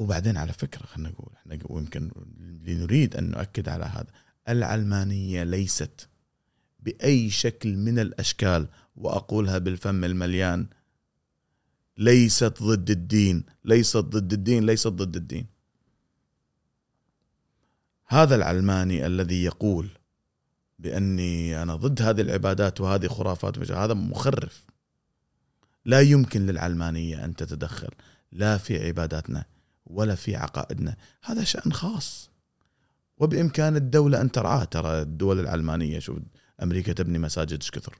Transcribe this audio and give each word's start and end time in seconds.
وبعدين 0.00 0.36
على 0.36 0.52
فكرة 0.52 0.86
خلينا 0.86 1.08
نقول 1.10 1.32
إحنا 1.36 1.58
ويمكن 1.64 2.10
لنريد 2.64 3.16
أن 3.16 3.30
نؤكد 3.30 3.68
على 3.68 3.84
هذا 3.84 4.06
العلمانية 4.48 5.42
ليست 5.42 6.08
بأي 6.80 7.30
شكل 7.30 7.76
من 7.76 7.98
الأشكال 7.98 8.68
وأقولها 8.96 9.58
بالفم 9.58 10.04
المليان 10.04 10.66
ليست 11.98 12.62
ضد 12.62 12.90
الدين 12.90 13.44
ليست 13.64 13.96
ضد 13.96 14.32
الدين 14.32 14.66
ليست 14.66 14.88
ضد 14.88 15.16
الدين. 15.16 15.46
هذا 18.06 18.34
العلماني 18.34 19.06
الذي 19.06 19.44
يقول 19.44 19.88
بأني 20.78 21.62
أنا 21.62 21.76
ضد 21.76 22.02
هذه 22.02 22.20
العبادات 22.20 22.80
وهذه 22.80 23.06
خرافات 23.06 23.70
هذا 23.70 23.94
مخرف. 23.94 24.66
لا 25.84 26.00
يمكن 26.00 26.46
للعلمانية 26.46 27.24
أن 27.24 27.36
تتدخل 27.36 27.90
لا 28.32 28.58
في 28.58 28.86
عباداتنا. 28.86 29.44
ولا 29.86 30.14
في 30.14 30.36
عقائدنا. 30.36 30.96
هذا 31.24 31.44
شأن 31.44 31.72
خاص. 31.72 32.30
وبإمكان 33.18 33.76
الدولة 33.76 34.20
أن 34.20 34.32
ترعاه. 34.32 34.64
ترى 34.64 35.02
الدول 35.02 35.40
العلمانية 35.40 35.98
شوف 35.98 36.18
أمريكا 36.62 36.92
تبني 36.92 37.18
مساجد 37.18 37.60
إيش 37.60 37.70
كثر؟ 37.70 37.98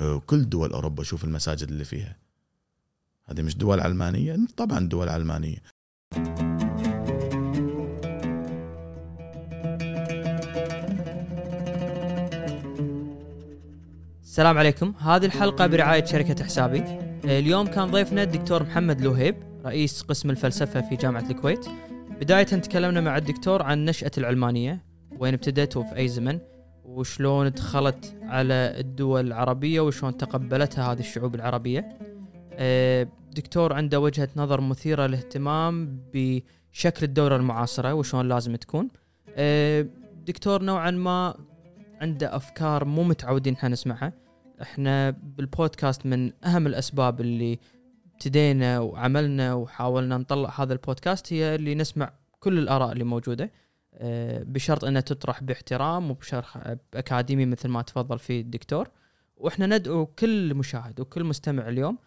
وكل 0.00 0.48
دول 0.48 0.72
أوروبا 0.72 1.02
شوف 1.02 1.24
المساجد 1.24 1.68
اللي 1.68 1.84
فيها. 1.84 2.16
هذه 3.24 3.42
مش 3.42 3.56
دول 3.56 3.80
علمانية؟ 3.80 4.36
طبعا 4.56 4.88
دول 4.88 5.08
علمانية. 5.08 5.62
السلام 14.22 14.58
عليكم. 14.58 14.94
هذه 14.98 15.26
الحلقة 15.26 15.66
برعاية 15.66 16.04
شركة 16.04 16.44
حسابي. 16.44 16.84
اليوم 17.24 17.66
كان 17.66 17.90
ضيفنا 17.90 18.22
الدكتور 18.22 18.62
محمد 18.62 19.00
لوهيب. 19.00 19.51
رئيس 19.64 20.02
قسم 20.02 20.30
الفلسفة 20.30 20.80
في 20.80 20.96
جامعة 20.96 21.30
الكويت. 21.30 21.66
بداية 22.20 22.42
تكلمنا 22.42 23.00
مع 23.00 23.16
الدكتور 23.16 23.62
عن 23.62 23.84
نشأة 23.84 24.10
العلمانية 24.18 24.84
وين 25.18 25.34
ابتدت 25.34 25.76
وفي 25.76 25.96
أي 25.96 26.08
زمن 26.08 26.38
وشلون 26.84 27.50
دخلت 27.50 28.16
على 28.22 28.54
الدول 28.54 29.26
العربية 29.26 29.80
وشلون 29.80 30.16
تقبلتها 30.16 30.92
هذه 30.92 31.00
الشعوب 31.00 31.34
العربية. 31.34 31.98
دكتور 33.36 33.72
عنده 33.72 34.00
وجهة 34.00 34.28
نظر 34.36 34.60
مثيرة 34.60 35.06
للاهتمام 35.06 36.00
بشكل 36.14 37.04
الدولة 37.06 37.36
المعاصرة 37.36 37.94
وشلون 37.94 38.28
لازم 38.28 38.56
تكون. 38.56 38.88
دكتور 40.26 40.62
نوعا 40.62 40.90
ما 40.90 41.34
عنده 42.00 42.36
أفكار 42.36 42.84
مو 42.84 43.02
متعودين 43.02 43.54
إحنا 43.54 43.68
نسمعها. 43.68 44.12
إحنا 44.62 45.10
بالبودكاست 45.10 46.06
من 46.06 46.32
أهم 46.44 46.66
الأسباب 46.66 47.20
اللي 47.20 47.58
ابتدينا 48.22 48.80
وعملنا 48.80 49.54
وحاولنا 49.54 50.18
نطلع 50.18 50.60
هذا 50.60 50.72
البودكاست 50.72 51.32
هي 51.32 51.54
اللي 51.54 51.74
نسمع 51.74 52.12
كل 52.40 52.58
الآراء 52.58 52.92
اللي 52.92 53.04
موجودة. 53.04 53.50
آه، 53.94 54.42
بشرط 54.42 54.84
إنها 54.84 55.00
تطرح 55.00 55.42
باحترام 55.42 56.10
وبشرح 56.10 56.74
أكاديمي 56.94 57.46
مثل 57.46 57.68
ما 57.68 57.82
تفضل 57.82 58.18
فيه 58.18 58.40
الدكتور. 58.40 58.88
وإحنا 59.36 59.66
ندعو 59.66 60.06
كل 60.06 60.54
مشاهد 60.54 61.00
وكل 61.00 61.24
مستمع 61.24 61.68
اليوم 61.68 61.98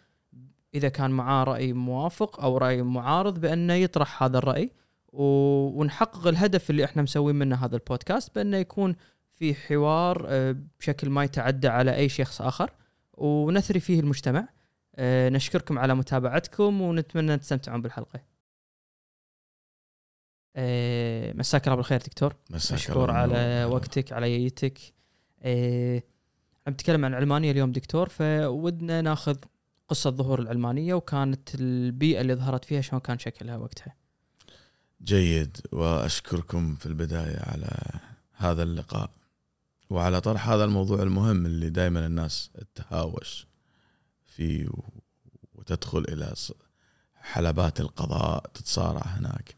إذا 0.76 0.90
كان 0.90 1.12
معاه 1.12 1.44
رأي 1.44 1.74
موافق 1.74 2.40
أو 2.42 2.58
رأي 2.58 2.82
معارض 2.82 3.40
بأنه 3.40 3.74
يطرح 3.74 4.24
هذا 4.24 4.38
الرأي. 4.38 4.72
ونحقق 5.14 6.28
الهدف 6.28 6.70
اللي 6.70 6.86
إحنا 6.86 7.02
مسوين 7.02 7.36
منه 7.36 7.56
هذا 7.56 7.76
البودكاست 7.76 8.36
بأنه 8.36 8.58
يكون 8.58 8.96
في 9.36 9.54
حوار 9.54 10.26
آه، 10.28 10.56
بشكل 10.80 11.10
ما 11.10 11.24
يتعدى 11.24 11.68
على 11.68 11.96
أي 11.96 12.10
شخص 12.10 12.42
آخر. 12.42 12.72
ونثري 13.14 13.80
فيه 13.80 14.00
المجتمع. 14.00 14.55
نشكركم 15.00 15.80
على 15.80 15.96
متابعتكم 15.96 16.82
ونتمنى 16.82 17.38
تستمتعون 17.38 17.82
بالحلقة. 17.82 18.20
آه، 20.56 21.34
مساك 21.34 21.68
الله 21.68 21.76
بالخير 21.76 22.00
دكتور. 22.00 22.36
مشكور 22.52 23.12
على 23.12 23.66
وقتك 23.66 24.12
على 24.12 24.32
ييتك 24.32 24.80
عم 26.68 26.74
نتكلم 26.74 27.06
عن 27.06 27.12
العلمانيه 27.12 27.52
اليوم 27.52 27.72
دكتور 27.72 28.10
فودنا 28.10 29.02
ناخذ 29.02 29.38
قصة 29.88 30.10
ظهور 30.10 30.42
العلمانيه 30.42 30.94
وكانت 30.94 31.56
البيئة 31.56 32.22
اللي 32.22 32.36
ظهرت 32.36 32.66
فيها 32.66 32.82
شلون 32.82 33.02
كان 33.02 33.20
شكلها 33.20 33.58
وقتها. 33.58 33.96
جيد. 35.04 35.58
وأشكركم 35.72 36.76
في 36.76 36.86
البداية 36.86 37.40
على 37.40 38.00
هذا 38.34 38.64
اللقاء. 38.64 39.10
وعلى 39.90 40.22
طرح 40.22 40.50
هذا 40.50 40.64
الموضوع 40.64 41.04
المهم 41.04 41.46
اللي 41.46 41.70
دائما 41.70 42.06
الناس 42.06 42.52
تهاوش. 42.76 43.48
فيه 44.36 44.68
وتدخل 45.54 46.06
إلى 46.10 46.34
حلبات 47.16 47.80
القضاء 47.80 48.48
تتصارع 48.54 49.02
هناك. 49.02 49.56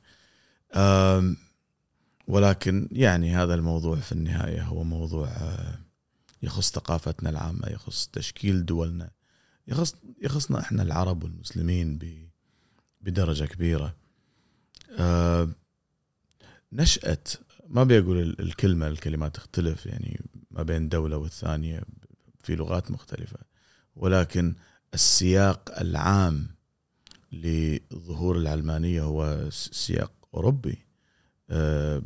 ولكن 2.28 2.90
يعني 2.92 3.36
هذا 3.36 3.54
الموضوع 3.54 3.96
في 3.96 4.12
النهاية 4.12 4.64
هو 4.64 4.84
موضوع 4.84 5.28
آه، 5.28 5.80
يخص 6.42 6.72
ثقافتنا 6.72 7.30
العامة 7.30 7.68
يخص 7.68 8.08
تشكيل 8.08 8.66
دولنا 8.66 9.10
يخص 9.68 9.96
يخصنا 10.22 10.60
إحنا 10.60 10.84
العرب 10.84 11.24
والمسلمين 11.24 12.00
بدرجة 13.02 13.46
كبيرة. 13.46 13.96
نشأة 16.72 17.24
ما 17.68 17.84
بيقول 17.84 18.36
الكلمة 18.40 18.88
الكلمات 18.88 19.36
تختلف 19.36 19.86
يعني 19.86 20.22
ما 20.52 20.64
بين 20.64 20.90
دولة 20.90 21.18
والثانية 21.18 21.84
في 22.44 22.56
لغات 22.56 22.92
مختلفة. 22.92 23.40
ولكن 23.98 24.56
السياق 24.94 25.80
العام 25.80 26.48
لظهور 27.32 28.38
العلمانية 28.38 29.02
هو 29.02 29.50
سياق 29.50 30.12
أوروبي. 30.34 30.78
آه، 31.50 32.02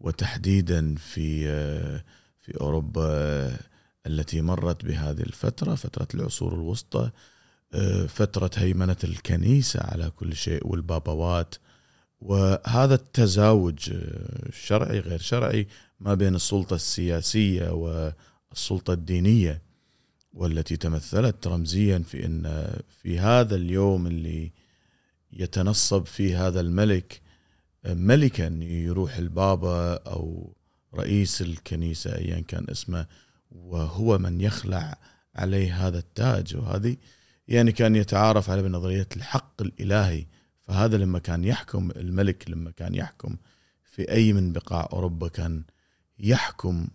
وتحديدا 0.00 0.94
في 0.94 1.48
آه، 1.48 2.04
في 2.40 2.60
أوروبا 2.60 3.56
التي 4.06 4.40
مرت 4.40 4.84
بهذه 4.84 5.20
الفترة 5.20 5.74
فترة 5.74 6.08
العصور 6.14 6.54
الوسطى 6.54 7.10
آه، 7.74 8.06
فترة 8.06 8.50
هيمنة 8.56 8.96
الكنيسة 9.04 9.80
على 9.82 10.10
كل 10.10 10.36
شيء 10.36 10.66
والبابوات. 10.66 11.54
وهذا 12.20 12.94
التزاوج 12.94 13.92
شرعي 14.52 15.00
غير 15.00 15.18
شرعي 15.20 15.66
ما 16.00 16.14
بين 16.14 16.34
السلطة 16.34 16.74
السياسية 16.76 17.70
والسلطة 17.70 18.92
الدينية. 18.92 19.62
والتي 20.32 20.76
تمثلت 20.76 21.46
رمزيا 21.46 21.98
في 21.98 22.26
إن 22.26 22.72
في 23.02 23.18
هذا 23.18 23.56
اليوم 23.56 24.06
اللي 24.06 24.52
يتنصب 25.32 26.06
فيه 26.06 26.46
هذا 26.46 26.60
الملك 26.60 27.20
ملكا 27.84 28.58
يروح 28.62 29.16
البابا 29.16 29.94
أو 29.94 30.56
رئيس 30.94 31.42
الكنيسة 31.42 32.16
ايا 32.16 32.40
كان 32.40 32.66
اسمه 32.70 33.06
وهو 33.50 34.18
من 34.18 34.40
يخلع 34.40 34.98
عليه 35.34 35.86
هذا 35.86 35.98
التاج. 35.98 36.56
وهذه 36.56 36.96
يعني 37.48 37.72
كان 37.72 37.96
يتعارف 37.96 38.50
على 38.50 38.62
بنظرية 38.62 39.08
الحق 39.16 39.62
الإلهي. 39.62 40.26
فهذا 40.60 40.96
لما 40.96 41.18
كان 41.18 41.44
يحكم 41.44 41.90
الملك 41.90 42.50
لما 42.50 42.70
كان 42.70 42.94
يحكم 42.94 43.36
في 43.84 44.12
أي 44.12 44.32
من 44.32 44.52
بقاع 44.52 44.88
أوروبا 44.92 45.28
كان 45.28 45.64
يحكم 46.18 46.88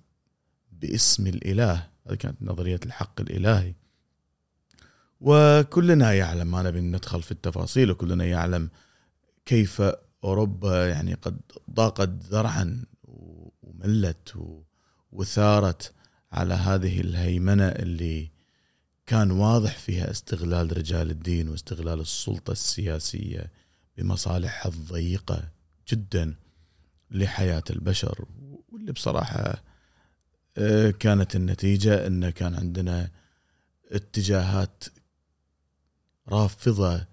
باسم 0.71 1.27
الإله. 1.27 1.87
هذه 2.09 2.15
كانت 2.15 2.37
نظرية 2.41 2.79
الحق 2.85 3.21
الإلهي. 3.21 3.73
وكلنا 5.21 6.13
يعلم 6.13 6.51
ما 6.51 6.63
نبي 6.63 6.81
ندخل 6.81 7.21
في 7.21 7.31
التفاصيل 7.31 7.91
وكلنا 7.91 8.25
يعلم 8.25 8.69
كيف 9.45 9.81
أوروبا 10.23 10.87
يعني 10.87 11.13
قد 11.13 11.39
ضاقت 11.71 12.09
ذرعا 12.09 12.85
وملت 13.03 14.55
وثارت 15.11 15.93
على 16.31 16.53
هذه 16.53 17.01
الهيمنة 17.01 17.67
اللي 17.67 18.31
كان 19.05 19.31
واضح 19.31 19.77
فيها 19.77 20.11
استغلال 20.11 20.77
رجال 20.77 21.11
الدين 21.11 21.49
واستغلال 21.49 21.99
السلطة 21.99 22.51
السياسية 22.51 23.51
بمصالحها 23.97 24.71
الضيقة 24.71 25.43
جدا 25.89 26.35
لحياة 27.11 27.63
البشر 27.69 28.25
واللي 28.69 28.91
بصراحة 28.91 29.63
كانت 30.99 31.35
النتيجة 31.35 32.07
أن 32.07 32.29
كان 32.29 32.55
عندنا 32.55 33.11
اتجاهات 33.91 34.83
رافضة 36.29 37.05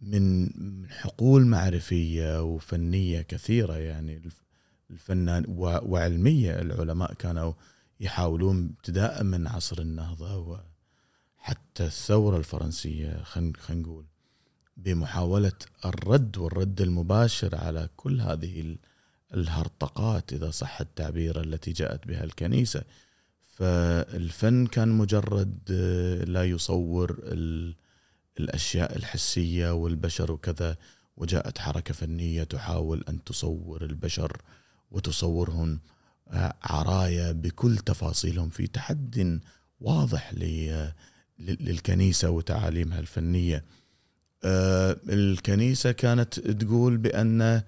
من 0.00 0.50
حقول 0.90 1.46
معرفية 1.46 2.42
وفنية 2.42 3.22
كثيرة 3.22 3.76
يعني 3.76 4.22
الفنان 4.90 5.44
وعلمية. 5.58 6.60
العلماء 6.60 7.14
كانوا 7.14 7.52
يحاولون 8.00 8.74
ابتداء 8.76 9.22
من 9.22 9.46
عصر 9.46 9.78
النهضة 9.78 10.62
وحتى 11.38 11.86
الثورة 11.86 12.36
الفرنسية 12.36 13.22
خلينا 13.22 13.52
نقول 13.70 14.04
بمحاولة 14.76 15.52
الرد 15.84 16.38
والرد 16.38 16.80
المباشر 16.80 17.56
على 17.56 17.88
كل 17.96 18.20
هذه 18.20 18.76
الهرطقات 19.34 20.32
إذا 20.32 20.50
صح 20.50 20.80
التعبير 20.80 21.40
التي 21.40 21.72
جاءت 21.72 22.06
بها 22.06 22.24
الكنيسة. 22.24 22.82
فالفن 23.46 24.66
كان 24.66 24.88
مجرد 24.88 25.72
لا 26.26 26.44
يصور 26.44 27.20
الأشياء 28.40 28.96
الحسية 28.96 29.74
والبشر 29.74 30.32
وكذا 30.32 30.76
وجاءت 31.16 31.58
حركة 31.58 31.94
فنية 31.94 32.42
تحاول 32.42 33.04
أن 33.08 33.24
تصور 33.24 33.84
البشر 33.84 34.42
وتصورهم 34.90 35.80
آه، 36.28 36.54
عرايا 36.62 37.32
بكل 37.32 37.76
تفاصيلهم 37.76 38.50
في 38.50 38.66
تحد 38.66 39.40
واضح 39.80 40.34
للكنيسة 41.38 42.30
وتعاليمها 42.30 43.00
الفنية. 43.00 43.64
آه، 44.44 44.96
الكنيسة 45.08 45.92
كانت 45.92 46.40
تقول 46.40 46.96
بأن 46.96 47.62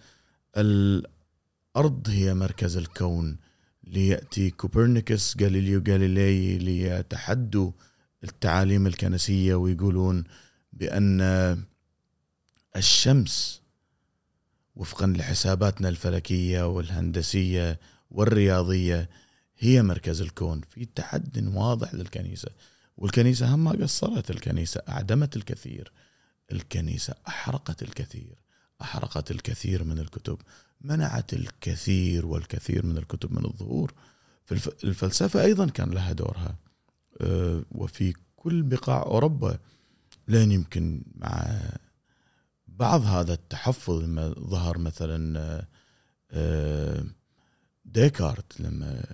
الأرض 1.77 2.09
هي 2.09 2.35
مركز 2.35 2.77
الكون 2.77 3.37
ليأتي 3.85 4.51
كوبرنيكوس 4.51 5.37
غاليليو 5.43 5.83
غاليلي 5.89 6.59
ليتحدوا 6.59 7.73
التعاليم 8.25 8.87
الكنسية 8.87 9.55
ويقولون 9.55 10.25
بأن 10.73 11.21
الشمس 12.77 13.63
وفقا 14.77 15.07
لحساباتنا 15.07 15.89
الفلكية 15.89 16.69
والهندسية 16.69 17.81
والرياضية 18.11 19.11
هي 19.59 19.83
مركز 19.83 20.21
الكون 20.21 20.61
في 20.71 20.85
تحد 20.85 21.49
واضح 21.55 21.95
للكنيسة 21.95 22.51
والكنيسة 22.97 23.55
هم 23.55 23.65
ما 23.65 23.71
قصرت 23.71 24.31
الكنيسة 24.31 24.83
أعدمت 24.89 25.37
الكثير 25.37 25.93
الكنيسة 26.53 27.15
أحرقت 27.29 27.83
الكثير. 27.83 28.43
أحرقت 28.83 29.31
الكثير 29.31 29.85
من 29.85 29.99
الكتب 29.99 30.39
منعت 30.81 31.33
الكثير 31.33 32.27
والكثير 32.27 32.87
من 32.87 32.99
الكتب 32.99 33.33
من 33.33 33.45
الظهور. 33.45 33.93
الفلسفة 34.85 35.43
أيضا 35.43 35.67
كان 35.67 35.91
لها 35.91 36.13
دورها. 36.13 36.57
آه، 37.21 37.65
وفي 37.71 38.15
كل 38.37 38.63
بقاع 38.63 39.03
أوروبا 39.03 39.59
لين 40.29 40.53
يمكن 40.53 41.03
مع 41.15 41.61
بعض 42.69 43.03
هذا 43.03 43.35
التحفظ 43.35 44.03
لما 44.03 44.29
ظهر 44.29 44.79
مثلا 44.79 45.65
آه، 46.31 47.05
ديكارت 47.85 48.61
لما 48.61 49.05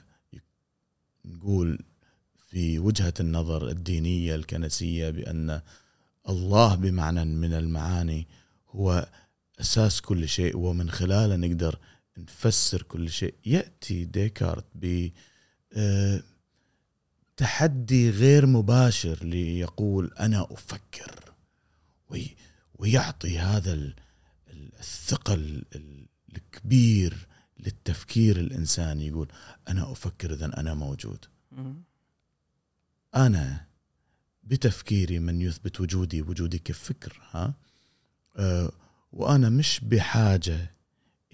نقول 1.25 1.79
في 2.49 2.79
وجهة 2.79 3.14
النظر 3.21 3.69
الدينية 3.69 4.35
الكنسية 4.35 5.11
بأن 5.11 5.61
الله 6.29 6.75
بمعنى 6.75 7.25
من 7.25 7.53
المعاني 7.53 8.26
هو 8.71 9.09
أساس 9.61 10.01
كل 10.01 10.29
شيء 10.29 10.57
ومن 10.57 10.91
خلاله 10.91 11.37
نقدر 11.37 11.79
نفسر 12.19 12.83
كل 12.83 13.11
شيء. 13.11 13.35
يأتي 13.47 14.05
ديكارت 14.05 14.67
ب 14.75 15.11
آه، 15.73 16.23
تحدي 17.37 18.11
غير 18.11 18.47
مباشر 18.47 19.25
ليقول 19.25 20.13
أنا 20.21 20.47
أفكر 20.51 21.35
ويعطي 22.79 23.39
هذا 23.39 23.93
الثقل 24.51 25.65
الكبير 26.37 27.27
للتفكير 27.59 28.41
الإنساني 28.41 29.07
يقول 29.07 29.29
أنا 29.69 29.93
أفكر 29.93 30.33
اذا 30.33 30.47
أنا 30.61 30.75
موجود. 30.75 31.25
أنا 33.17 33.67
بتفكيري 34.43 35.19
من 35.19 35.41
يثبت 35.41 35.81
وجودي 35.81 36.23
وجودي 36.23 36.59
كفكر 36.59 37.21
ها؟ 37.31 37.55
أه 38.37 38.73
وأنا 39.13 39.49
مش 39.49 39.81
بحاجة 39.83 40.75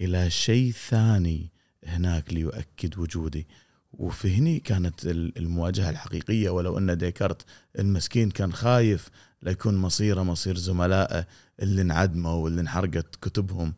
إلى 0.01 0.29
شيء 0.29 0.71
ثاني 0.71 1.51
هناك 1.85 2.33
ليؤكد 2.33 2.97
وجودي. 2.97 3.47
وفي 3.93 4.37
هني 4.37 4.59
كانت 4.59 5.05
المواجهة 5.05 5.89
الحقيقية 5.89 6.49
ولو 6.49 6.77
أن 6.77 6.97
ديكارت 6.97 7.45
المسكين 7.79 8.31
كان 8.31 8.53
خايف 8.53 9.09
ليكون 9.43 9.77
مصيره 9.77 10.23
مصير 10.23 10.57
زملائه 10.57 11.27
اللي 11.59 11.81
انعدموا 11.81 12.33
واللي 12.33 12.61
انحرقت 12.61 13.15
كتبهم. 13.15 13.73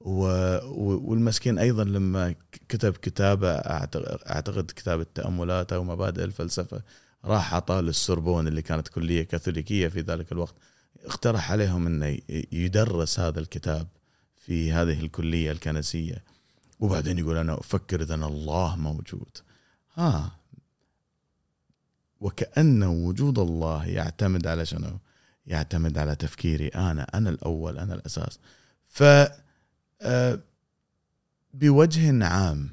والمسكين 0.00 1.58
أيضا 1.58 1.84
لما 1.84 2.34
كتب 2.68 2.92
كتابه 2.92 3.50
أعتقد 4.30 4.70
كتاب 4.76 5.00
التأملات 5.00 5.72
أو 5.72 5.84
مبادئ 5.84 6.24
الفلسفة 6.24 6.82
راح 7.24 7.54
عطاه 7.54 7.80
للسوربون 7.80 8.48
اللي 8.48 8.62
كانت 8.62 8.88
كلية 8.88 9.22
كاثوليكية 9.22 9.88
في 9.88 10.00
ذلك 10.00 10.32
الوقت. 10.32 10.54
اقترح 11.04 11.52
عليهم 11.52 11.86
انه 11.86 12.18
يدرس 12.52 13.20
هذا 13.20 13.40
الكتاب 13.40 13.88
في 14.36 14.72
هذه 14.72 15.00
الكلية 15.00 15.52
الكنسية. 15.52 16.24
وبعدين 16.80 17.18
يقول 17.18 17.36
أنا 17.36 17.58
أفكر 17.58 18.02
إذا 18.02 18.14
الله 18.14 18.76
موجود. 18.76 19.38
ها. 19.94 20.38
وكأن 22.20 22.82
وجود 22.82 23.38
الله 23.38 23.86
يعتمد 23.86 24.46
على 24.46 24.66
شنو؟ 24.66 24.98
يعتمد 25.46 25.98
على 25.98 26.14
تفكيري 26.14 26.68
أنا. 26.68 27.02
أنا 27.14 27.30
الأول 27.30 27.78
أنا 27.78 27.94
الأساس. 27.94 28.38
ف 28.88 29.02
آه، 30.02 30.38
بوجه 31.54 32.24
عام 32.24 32.70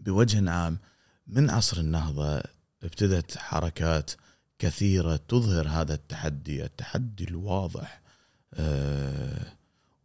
بوجه 0.00 0.50
عام 0.50 0.78
من 1.26 1.50
عصر 1.50 1.80
النهضة 1.80 2.42
ابتدت 2.82 3.38
حركات 3.38 4.10
كثيرة 4.60 5.16
تظهر 5.16 5.68
هذا 5.68 5.94
التحدي 5.94 6.64
التحدي 6.64 7.24
الواضح 7.24 8.00
آه، 8.54 9.52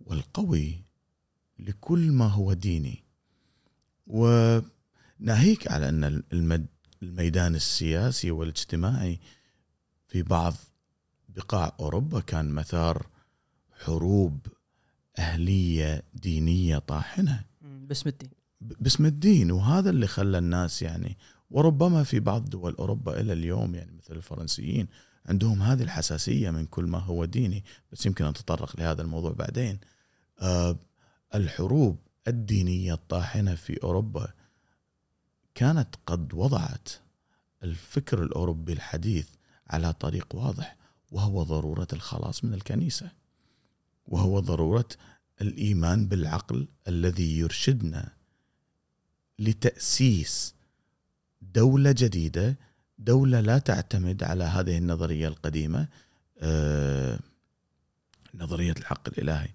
والقوي 0.05 0.81
لكل 1.59 2.11
ما 2.11 2.27
هو 2.27 2.53
ديني. 2.53 3.03
وناهيك 4.07 5.71
على 5.71 5.89
أن 5.89 6.23
الميدان 7.03 7.55
السياسي 7.55 8.31
والاجتماعي 8.31 9.19
في 10.07 10.23
بعض 10.23 10.53
بقاع 11.29 11.75
أوروبا 11.79 12.19
كان 12.19 12.49
مثار 12.49 13.07
حروب 13.83 14.47
أهلية 15.19 16.03
دينية 16.13 16.77
طاحنة. 16.77 17.43
باسم 17.61 18.09
الدين. 18.09 18.29
باسم 18.61 19.05
الدين. 19.05 19.51
وهذا 19.51 19.89
اللي 19.89 20.07
خلى 20.07 20.37
الناس 20.37 20.81
يعني 20.81 21.17
وربما 21.49 22.03
في 22.03 22.19
بعض 22.19 22.49
دول 22.49 22.75
أوروبا 22.75 23.19
إلى 23.19 23.33
اليوم 23.33 23.75
يعني 23.75 23.91
مثل 23.91 24.15
الفرنسيين 24.15 24.87
عندهم 25.25 25.61
هذه 25.61 25.83
الحساسية 25.83 26.49
من 26.49 26.65
كل 26.65 26.85
ما 26.85 26.99
هو 26.99 27.25
ديني 27.25 27.63
بس 27.91 28.05
يمكن 28.05 28.25
نتطرق 28.25 28.79
لهذا 28.79 29.01
الموضوع 29.01 29.31
بعدين. 29.31 29.79
آه 30.41 30.79
الحروب 31.35 31.99
الدينية 32.27 32.93
الطاحنة 32.93 33.55
في 33.55 33.83
أوروبا 33.83 34.33
كانت 35.55 35.95
قد 36.05 36.33
وضعت 36.33 36.89
الفكر 37.63 38.23
الأوروبي 38.23 38.73
الحديث 38.73 39.27
على 39.67 39.93
طريق 39.93 40.35
واضح 40.35 40.77
وهو 41.11 41.43
ضرورة 41.43 41.87
الخلاص 41.93 42.43
من 42.43 42.53
الكنيسة 42.53 43.11
وهو 44.07 44.39
ضرورة 44.39 44.87
الإيمان 45.41 46.07
بالعقل 46.07 46.67
الذي 46.87 47.37
يرشدنا 47.37 48.13
لتأسيس 49.39 50.54
دولة 51.41 51.91
جديدة 51.91 52.57
دولة 52.99 53.39
لا 53.39 53.57
تعتمد 53.57 54.23
على 54.23 54.43
هذه 54.43 54.77
النظرية 54.77 55.27
القديمة 55.27 55.87
آه، 56.39 57.19
نظرية 58.33 58.71
الحق 58.77 59.09
الإلهي. 59.09 59.49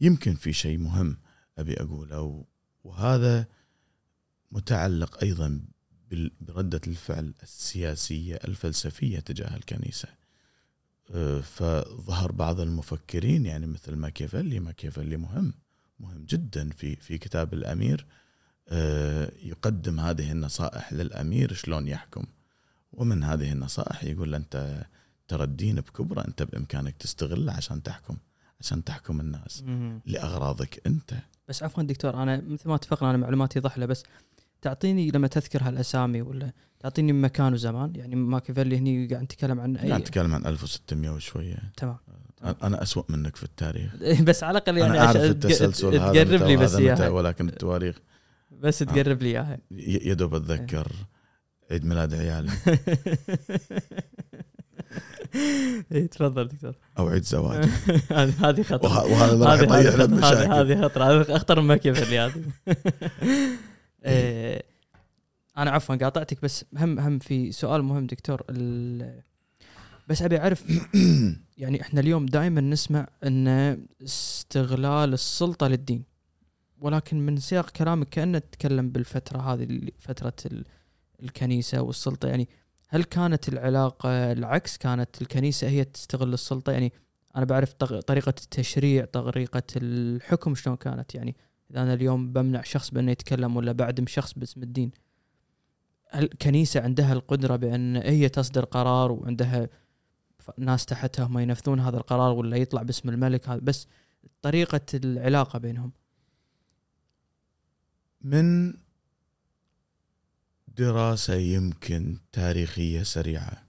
يمكن 0.00 0.34
في 0.34 0.52
شيء 0.52 0.78
مهم 0.78 1.16
أبي 1.58 1.80
أقوله 1.80 2.44
وهذا 2.84 3.46
متعلق 4.52 5.22
أيضا 5.22 5.60
بردة 6.40 6.80
الفعل 6.86 7.34
السياسية 7.42 8.34
الفلسفية 8.34 9.18
تجاه 9.18 9.56
الكنيسة. 9.56 10.08
آه، 11.10 11.40
فظهر 11.40 12.32
بعض 12.32 12.60
المفكرين 12.60 13.46
يعني 13.46 13.66
مثل 13.66 13.96
ماكيافيلي 13.96 14.60
ماكيافيلي 14.60 15.16
مهم 15.16 15.54
مهم 16.00 16.24
جدا 16.24 16.70
في 16.70 16.96
في 16.96 17.18
كتاب 17.18 17.54
الأمير. 17.54 18.06
آه، 18.06 18.20
يقدم 19.42 20.00
هذه 20.00 20.32
النصائح 20.32 20.92
للأمير 20.92 21.52
شلون 21.52 21.88
يحكم. 21.88 22.24
ومن 22.92 23.24
هذه 23.24 23.52
النصائح 23.52 24.04
يقول 24.04 24.32
له 24.32 24.36
أنت 24.36 24.84
ترى 25.28 25.44
الدين 25.44 25.76
بكبره 25.76 26.24
أنت 26.28 26.42
بإمكانك 26.42 26.96
تستغله 26.96 27.52
عشان 27.52 27.82
تحكم 27.82 28.16
عشان 28.60 28.84
تحكم 28.84 29.20
الناس 29.20 29.64
لأغراضك 30.06 30.82
أنت. 30.86 31.14
بس 31.48 31.62
عفوا 31.62 31.82
دكتور 31.82 32.22
أنا 32.22 32.42
مثل 32.48 32.68
ما 32.68 32.74
اتفقنا 32.74 33.10
أنا 33.10 33.18
معلوماتي 33.18 33.60
ضحلة 33.60 33.86
بس 33.86 34.02
تعطيني 34.62 35.10
لما 35.10 35.26
تذكر 35.26 35.62
هالأسامي 35.62 36.22
ولا 36.22 36.52
تعطيني 36.80 37.12
مكان 37.12 37.52
وزمان؟ 37.52 37.92
يعني 37.96 38.16
ماكيافيلي 38.16 38.78
هني 38.78 39.06
قاعد 39.06 39.22
نتكلم 39.22 39.60
عن 39.60 39.76
اي 39.76 39.88
قاعد 39.88 40.00
نتكلم 40.00 40.34
عن 40.34 40.46
1600 40.46 41.10
وشوية. 41.10 41.72
تمام. 41.76 41.96
أنا 42.42 42.82
اسوء 42.82 43.04
منك 43.08 43.36
في 43.36 43.42
التاريخ. 43.42 43.96
بس 44.28 44.44
على 44.44 44.58
الأقل 44.58 44.78
يعني 44.78 44.92
أنا 44.92 45.06
اعرف 45.06 45.16
التسلسل 45.16 45.94
هذا 45.94 46.24
تقرب 46.24 46.42
لي 46.42 46.56
بس 46.56 46.74
ولكن 47.00 47.48
التواريخ 47.48 47.98
بس 48.50 48.78
تقرب 48.78 49.22
لي 49.22 49.28
إياها. 49.28 49.58
يا 49.70 50.14
دوب 50.14 50.34
أتذكر 50.34 50.92
عيد 51.70 51.84
ميلاد 51.84 52.14
عيالي. 52.14 52.50
اي 55.92 56.08
تفضل 56.08 56.48
دكتور. 56.48 56.74
أو 56.98 57.08
عيد 57.08 57.22
زواج 57.22 57.68
هذه 58.44 58.62
خطر 58.62 58.88
وهذا 58.88 59.44
راح 59.44 59.60
يطيح 59.60 59.94
لك 59.94 60.10
مشاكل. 60.10 60.52
هذه 60.52 60.82
خطر 60.82 61.02
هذه 61.02 61.36
أخطر 61.36 61.60
من 61.60 61.74
لي 61.84 62.18
هذه. 62.18 62.42
إيه، 64.04 64.62
أنا 65.58 65.70
عفوا 65.70 65.96
قاطعتك 65.96 66.42
بس 66.42 66.64
هم 66.76 66.98
هم 66.98 67.18
في 67.18 67.52
سؤال 67.52 67.82
مهم 67.82 68.06
دكتور. 68.06 68.42
بس 70.08 70.22
أبي 70.22 70.38
أعرف 70.38 70.64
يعني 71.58 71.80
إحنا 71.80 72.00
اليوم 72.00 72.26
دائما 72.26 72.60
نسمع 72.60 73.08
إن 73.24 73.78
استغلال 74.02 75.12
السلطة 75.12 75.68
للدين. 75.68 76.09
ولكن 76.80 77.26
من 77.26 77.36
سياق 77.36 77.70
كلامك 77.70 78.08
كأنه 78.08 78.38
تتكلم 78.38 78.90
بالفترة 78.90 79.38
هذه 79.38 79.62
اللي- 79.62 79.92
فترة 79.98 80.32
ال- 80.46 80.64
الكنيسة 81.22 81.80
والسلطة. 81.82 82.28
يعني 82.28 82.48
هل 82.88 83.04
كانت 83.04 83.48
العلاقة 83.48 84.32
العكس؟ 84.32 84.76
كانت 84.78 85.22
الكنيسة 85.22 85.68
هي 85.68 85.84
تستغل 85.84 86.32
السلطة؟ 86.34 86.72
يعني 86.72 86.92
أنا 87.36 87.44
بعرف 87.44 87.72
طريقة 87.72 88.28
التشريع 88.28 89.04
طريقة 89.04 89.62
الحكم 89.76 90.54
شلون 90.54 90.76
كانت؟ 90.76 91.14
يعني 91.14 91.36
إذا 91.70 91.82
أنا 91.82 91.94
اليوم 91.94 92.32
بمنع 92.32 92.62
شخص 92.62 92.90
بأنه 92.90 93.10
يتكلم 93.12 93.56
ولا 93.56 93.72
بعدم 93.72 94.06
شخص 94.06 94.32
باسم 94.32 94.62
الدين 94.62 94.90
هل 96.10 96.24
الكنيسه 96.24 96.80
عندها 96.82 97.12
القدرة 97.12 97.56
بأن 97.56 97.96
هي 97.96 98.28
تصدر 98.28 98.64
قرار 98.64 99.12
وعندها 99.12 99.68
ناس 100.58 100.86
تحتها 100.86 101.26
هم 101.26 101.38
ينفذون 101.38 101.80
هذا 101.80 101.96
القرار 101.96 102.32
ولا 102.32 102.56
يطلع 102.56 102.82
باسم 102.82 103.08
الملك 103.08 103.48
هذا؟ 103.48 103.60
بس 103.60 103.86
طريقة 104.42 104.80
العلاقة 104.94 105.58
بينهم. 105.58 105.92
من 108.20 108.74
دراسة 110.68 111.34
يمكن 111.34 112.18
تاريخية 112.32 113.02
سريعة 113.02 113.64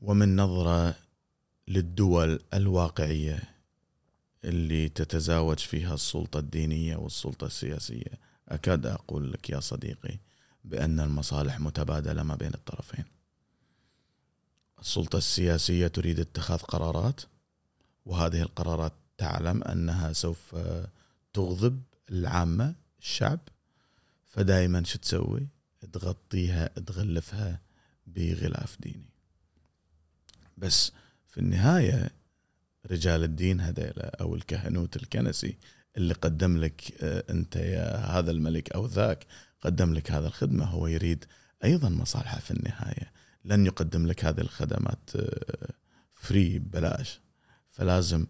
ومن 0.00 0.36
نظرة 0.36 0.94
للدول 1.68 2.40
الواقعية 2.54 3.42
اللي 4.44 4.88
تتزاوج 4.88 5.58
فيها 5.58 5.94
السلطة 5.94 6.38
الدينية 6.38 6.96
والسلطة 6.96 7.46
السياسية. 7.46 8.18
أكاد 8.48 8.86
أقول 8.86 9.32
لك 9.32 9.50
يا 9.50 9.60
صديقي 9.60 10.18
بأن 10.64 11.00
المصالح 11.00 11.60
متبادلة 11.60 12.22
ما 12.22 12.34
بين 12.34 12.54
الطرفين. 12.54 13.04
السلطة 14.80 15.16
السياسية 15.16 15.86
تريد 15.86 16.20
اتخاذ 16.20 16.58
قرارات 16.58 17.20
وهذه 18.06 18.42
القرارات 18.42 18.92
تعلم 19.18 19.62
أنها 19.62 20.12
سوف 20.12 20.56
تغضب 21.32 21.82
العامة 22.10 22.74
الشعب. 23.00 23.40
فدائما 24.26 24.84
شو 24.84 24.98
تسوي؟ 24.98 25.48
تغطيها 25.92 26.66
تغلفها 26.66 27.60
بغلاف 28.06 28.76
ديني. 28.80 29.10
بس 30.56 30.92
في 31.28 31.38
النهاية 31.38 32.10
رجال 32.90 33.24
الدين 33.24 33.60
هذيلا 33.60 34.16
أو 34.20 34.34
الكهنوت 34.34 34.96
الكنسي 34.96 35.56
اللي 35.96 36.14
قدم 36.14 36.56
لك 36.56 37.02
آه، 37.02 37.24
أنت 37.30 37.56
يا 37.56 37.96
هذا 37.96 38.30
الملك 38.30 38.72
أو 38.72 38.86
ذاك 38.86 39.26
قدم 39.60 39.94
لك 39.94 40.10
هذا 40.10 40.26
الخدمة 40.26 40.64
هو 40.64 40.86
يريد 40.86 41.24
أيضا 41.64 41.88
مصالحه 41.88 42.38
في 42.38 42.50
النهاية. 42.50 43.12
لن 43.44 43.66
يقدم 43.66 44.06
لك 44.06 44.24
هذه 44.24 44.40
الخدمات 44.40 45.10
آه، 45.16 45.72
فري 46.12 46.58
ببلاش. 46.58 47.20
فلازم 47.70 48.26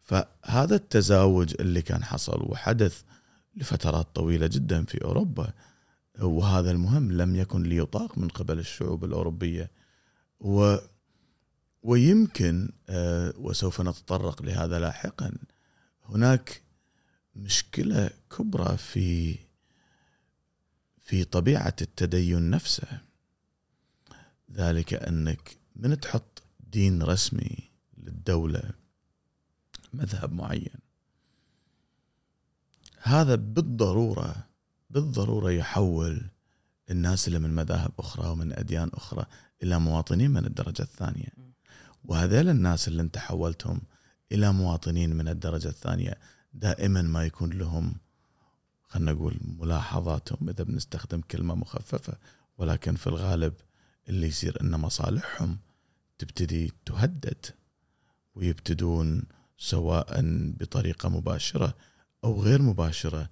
فهذا 0.00 0.74
التزاوج 0.74 1.54
اللي 1.60 1.82
كان 1.82 2.04
حصل 2.04 2.42
وحدث 2.42 3.02
لفترات 3.56 4.06
طويلة 4.14 4.46
جدا 4.46 4.84
في 4.84 5.04
أوروبا 5.04 5.52
وهذا 6.20 6.70
المهم 6.70 7.12
لم 7.12 7.36
يكن 7.36 7.62
ليطاق 7.62 8.18
من 8.18 8.28
قبل 8.28 8.58
الشعوب 8.58 9.04
الأوروبية. 9.04 9.70
و 10.40 10.76
ويمكن 11.82 12.72
آه، 12.88 13.34
وسوف 13.36 13.80
نتطرق 13.80 14.42
لهذا 14.42 14.78
لاحقا 14.78 15.32
هناك 16.04 16.62
مشكلة 17.36 18.10
كبرى 18.38 18.76
في 18.76 19.38
في 20.98 21.24
طبيعة 21.24 21.76
التدين 21.82 22.50
نفسه. 22.50 23.00
ذلك 24.52 24.94
أنك 24.94 25.56
من 25.76 26.00
تحط 26.00 26.42
دين 26.60 27.02
رسمي 27.02 27.70
للدولة 27.98 28.70
مذهب 29.92 30.32
معين. 30.32 30.83
هذا 33.06 33.34
بالضرورة 33.34 34.34
بالضرورة 34.90 35.50
يحول 35.50 36.30
الناس 36.90 37.28
اللي 37.28 37.38
من 37.38 37.54
مذاهب 37.54 37.92
أخرى 37.98 38.28
ومن 38.28 38.52
أديان 38.52 38.90
أخرى 38.94 39.26
إلى 39.62 39.78
مواطنين 39.78 40.30
من 40.30 40.44
الدرجة 40.46 40.82
الثانية. 40.82 41.28
وهذيل 42.04 42.48
الناس 42.48 42.88
اللي 42.88 43.02
انت 43.02 43.18
حولتهم 43.18 43.80
إلى 44.32 44.52
مواطنين 44.52 45.16
من 45.16 45.28
الدرجة 45.28 45.68
الثانية 45.68 46.18
دائما 46.54 47.02
ما 47.02 47.24
يكون 47.24 47.50
لهم 47.50 47.94
خلينا 48.88 49.12
نقول 49.12 49.36
ملاحظاتهم 49.42 50.48
إذا 50.48 50.64
بنستخدم 50.64 51.20
كلمة 51.20 51.54
مخففة. 51.54 52.14
ولكن 52.58 52.94
في 52.94 53.06
الغالب 53.06 53.54
اللي 54.08 54.26
يصير 54.26 54.60
أن 54.60 54.80
مصالحهم 54.80 55.58
تبتدي 56.18 56.72
تهدد 56.86 57.46
ويبتدون 58.34 59.22
سواء 59.58 60.20
بطريقة 60.60 61.08
مباشرة 61.08 61.74
أو 62.24 62.42
غير 62.42 62.62
مباشرة 62.62 63.28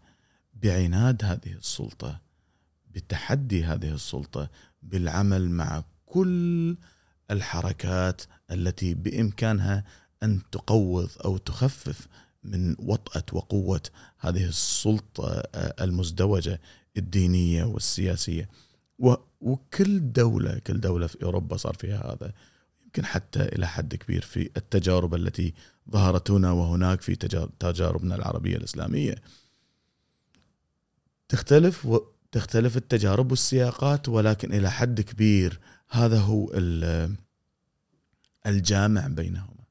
بعناد 0.55 1.25
هذه 1.25 1.53
السلطة 1.53 2.21
بتحدي 2.91 3.65
هذه 3.65 3.95
السلطة 3.95 4.51
بالعمل 4.83 5.51
مع 5.51 5.85
كل 6.07 6.77
الحركات 7.31 8.23
التي 8.51 8.95
بإمكانها 8.95 9.85
أن 10.23 10.41
تقوض 10.53 11.11
أو 11.25 11.37
تخفف 11.37 12.09
من 12.45 12.77
وطأة 12.79 13.25
وقوة 13.33 13.83
هذه 14.19 14.45
السلطة 14.45 15.43
آه، 15.55 15.85
المزدوجة 15.85 16.61
الدينية 16.97 17.65
والسياسية. 17.65 18.49
وكل 19.41 20.13
دولة 20.13 20.59
كل 20.59 20.81
دولة 20.81 21.07
في 21.07 21.23
أوروبا 21.23 21.57
صار 21.57 21.75
فيها 21.75 22.13
هذا. 22.13 22.33
يمكن 22.97 23.07
حتى 23.07 23.43
إلى 23.43 23.67
حد 23.69 23.95
كبير 23.95 24.23
في 24.23 24.51
التجارب 24.57 25.15
التي 25.15 25.55
ظهرت 25.91 26.31
هنا 26.31 26.53
وهناك 26.53 27.01
في 27.01 27.17
تجا- 27.17 27.49
تجاربنا 27.59 28.15
العربية 28.15 28.57
الإسلامية. 28.57 29.15
تختلف 31.29 31.87
و 31.87 32.01
تختلف 32.33 32.77
التجارب 32.77 33.31
والسياقات 33.31 34.09
ولكن 34.09 34.53
إلى 34.55 34.71
حد 34.71 35.01
كبير 35.01 35.61
هذا 35.91 36.19
هو 36.21 36.51
ال- 36.55 37.17
الجامع 38.47 39.07
بينهما. 39.07 39.63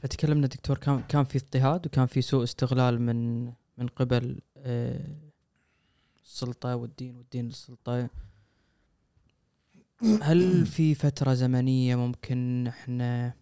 فتكلمنا 0.00 0.46
دكتور 0.46 0.78
كان 0.78 1.02
كان 1.02 1.24
في 1.24 1.38
اضطهاد 1.38 1.86
وكان 1.86 2.06
في 2.06 2.22
سوء 2.22 2.44
استغلال 2.44 3.00
من 3.00 3.44
من 3.78 3.86
قبل 3.96 4.38
آه، 4.56 5.16
السلطة 6.24 6.76
والدين 6.76 7.16
والدين 7.16 7.46
للسلطة. 7.46 8.10
هل 10.22 10.66
في 10.66 10.94
فترة 10.94 11.34
زمنية 11.34 11.96
ممكن 11.96 12.66
إحنا 12.66 13.34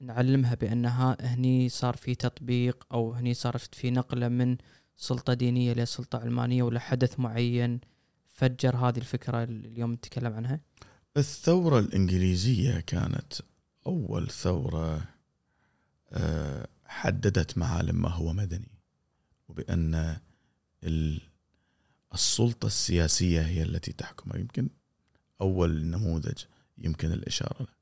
نعلمها 0.00 0.54
بان 0.54 0.86
ها- 0.86 1.16
هني 1.20 1.68
صار 1.68 1.96
في 1.96 2.14
تطبيق 2.14 2.86
أو 2.92 3.12
هني 3.12 3.34
صارت 3.34 3.74
في 3.74 3.90
نقلة 3.90 4.28
من 4.28 4.56
سلطة 4.96 5.34
دينية 5.34 5.72
لسلطه 5.72 6.18
علمانية 6.18 6.62
ولا 6.62 6.80
حدث 6.80 7.20
معين 7.20 7.80
فجر 8.28 8.76
هذه 8.76 8.98
الفكرة 8.98 9.44
اللي 9.44 9.68
اليوم 9.68 9.92
نتكلم 9.92 10.32
عنها؟ 10.32 10.60
الثورة 11.16 11.78
الإنجليزية 11.78 12.80
كانت 12.80 13.32
أول 13.86 14.30
ثورة 14.30 15.04
آه، 16.12 16.68
حددت 16.86 17.58
معالم 17.58 18.02
ما 18.02 18.08
هو 18.08 18.32
مدني 18.32 18.68
وبأن 19.48 20.16
ال- 20.84 21.20
السلطة 22.14 22.66
السياسية 22.66 23.40
هي 23.42 23.62
التي 23.62 23.92
تحكم 23.92 24.40
يمكن 24.40 24.68
أول 25.44 25.84
نموذج 25.84 26.38
يمكن 26.78 27.12
الإشارة 27.12 27.60
له. 27.60 27.74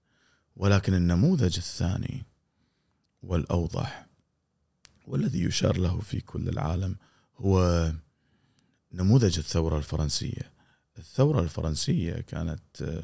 ولكن 0.57 0.95
النموذج 0.95 1.57
الثاني 1.57 2.23
والأوضح 3.23 4.07
والذي 5.07 5.43
يشار 5.45 5.79
له 5.79 6.01
في 6.01 6.21
كل 6.21 6.49
العالم 6.49 6.97
هو 7.37 7.93
نموذج 8.93 9.39
الثورة 9.39 9.79
الفرنسية. 9.79 10.53
الثورة 10.99 11.41
الفرنسية 11.41 12.13
كانت 12.13 13.03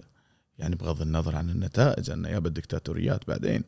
يعني 0.59 0.77
بغض 0.77 1.03
النظر 1.03 1.37
عن 1.37 1.51
النتائج 1.51 2.11
أن 2.11 2.25
يابا 2.25 2.49
الدكتاتوريات 2.49 3.29
بعدين 3.29 3.65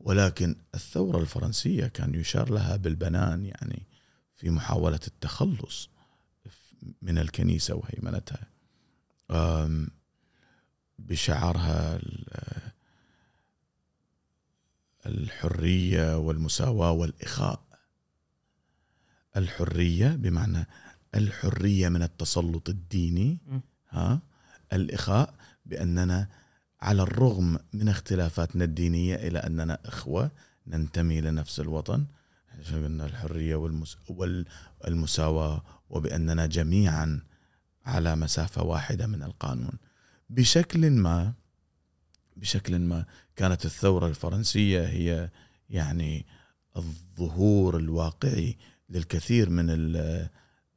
ولكن 0.00 0.56
الثورة 0.74 1.20
الفرنسية 1.20 1.86
كان 1.86 2.14
يشار 2.14 2.50
لها 2.50 2.76
بالبنان 2.76 3.44
يعني 3.44 3.86
في 4.36 4.50
محاولة 4.50 5.00
التخلص 5.06 5.88
من 7.02 7.18
الكنيسة 7.18 7.74
وهيمنتها. 7.74 8.46
بشعارها 11.08 11.96
ال- 11.96 12.72
الحرية 15.06 16.18
والمساواة 16.18 16.92
والإخاء. 16.92 17.62
الحرية 19.36 20.08
بمعنى 20.08 20.66
الحرية 21.14 21.88
من 21.88 22.02
التسلط 22.02 22.68
الديني. 22.68 23.38
ها؟ 23.90 24.20
الإخاء 24.72 25.34
بأننا 25.66 26.28
على 26.80 27.02
الرغم 27.02 27.58
من 27.72 27.88
اختلافاتنا 27.88 28.64
الدينية 28.64 29.14
إلى 29.14 29.38
أننا 29.38 29.78
إخوة 29.84 30.30
ننتمي 30.66 31.20
لنفس 31.20 31.60
الوطن. 31.60 32.06
قلنا 32.72 33.06
الحرية 33.06 33.54
والمس... 33.56 33.96
والمساواة 34.80 35.62
وبأننا 35.90 36.46
جميعا 36.46 37.20
على 37.86 38.16
مسافة 38.16 38.62
واحدة 38.62 39.06
من 39.06 39.22
القانون. 39.22 39.72
بشكل 40.30 40.90
ما 40.90 41.32
بشكل 42.36 42.78
ما 42.78 43.04
كانت 43.36 43.64
الثورة 43.64 44.06
الفرنسية 44.06 44.86
هي 44.88 45.30
يعني 45.70 46.26
الظهور 46.76 47.76
الواقعي 47.76 48.56
للكثير 48.88 49.50
من 49.50 49.70
ال- 49.70 50.28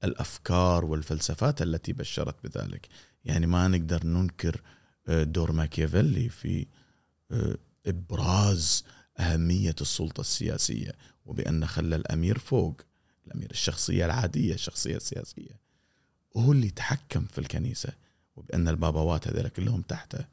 الأفكار 0.04 0.86
والفلسفات 0.86 1.62
التي 1.62 1.94
بشرت 1.94 2.36
بذلك. 2.48 2.88
يعني 3.26 3.48
ما 3.48 3.68
نقدر 3.68 4.06
ننكر 4.06 4.62
آه، 5.08 5.24
دور 5.24 5.52
ماكيافيلي 5.52 6.30
في 6.30 6.68
آه، 7.32 7.58
إبراز 7.86 8.84
أهمية 9.20 9.76
السلطة 9.82 10.22
السياسية 10.22 10.92
وبأن 11.26 11.68
خلى 11.68 11.96
الأمير 11.96 12.38
فوق 12.40 12.82
الأمير 13.28 13.52
الشخصية 13.52 14.06
العادية 14.06 14.54
الشخصية 14.54 14.96
السياسية. 14.98 15.60
وهو 16.36 16.52
اللي 16.52 16.68
يتحكم 16.68 17.26
في 17.26 17.38
الكنيسة. 17.38 17.94
وبأن 18.42 18.68
البابوات 18.68 19.28
هذول 19.28 19.48
كلهم 19.48 19.82
تحته 19.82 20.26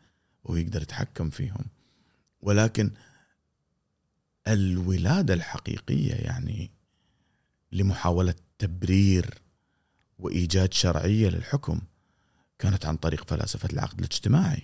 وهو 0.45 0.57
يقدر 0.57 0.83
يتحكم 0.83 1.31
فيهم. 1.31 1.65
ولكن 2.41 2.91
الولادة 4.49 5.35
الحقيقية 5.35 6.15
يعني 6.15 6.71
لمحاولة 7.73 8.35
تبرير 8.59 9.35
وإيجاد 10.19 10.73
شرعية 10.73 11.29
للحكم 11.29 11.81
كانت 12.59 12.87
عن 12.87 12.97
طريق 12.97 13.29
فلاسفة 13.29 13.69
العقد 13.73 13.99
الاجتماعي 13.99 14.63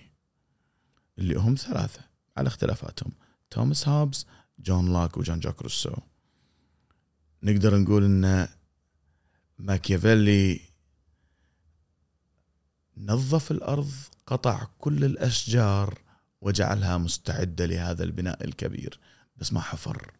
اللي 1.19 1.35
هم 1.35 1.55
ثلاثة 1.55 2.01
على 2.37 2.47
اختلافاتهم 2.47 3.11
توماس 3.49 3.87
هابز 3.87 4.25
جون 4.59 4.93
لاك 4.93 5.17
وجون 5.17 5.39
جاك 5.39 5.61
روسو. 5.61 5.95
نقدر 7.43 7.77
نقول 7.77 8.03
إن 8.03 8.47
ماكيافيلي 9.59 10.61
نظف 12.97 13.51
الأرض 13.51 13.91
قطع 14.27 14.67
كل 14.77 15.05
الأشجار 15.05 16.01
وجعلها 16.41 16.97
مستعدة 16.97 17.65
لهذا 17.65 18.03
البناء 18.03 18.43
الكبير. 18.43 18.99
بس 19.37 19.53
ما 19.53 19.61
حفر. 19.61 20.13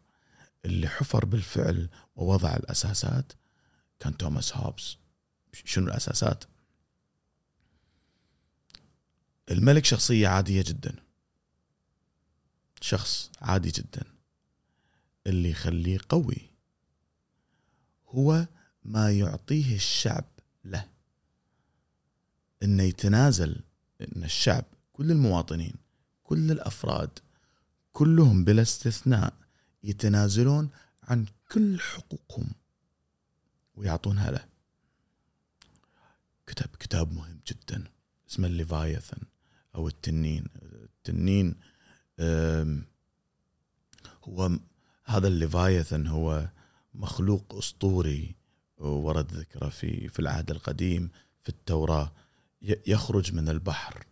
اللي 0.65 0.88
حفر 0.88 1.25
بالفعل 1.25 1.89
ووضع 2.15 2.55
الأساسات 2.55 3.34
كان 4.00 4.17
توماس 4.17 4.58
هوبز 4.58 4.98
شنو 5.65 5.88
الأساسات؟ 5.88 6.44
الملك 9.51 9.86
شخصية 9.86 10.27
عادية 10.27 10.63
جدا. 10.67 10.96
شخص 12.82 13.32
عادي 13.41 13.72
جدا. 13.72 14.03
اللي 15.27 15.50
يخليه 15.50 15.98
قوي. 16.10 16.51
هو 18.08 18.48
ما 18.84 19.12
يعطيه 19.12 19.75
الشعب 19.75 20.25
له. 20.63 20.95
إنه 22.64 22.84
يتنازل 22.84 23.62
إن 24.02 24.24
الشعب 24.24 24.66
كل 24.94 25.12
المواطنين 25.12 25.76
كل 26.24 26.52
الأفراد 26.52 27.10
كلهم 27.94 28.44
بلا 28.44 28.62
استثناء 28.62 29.34
يتنازلون 29.84 30.70
عن 31.04 31.26
كل 31.52 31.80
حقوقهم 31.80 32.50
ويعطونها 33.76 34.32
له. 34.32 34.46
كتب 36.48 36.70
كتاب 36.80 37.14
مهم 37.14 37.40
جدا 37.48 37.84
اسمه 38.30 38.48
ال 38.48 38.55
Leviathan 38.55 39.18
أو 39.76 39.88
التنين. 39.88 40.46
التنين 40.84 41.56
هو 44.24 44.60
هذا 45.06 45.28
ال 45.27 45.36
Leviathan 45.36 46.08
هو 46.08 46.50
مخلوق 46.94 47.56
أسطوري 47.56 48.36
ورد 48.78 49.34
ذكره 49.34 49.70
في 49.70 50.10
في 50.10 50.20
العهد 50.20 50.52
القديم 50.52 51.10
في 51.42 51.50
التوراة. 51.50 52.12
يخرج 52.88 53.34
من 53.34 53.50
البحر 53.50 54.05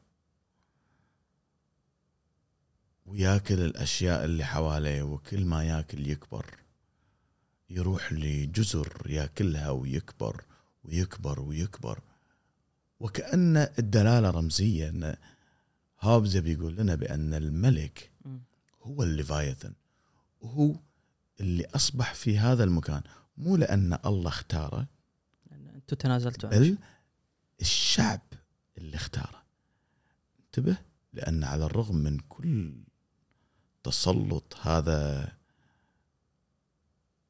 وياكل 3.06 3.60
الأشياء 3.60 4.26
اللي 4.26 4.46
حواليه 4.46 5.04
وكل 5.04 5.46
ما 5.46 5.64
ياكل 5.64 6.08
يكبر 6.08 6.46
يروح 7.70 8.14
لجزر 8.14 9.04
ياكلها 9.10 9.70
ويكبر 9.70 10.46
ويكبر 10.84 11.40
ويكبر 11.40 12.00
وكأن 13.00 13.58
الدلالة 13.58 14.30
رمزية 14.30 14.90
أن 14.90 15.16
هابز 16.00 16.38
بيقول 16.38 16.76
لنا 16.76 16.96
بأن 16.96 17.34
الملك. 17.34 18.12
هو 18.84 19.04
ال 19.04 19.11
Leviathan 19.11 19.74
وهو 20.42 20.76
اللي 21.40 21.66
أصبح 21.66 22.14
في 22.14 22.40
هذا 22.40 22.64
المكان 22.64 23.02
مو 23.38 23.56
لأن 23.56 24.00
الله 24.06 24.28
اختاره 24.28 24.88
أنتم 25.52 25.96
تنازلتوا 25.96 26.50
بل. 26.50 26.78
الشعب 27.62 28.22
اللي 28.78 28.96
اختاره 28.96 29.44
انتبه 30.40 30.78
لأن 31.14 31.44
على 31.44 31.66
الرغم 31.66 31.96
من 31.96 32.20
كل 32.20 32.74
تسلط 33.84 34.58
هذا 34.62 35.32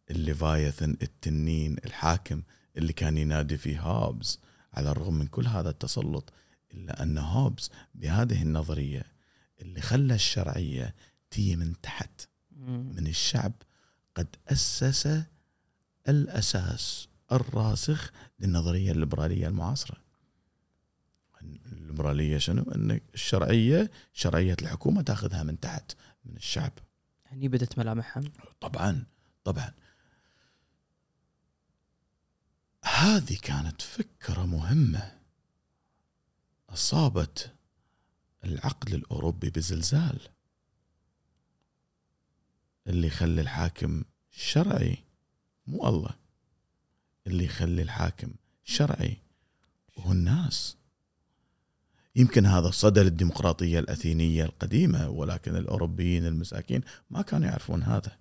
ال 0.10 0.18
Leviathan 0.18 0.98
التنين 1.02 1.78
الحاكم 1.86 2.44
اللي 2.78 2.94
كان 2.94 3.18
ينادي 3.18 3.58
فيه 3.58 3.82
هابز 3.82 4.40
على 4.74 4.92
الرغم 4.92 5.14
من 5.14 5.28
كل 5.28 5.48
هذا 5.48 5.70
التسلط 5.70 6.34
إلا 6.74 7.04
أن 7.04 7.18
هابز 7.18 7.72
بهذه 7.96 8.42
النظرية 8.42 9.04
اللي 9.62 9.82
خلى 9.82 10.16
الشرعية 10.16 10.96
تيجي 11.30 11.56
من 11.56 11.82
تحت. 11.82 12.28
من 12.96 13.08
الشعب 13.08 13.54
قد 14.16 14.28
أسس 14.48 15.24
الأساس 16.10 17.08
الراسخ 17.32 18.12
للنظرية 18.40 18.92
الليبرالية 18.92 19.48
المعاصرة 19.48 19.98
الليبرالية 21.94 22.38
شنو؟ 22.38 22.64
أن 22.64 23.00
الشرعية 23.14 23.92
شرعية 24.14 24.56
الحكومة 24.62 25.02
تأخذها 25.02 25.44
من 25.44 25.60
تحت 25.60 25.92
من 26.26 26.36
الشعب. 26.36 26.72
هني 27.26 27.48
بدت 27.48 27.80
ملامحها. 27.80 28.24
طبعا 28.62 29.06
طبعا. 29.44 29.74
هذه 32.84 33.38
كانت 33.42 33.82
فكرة 33.82 34.46
مهمة. 34.46 35.20
أصابت 36.70 37.52
العقل 38.44 38.94
الأوروبي 38.94 39.50
بزلزال. 39.50 40.20
اللي 42.88 43.08
يخلي 43.08 43.42
الحاكم 43.42 44.04
شرعي. 44.32 44.98
مو 45.68 45.88
الله. 45.88 46.16
اللي 47.28 47.46
يخلي 47.46 47.82
الحاكم 47.82 48.34
شرعي. 48.64 49.18
وهو 49.98 50.12
الناس. 50.12 50.78
يمكن 52.16 52.46
هذا 52.46 52.72
صدى 52.72 53.00
للديمقراطية 53.00 53.80
الأثينية 53.80 54.46
القديمة 54.46 55.10
ولكن 55.10 55.56
الأوروبيين 55.56 56.26
المساكين 56.26 56.82
ما 57.10 57.22
كانوا 57.22 57.48
يعرفون 57.48 57.84
هذا. 57.84 58.12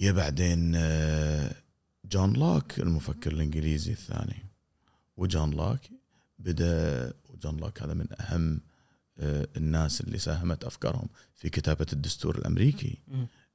يا 0.00 0.12
بعدين 0.12 0.72
آه، 0.76 1.54
جون 2.04 2.32
لوك 2.32 2.78
المفكر 2.80 3.32
الإنجليزي 3.32 3.92
الثاني. 3.92 4.46
وجون 5.16 5.50
لوك 5.50 5.80
بدأ 6.38 7.12
وجون 7.28 7.56
لوك 7.56 7.82
هذا 7.82 7.94
من 7.94 8.06
أهم 8.20 8.60
آه، 9.18 9.48
الناس 9.56 10.00
اللي 10.00 10.18
ساهمت 10.18 10.64
أفكارهم 10.64 11.08
في 11.34 11.48
كتابة 11.48 11.86
الدستور 11.92 12.38
الأمريكي. 12.38 12.98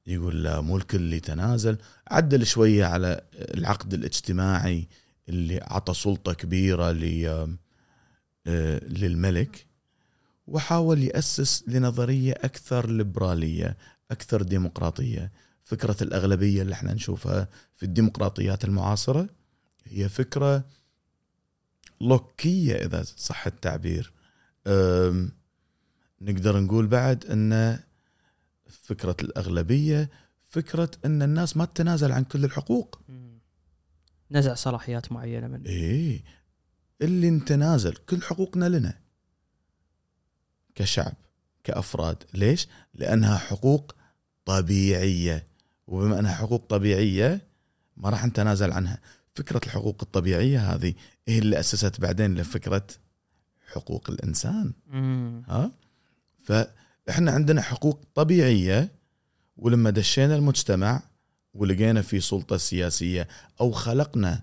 يقول 0.06 0.42
لا 0.42 0.60
مو 0.60 0.76
الكل 0.76 1.12
يتنازل 1.12 1.78
عدل 2.08 2.46
شوية 2.46 2.84
على 2.84 3.20
العقد 3.34 3.94
الاجتماعي 3.94 4.88
اللي 5.28 5.60
عطى 5.62 5.94
سلطة 5.94 6.32
كبيرة 6.32 6.92
ل 6.92 7.26
آه، 7.26 7.48
للملك 8.88 9.66
وحاول 10.46 11.02
يأسس 11.02 11.64
لنظرية 11.68 12.32
أكثر 12.32 12.90
ليبرالية 12.90 13.76
أكثر 14.10 14.42
ديمقراطية. 14.42 15.32
فكرة 15.64 15.96
الأغلبية 16.02 16.62
اللي 16.62 16.72
إحنا 16.74 16.94
نشوفها 16.94 17.48
في 17.76 17.82
الديمقراطيات 17.82 18.64
المعاصرة 18.64 19.28
هي 19.84 20.08
فكرة 20.08 20.64
لوكية 22.00 22.74
إذا 22.74 23.02
صح 23.02 23.46
التعبير. 23.46 24.12
نقدر 26.20 26.60
نقول 26.60 26.86
بعد 26.86 27.26
أن 27.26 27.78
فكرة 28.68 29.16
الأغلبية 29.22 30.10
فكرة 30.48 30.90
أن 31.04 31.22
الناس 31.22 31.56
ما 31.56 31.64
تتنازل 31.64 32.12
عن 32.12 32.24
كل 32.24 32.44
الحقوق. 32.44 33.00
نزع 34.30 34.54
صلاحيات 34.54 35.12
معينة 35.12 35.46
من 35.46 35.62
إيه. 35.66 36.24
اللي 37.02 37.30
نتنازل 37.30 37.92
كل 37.96 38.22
حقوقنا 38.22 38.68
لنا. 38.68 38.98
كشعب 40.74 41.14
كأفراد. 41.64 42.24
ليش؟ 42.34 42.68
لأنها 42.94 43.36
حقوق 43.36 43.94
طبيعية. 44.44 45.46
وبما 45.86 46.18
أنها 46.18 46.34
حقوق 46.34 46.66
طبيعية 46.66 47.46
ما 47.96 48.10
راح 48.10 48.26
نتنازل 48.26 48.72
عنها. 48.72 48.98
فكرة 49.34 49.60
الحقوق 49.64 49.96
الطبيعية 50.02 50.74
هذه 50.74 50.94
هي 51.28 51.38
اللي 51.38 51.60
أسست 51.60 52.00
بعدين 52.00 52.34
لفكرة 52.34 52.86
حقوق 53.72 54.10
الإنسان. 54.10 54.72
مم. 54.86 55.42
ها؟ 55.48 55.70
فإحنا 56.42 57.32
عندنا 57.32 57.62
حقوق 57.62 58.04
طبيعية 58.14 58.92
ولما 59.56 59.90
دشينا 59.90 60.36
المجتمع 60.36 61.02
ولقينا 61.54 62.02
في 62.02 62.20
سلطة 62.20 62.56
سياسية 62.56 63.28
أو 63.60 63.70
خلقنا 63.70 64.42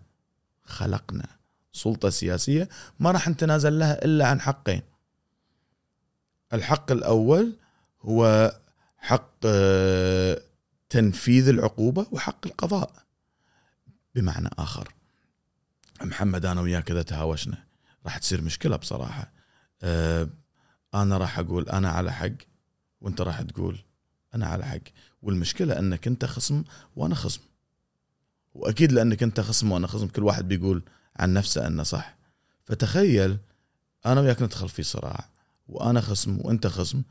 خلقنا. 0.63 1.36
سلطة 1.77 2.09
سياسية 2.09 2.69
ما 2.99 3.11
راح 3.11 3.27
نتنازل 3.27 3.79
لها 3.79 4.05
إلا 4.05 4.27
عن 4.27 4.41
حقين. 4.41 4.81
الحق 6.53 6.91
الأول 6.91 7.53
هو 8.01 8.51
حق 8.97 9.31
آه، 9.45 10.41
تنفيذ 10.89 11.49
العقوبة 11.49 12.07
وحق 12.11 12.47
القضاء 12.47 12.91
بمعنى 14.15 14.49
آخر. 14.59 14.93
محمد 16.01 16.45
أنا 16.45 16.61
وياك 16.61 16.91
اذا 16.91 17.01
تهاوشنا. 17.01 17.57
راح 18.05 18.17
تصير 18.17 18.41
مشكلة 18.41 18.75
بصراحة. 18.75 19.31
آه، 19.81 20.27
أنا 20.93 21.17
راح 21.17 21.39
أقول 21.39 21.69
أنا 21.69 21.89
على 21.89 22.13
حق 22.13 22.29
وأنت 23.01 23.21
راح 23.21 23.41
تقول 23.41 23.79
أنا 24.35 24.47
على 24.47 24.65
حق. 24.65 24.79
والمشكلة 25.21 25.79
أنك 25.79 26.07
أنت 26.07 26.25
خصم 26.25 26.63
وأنا 26.95 27.15
خصم. 27.15 27.41
وأكيد 28.53 28.91
لأنك 28.91 29.23
أنت 29.23 29.41
خصم 29.41 29.71
وأنا 29.71 29.87
خصم 29.87 30.07
كل 30.07 30.23
واحد 30.23 30.47
بيقول 30.47 30.83
عن 31.19 31.33
نفسه 31.33 31.67
أنه 31.67 31.83
صح. 31.83 32.17
فتخيل 32.65 33.37
أنا 34.05 34.21
وياك 34.21 34.41
ندخل 34.41 34.69
في 34.69 34.83
صراع 34.83 35.29
وأنا 35.67 36.01
خصم 36.01 36.39
وأنت 36.41 36.67
خصم 36.67 37.03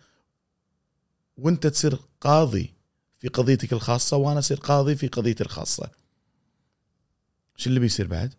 وأنت 1.37 1.67
تصير 1.67 1.99
قاضي 2.21 2.75
في 3.19 3.29
قضيتك 3.29 3.73
الخاصة 3.73 4.17
وأنا 4.17 4.39
أصير 4.39 4.57
قاضي 4.57 4.97
في 4.97 5.09
قضيتي 5.09 5.45
الخاصة. 5.45 5.91
شو 7.57 7.69
اللي 7.69 7.81
بيصير 7.81 8.07
بعد؟ 8.07 8.35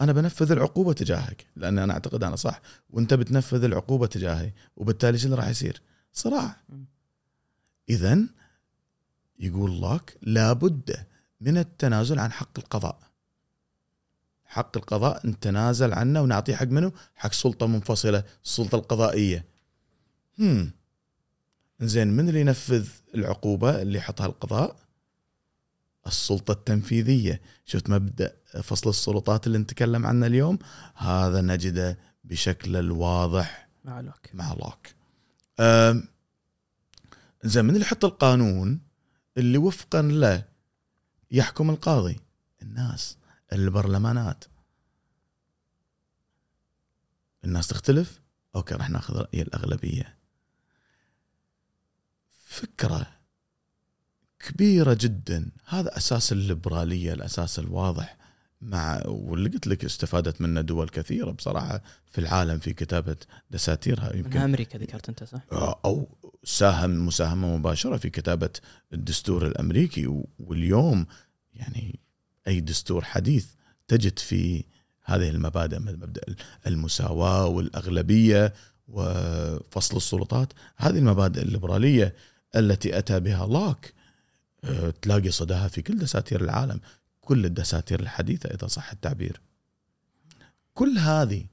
أنا 0.00 0.12
بنفذ 0.12 0.52
العقوبة 0.52 0.92
تجاهك 0.92 1.46
لأن 1.56 1.78
أنا 1.78 1.92
أعتقد 1.92 2.24
أنا 2.24 2.36
صح 2.36 2.60
وأنت 2.90 3.14
بتنفذ 3.14 3.64
العقوبة 3.64 4.06
تجاهي 4.06 4.52
وبالتالي 4.76 5.18
شو 5.18 5.24
اللي 5.24 5.36
راح 5.36 5.48
يصير؟ 5.48 5.82
صراع. 6.12 6.56
اذا 7.88 8.18
يقول 9.38 9.82
لك 9.82 10.18
لابد 10.22 11.06
من 11.40 11.58
التنازل 11.58 12.18
عن 12.18 12.32
حق 12.32 12.58
القضاء. 12.58 13.11
حق 14.52 14.76
القضاء 14.76 15.26
نتنازل 15.26 15.92
عنه 15.92 16.22
ونعطيه 16.22 16.54
حق 16.54 16.66
منه؟ 16.66 16.92
حق 17.14 17.32
سلطة 17.32 17.66
منفصلة 17.66 18.24
السلطة 18.44 18.76
القضائية. 18.76 19.44
هم. 20.38 20.72
زين 21.80 22.08
من 22.08 22.28
اللي 22.28 22.40
ينفذ 22.40 22.88
العقوبة 23.14 23.82
اللي 23.82 23.98
يحطها 23.98 24.26
القضاء؟ 24.26 24.76
السلطة 26.06 26.52
التنفيذية. 26.52 27.40
شفت 27.64 27.90
مبدأ 27.90 28.36
فصل 28.62 28.90
السلطات 28.90 29.46
اللي 29.46 29.58
نتكلم 29.58 30.06
عنه 30.06 30.26
اليوم؟ 30.26 30.58
هذا 30.94 31.40
نجده 31.40 31.98
بشكل 32.24 32.76
الواضح. 32.76 33.68
مع 33.84 34.00
لوك. 34.00 34.34
مع 34.34 34.52
لوك. 34.52 34.86
زين 37.44 37.64
من 37.64 37.70
اللي 37.70 37.80
يحط 37.80 38.04
القانون 38.04 38.80
اللي 39.36 39.58
وفقا 39.58 40.02
له 40.02 40.44
يحكم 41.30 41.70
القاضي؟ 41.70 42.20
الناس. 42.62 43.16
البرلمانات. 43.52 44.44
الناس 47.44 47.66
تختلف. 47.68 48.20
okay 48.56 48.74
راح 48.74 48.90
ناخذ 48.90 49.14
رأي 49.16 49.42
الأغلبية. 49.42 50.16
فكرة 52.46 53.06
كبيرة 54.38 54.96
جدا. 55.00 55.50
هذا 55.66 55.96
أساس 55.96 56.32
الليبرالية 56.32 57.12
الأساس 57.12 57.58
الواضح. 57.58 58.16
مع 58.60 59.02
واللي 59.06 59.48
قلت 59.48 59.66
لك 59.66 59.84
استفادت 59.84 60.40
منه 60.40 60.60
دول 60.60 60.88
كثيرة 60.88 61.30
بصراحة 61.30 61.82
في 62.06 62.20
العالم 62.20 62.58
في 62.58 62.72
كتابة 62.72 63.16
دساتيرها. 63.50 64.16
يمكن 64.16 64.30
من 64.30 64.36
أمريكا 64.36 64.78
ذكرت 64.78 65.08
أنت 65.08 65.24
صح؟ 65.24 65.40
أو 65.52 66.08
ساهم 66.44 67.06
مساهمة 67.06 67.56
مباشرة 67.56 67.96
في 67.96 68.10
كتابة 68.10 68.50
الدستور 68.92 69.46
الأمريكي. 69.46 70.22
واليوم 70.38 71.06
يعني 71.54 72.00
أي 72.46 72.60
دستور 72.60 73.04
حديث 73.04 73.46
تجد 73.88 74.18
في 74.18 74.64
هذه 75.04 75.28
المبادئ 75.28 75.78
مبدأ 75.78 76.22
المساواة 76.66 77.46
والأغلبية 77.46 78.54
وفصل 78.88 79.96
السلطات. 79.96 80.52
هذه 80.76 80.98
المبادئ 80.98 81.42
الليبرالية 81.42 82.14
التي 82.56 82.98
أتى 82.98 83.20
بها 83.20 83.46
لوك 83.46 83.86
أه، 84.64 84.90
تلاقي 84.90 85.30
صداها 85.30 85.68
في 85.68 85.82
كل 85.82 85.98
دساتير 85.98 86.40
العالم. 86.40 86.80
كل 87.20 87.44
الدساتير 87.44 88.00
الحديثة 88.00 88.50
إذا 88.50 88.66
صح 88.66 88.92
التعبير. 88.92 89.40
كل 90.74 90.98
هذه 90.98 91.46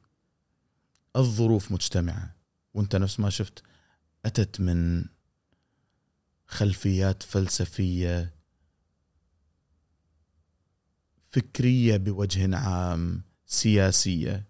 الظروف 1.16 1.72
مجتمعة. 1.72 2.36
وأنت 2.74 2.96
نفس 2.96 3.20
ما 3.20 3.30
شفت 3.30 3.64
أتت 4.26 4.60
من 4.60 5.06
خلفيات 6.48 7.24
فلسفية 7.24 8.34
فكرية 11.30 11.98
بوجه 11.98 12.58
عام 12.58 13.22
سياسية 13.46 14.44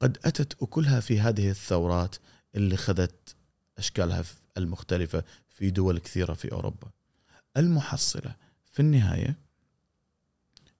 قد 0.00 0.18
أتت 0.24 0.62
أكلها 0.62 1.00
في 1.00 1.20
هذه 1.20 1.50
الثورات 1.50 2.16
اللي 2.54 2.76
خذت 2.76 3.36
أشكالها 3.78 4.24
المختلفة 4.56 5.24
في 5.48 5.70
دول 5.70 5.98
كثيرة 5.98 6.34
في 6.34 6.52
أوروبا. 6.52 6.90
المحصلة 7.56 8.36
في 8.72 8.80
النهاية 8.80 9.38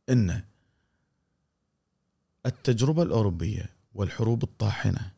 إن 0.09 0.43
التجربة 2.47 3.03
الأوروبية 3.03 3.71
والحروب 3.95 4.43
الطاحنة 4.43 5.13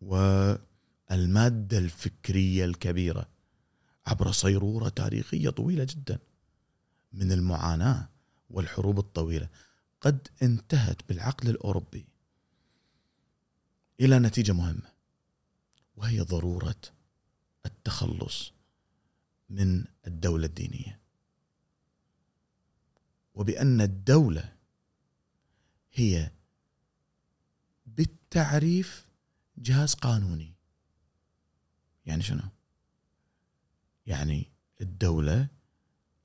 والمادة 0.00 1.78
الفكرية 1.78 2.64
الكبيرة 2.64 3.28
عبر 4.06 4.32
صيرورة 4.32 4.88
تاريخية 4.88 5.50
طويلة 5.50 5.84
جدا 5.84 6.18
من 7.12 7.32
المعاناة 7.32 8.08
والحروب 8.50 8.98
الطويلة 8.98 9.48
قد 10.00 10.28
انتهت 10.42 11.08
بالعقل 11.08 11.48
الأوروبي 11.48 12.06
إلى 14.00 14.18
نتيجة 14.18 14.52
مهمة 14.52 14.92
وهي 15.96 16.20
ضرورة 16.20 16.80
التخلص 17.66 18.52
من 19.50 19.84
الدولة 20.06 20.46
الدينية. 20.46 21.00
وبأن 23.34 23.80
الدولة 23.80 24.52
هي 25.92 26.30
بالتعريف 27.86 29.06
جهاز 29.58 29.94
قانوني. 29.94 30.54
يعني 32.06 32.22
شنو؟ 32.22 32.42
يعني 34.06 34.46
الدولة 34.80 35.48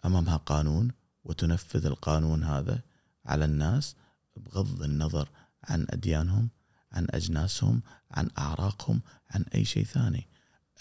أمامها 0.05 0.37
قانون 0.37 0.91
وتنفذ 1.25 1.85
القانون 1.85 2.43
هذا 2.43 2.81
على 3.25 3.45
الناس 3.45 3.95
بغض 4.37 4.83
النظر 4.83 5.29
عن 5.63 5.85
أديانهم 5.89 6.49
عن 6.91 7.07
أجناسهم 7.09 7.81
عن 8.11 8.29
أعراقهم 8.37 9.01
عن 9.29 9.45
أي 9.55 9.65
شيء 9.65 9.83
ثاني. 9.83 10.27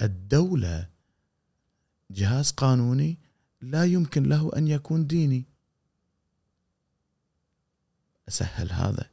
الدولة 0.03 0.89
جهاز 2.11 2.51
قانوني 2.51 3.19
لا 3.61 3.85
يمكن 3.85 4.23
له 4.23 4.51
أن 4.57 4.69
يكون 4.69 5.07
ديني. 5.07 5.45
أسهل 8.29 8.73
هذا. 8.73 9.11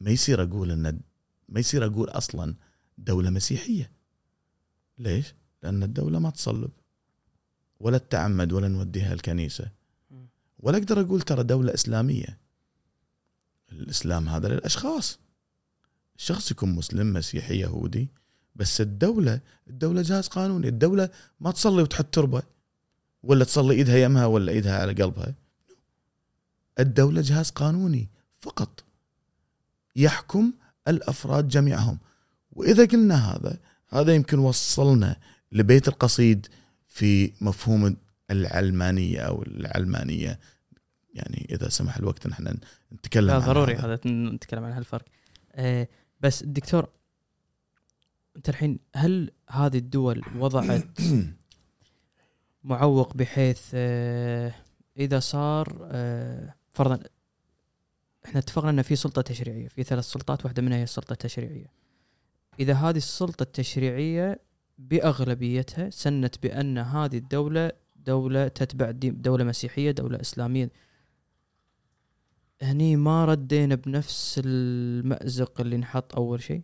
ما 0.00 0.10
يصير 0.10 0.42
أقول 0.42 0.70
أن 0.70 1.00
ما 1.48 1.60
يصير 1.60 1.86
أقول 1.86 2.08
أصلا 2.08 2.54
دولة 2.98 3.30
مسيحية. 3.30 3.90
ليش؟ 4.98 5.34
لأن 5.62 5.82
الدولة 5.82 6.18
ما 6.18 6.30
تصلب. 6.30 6.70
ولا 7.80 7.98
تتعمد 7.98 8.52
ولا 8.52 8.68
نوديها 8.68 9.12
الكنيسة. 9.12 9.70
ولا 10.66 10.78
أقدر 10.78 11.00
أقول 11.00 11.22
ترى 11.22 11.42
دولة 11.42 11.74
إسلامية. 11.74 12.38
الإسلام 13.72 14.28
هذا 14.28 14.48
للأشخاص. 14.48 15.18
الشخص 16.16 16.50
يكون 16.50 16.74
مسلم 16.74 17.12
مسيحي 17.12 17.58
يهودي 17.58 18.08
بس 18.54 18.80
الدولة 18.80 19.40
الدولة 19.68 20.02
جهاز 20.02 20.28
قانوني. 20.28 20.68
الدولة 20.68 21.10
ما 21.40 21.50
تصلي 21.50 21.82
وتحط 21.82 22.06
تربة 22.14 22.42
ولا 23.22 23.44
تصلي 23.44 23.74
إيدها 23.74 23.96
يمها 23.96 24.26
ولا 24.26 24.52
إيدها 24.52 24.78
على 24.80 24.92
قلبها. 24.92 25.34
الدولة 26.78 27.20
جهاز 27.20 27.50
قانوني 27.50 28.08
فقط. 28.40 28.84
يحكم 29.96 30.52
الأفراد 30.88 31.48
جميعهم. 31.48 31.98
وإذا 32.52 32.84
قلنا 32.84 33.30
هذا 33.32 33.58
هذا 33.88 34.14
يمكن 34.14 34.38
وصلنا 34.38 35.16
لبيت 35.52 35.88
القصيد 35.88 36.46
في 36.88 37.32
مفهوم 37.40 37.96
العلمانية 38.30 39.20
أو 39.20 39.42
العلمانية. 39.42 40.38
يعني 41.16 41.46
إذا 41.50 41.68
سمح 41.68 41.96
الوقت 41.96 42.26
نحن 42.26 42.58
نتكلم 42.92 43.30
عن 43.30 43.40
ضروري 43.40 43.74
هذا. 43.74 44.00
نتكلم 44.06 44.64
عن 44.64 44.72
هالفرق. 44.72 45.04
آه 45.52 45.88
بس 46.20 46.42
الدكتور 46.42 46.88
أنت 48.36 48.48
الحين 48.48 48.78
هل 48.96 49.30
هذه 49.50 49.78
الدول 49.78 50.22
وضعت 50.36 50.86
معوق 52.64 53.16
بحيث 53.16 53.62
آه 53.74 54.54
إذا 54.96 55.18
صار 55.18 55.88
آه 55.90 56.54
فرضا 56.70 56.98
إحنا 58.26 58.40
اتفقنا 58.40 58.70
ان 58.70 58.82
في 58.82 58.96
سلطة 58.96 59.22
تشريعية 59.22 59.68
في 59.68 59.82
ثلاث 59.82 60.04
سلطات 60.04 60.44
واحدة 60.44 60.62
منها 60.62 60.78
هي 60.78 60.82
السلطة 60.82 61.12
التشريعية. 61.12 61.66
إذا 62.60 62.74
هذه 62.74 62.96
السلطة 62.96 63.42
التشريعية 63.42 64.40
بأغلبيتها 64.78 65.90
سنت 65.90 66.42
بأن 66.42 66.78
هذه 66.78 67.18
الدولة 67.18 67.72
دولة 67.96 68.48
تتبع 68.48 68.90
دولة 68.90 69.44
مسيحية 69.44 69.90
دولة 69.90 70.20
إسلامية. 70.20 70.70
هني 72.62 72.96
ما 72.96 73.24
ردينا 73.24 73.74
بنفس 73.74 74.40
المأزق 74.44 75.60
اللي 75.60 75.76
نحط 75.76 76.14
أول 76.14 76.42
شيء؟ 76.42 76.62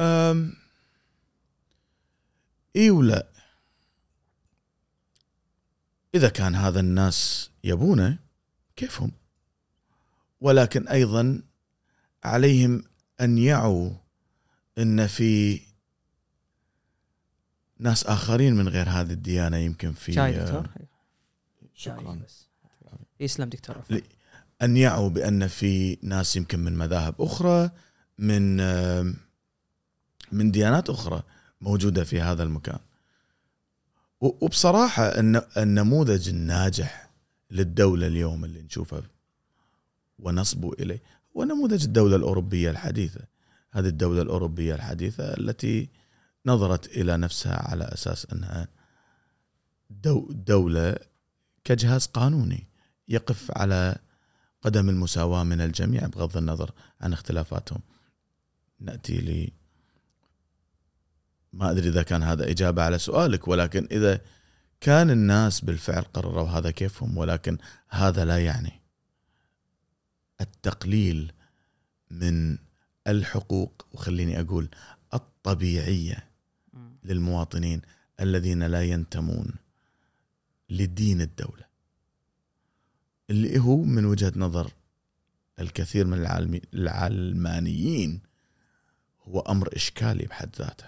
أم 0.00 0.54
إي 2.76 2.90
ولا. 2.90 3.26
إذا 6.14 6.28
كان 6.28 6.54
هذا 6.54 6.80
الناس 6.80 7.50
يبونه 7.64 8.18
كيفهم؟ 8.76 9.12
ولكن 10.40 10.88
أيضا 10.88 11.42
عليهم 12.24 12.84
أن 13.20 13.38
يعوا 13.38 13.90
إن 14.78 15.06
في 15.06 15.60
ناس 17.78 18.06
آخرين 18.06 18.54
من 18.54 18.68
غير 18.68 18.88
هذه 18.88 19.12
الديانة 19.12 19.56
يمكن 19.56 19.92
في 19.92 20.12
شاي 20.12 20.32
دكتور؟ 20.32 20.70
شكرا 21.74 22.04
شاي 22.04 22.18
بس. 22.24 22.45
يسلم 23.20 23.48
دكتور 23.48 23.76
أن 24.62 24.76
يعوا 24.76 25.08
بأن 25.08 25.46
في 25.46 25.98
ناس 26.02 26.36
يمكن 26.36 26.58
من 26.58 26.78
مذاهب 26.78 27.14
أخرى 27.22 27.70
من 28.18 28.56
من 30.32 30.50
ديانات 30.50 30.90
أخرى 30.90 31.22
موجودة 31.60 32.04
في 32.04 32.20
هذا 32.20 32.42
المكان. 32.42 32.78
وبصراحة 34.20 35.04
الن- 35.04 35.42
النموذج 35.56 36.28
الناجح 36.28 37.10
للدولة 37.50 38.06
اليوم 38.06 38.44
اللي 38.44 38.62
نشوفه 38.62 39.02
ونصبو 40.18 40.72
إليه 40.72 41.02
هو 41.36 41.44
نموذج 41.44 41.84
الدولة 41.84 42.16
الأوروبية 42.16 42.70
الحديثة. 42.70 43.20
هذه 43.72 43.86
الدولة 43.86 44.22
الأوروبية 44.22 44.74
الحديثة 44.74 45.24
التي 45.24 45.88
نظرت 46.46 46.86
إلى 46.86 47.16
نفسها 47.16 47.70
على 47.70 47.84
أساس 47.84 48.26
أنها 48.32 48.68
دو 49.90 50.28
دولة 50.32 50.96
كجهاز 51.64 52.06
قانوني. 52.06 52.66
يقف 53.08 53.50
على 53.58 53.98
قدم 54.62 54.88
المساواة 54.88 55.44
من 55.44 55.60
الجميع 55.60 56.06
بغض 56.06 56.36
النظر 56.36 56.70
عن 57.00 57.12
اختلافاتهم. 57.12 57.80
نأتي 58.80 59.16
لي 59.16 59.52
ما 61.52 61.70
أدري 61.70 61.88
إذا 61.88 62.02
كان 62.02 62.22
هذا 62.22 62.50
إجابة 62.50 62.82
على 62.82 62.98
سؤالك 62.98 63.48
ولكن 63.48 63.88
إذا 63.90 64.20
كان 64.80 65.10
الناس 65.10 65.60
بالفعل 65.60 66.02
قرروا 66.02 66.48
هذا 66.48 66.70
كيفهم 66.70 67.18
ولكن 67.18 67.58
هذا 67.88 68.24
لا 68.24 68.44
يعني. 68.44 68.82
التقليل 70.40 71.32
من 72.10 72.58
الحقوق 73.06 73.86
وخليني 73.92 74.40
أقول 74.40 74.68
الطبيعية. 75.14 76.28
للمواطنين 77.04 77.82
الذين 78.20 78.62
لا 78.62 78.82
ينتمون 78.82 79.54
لدين 80.70 81.20
الدولة. 81.20 81.65
اللي 83.30 83.58
هو 83.58 83.76
من 83.76 84.04
وجهة 84.04 84.32
نظر 84.36 84.70
الكثير 85.60 86.06
من 86.06 86.26
العلمانيين 86.74 88.20
هو 89.28 89.40
أمر 89.40 89.76
إشكالي 89.76 90.24
بحد 90.26 90.56
ذاته. 90.56 90.86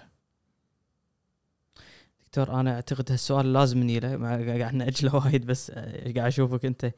دكتور 2.25 2.59
أنا 2.59 2.75
أعتقد 2.75 3.11
هالسؤال 3.11 3.53
لازم 3.53 3.79
نيله 3.79 4.17
قاعد 4.59 4.73
نأجله 4.73 5.15
وايد 5.15 5.45
بس 5.45 5.71
آه، 5.71 6.03
قاعد 6.03 6.27
أشوفك 6.27 6.65
أنت؟ 6.65 6.91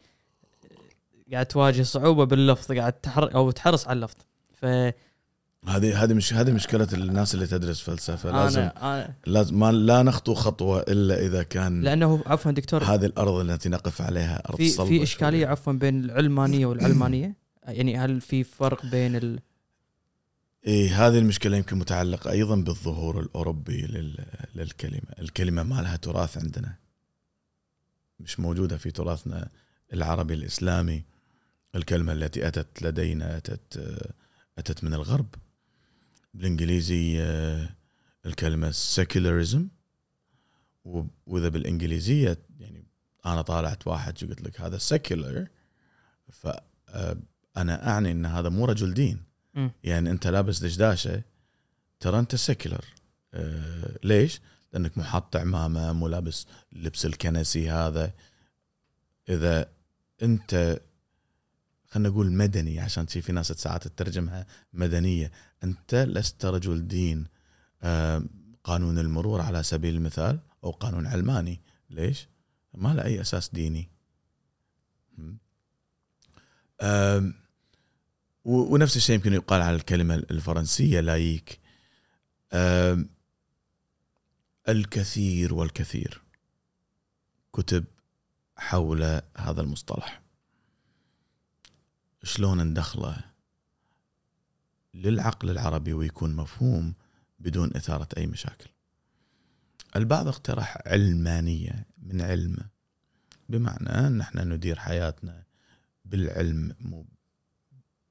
قاعد 1.32 1.46
تواجه 1.46 1.84
صعوبة 1.84 2.24
باللفظ 2.24 2.72
قاعد 2.72 2.94
تحر 2.94 3.36
أو 3.36 3.52
تحرص 3.52 3.88
على 3.88 3.96
اللفظ. 3.96 4.18
ف 4.54 4.66
هذه 5.68 6.04
هذه 6.04 6.14
مش 6.14 6.34
هذه 6.34 6.52
مشكلة 6.52 6.88
الناس 6.94 7.34
اللي 7.34 7.48
تدرس 7.48 7.82
فلسفة. 7.82 8.32
لازم 8.32 8.60
أنا 8.62 8.96
أنا 8.96 9.14
لازم 9.26 9.60
ما 9.60 9.72
لا 9.72 10.04
نخطو 10.04 10.34
خطوة 10.34 10.80
إلا 10.80 11.20
إذا 11.20 11.44
كان 11.44 11.82
لأنه 11.82 12.24
عفوا 12.26 12.52
دكتور 12.52 12.84
هذه 12.84 13.06
الأرض 13.06 13.34
التي 13.50 13.70
نقف 13.70 14.02
عليها 14.02 14.50
أرض 14.50 14.58
في 14.58 14.70
في 14.70 15.04
إشكالية 15.04 15.40
شوية. 15.40 15.48
عفوا 15.48 15.74
بين 15.74 16.06
العلمانية 16.06 16.66
والعلمانية؟ 16.66 17.36
يعني 17.68 17.98
هل 17.98 18.22
في 18.22 18.44
فرق 18.44 18.86
بين 18.86 19.16
ال... 19.16 19.40
إيه 20.68 21.08
هذه 21.08 21.18
المشكلة 21.20 21.58
يمكن 21.58 21.78
متعلقة 21.78 22.32
أيضا 22.32 22.56
بالظهور 22.56 23.20
الأوروبي 23.20 23.82
لل- 23.82 24.26
للكلمة. 24.56 25.14
الكلمة 25.20 25.64
ما 25.64 25.82
لها 25.82 25.96
تراث 25.96 26.38
عندنا. 26.38 26.76
مش 28.20 28.40
موجودة 28.40 28.78
في 28.78 28.92
تراثنا 28.92 29.50
العربي 29.94 30.34
الإسلامي. 30.34 31.04
الكلمة 31.76 32.14
التي 32.14 32.48
أتت 32.48 32.82
لدينا 32.82 33.38
أتت 33.38 33.80
أتت 34.58 34.84
من 34.84 34.94
الغرب. 34.94 35.28
بالإنجليزي 36.34 37.22
آه، 37.22 37.70
الكلمة 38.26 38.72
secularism 38.72 39.60
و- 40.86 41.04
وإذا 41.26 41.50
بالإنجليزية 41.50 42.38
يعني 42.60 42.84
أنا 43.26 43.42
طالعت 43.42 43.88
واحد 43.88 44.18
شو 44.18 44.28
قلت 44.28 44.42
لك 44.42 44.62
هذا 44.62 44.78
secular 44.78 45.48
فأنا 46.32 47.88
أعني 47.90 48.12
أن 48.12 48.26
هذا 48.26 48.50
مو 48.50 48.66
رجل 48.66 48.94
دين. 48.94 49.24
يعني 49.84 50.12
أنت 50.12 50.28
لابس 50.28 50.60
دشداشة 50.60 51.22
ترى 52.00 52.20
أنت 52.20 52.36
secular 52.36 52.84
آه، 53.34 54.00
ليش؟ 54.04 54.42
لأنك 54.74 54.98
مو 54.98 55.04
حاط 55.04 55.36
عمامة 55.36 55.94
مو 55.94 56.08
لابس 56.08 56.48
اللبس 56.74 57.06
الكنسي 57.06 57.70
هذا 57.70 58.14
إذا 59.30 59.70
أنت 60.24 60.82
خلينا 61.92 62.10
نقول 62.10 62.32
مدني 62.32 62.80
عشان 62.80 63.08
شي 63.08 63.22
في 63.22 63.32
ناس 63.32 63.52
ساعات 63.52 63.88
تترجمها 63.88 64.48
مدنية. 64.74 65.32
أنت 65.64 65.96
لست 65.96 66.46
رجل 66.46 66.88
دين 66.88 67.28
قانون 68.64 69.00
المرور 69.00 69.42
على 69.42 69.64
سبيل 69.64 69.96
المثال 69.96 70.40
أو 70.64 70.72
قانون 70.72 71.08
علماني. 71.08 71.62
ليش؟ 71.90 72.28
ما 72.74 72.94
له 72.94 73.04
أي 73.04 73.22
أساس 73.22 73.50
ديني. 73.50 73.90
ونفس 78.46 78.98
الشيء 78.98 79.16
يمكن 79.16 79.34
يقال 79.34 79.62
على 79.62 79.76
الكلمة 79.76 80.16
الفرنسية 80.16 81.00
لايك. 81.00 81.60
الكثير 84.70 85.54
والكثير 85.54 86.22
كتب 87.54 87.86
حول 88.58 89.04
هذا 89.38 89.62
المصطلح. 89.62 90.21
شلون 92.24 92.64
ندخله 92.64 93.18
للعقل 94.94 95.50
العربي 95.50 95.94
ويكون 95.94 96.36
مفهوم 96.36 96.94
بدون 97.40 97.76
إثارة 97.76 98.08
أي 98.18 98.28
مشاكل. 98.28 98.70
البعض 99.96 100.28
اقترح 100.28 100.78
علمانية 100.86 101.86
من 101.98 102.22
علم 102.22 102.58
بمعنى 103.50 103.90
أن 103.90 104.22
إحنا 104.22 104.44
ندير 104.44 104.80
حياتنا 104.80 105.44
بالعلم 106.06 106.76
مو 106.80 107.06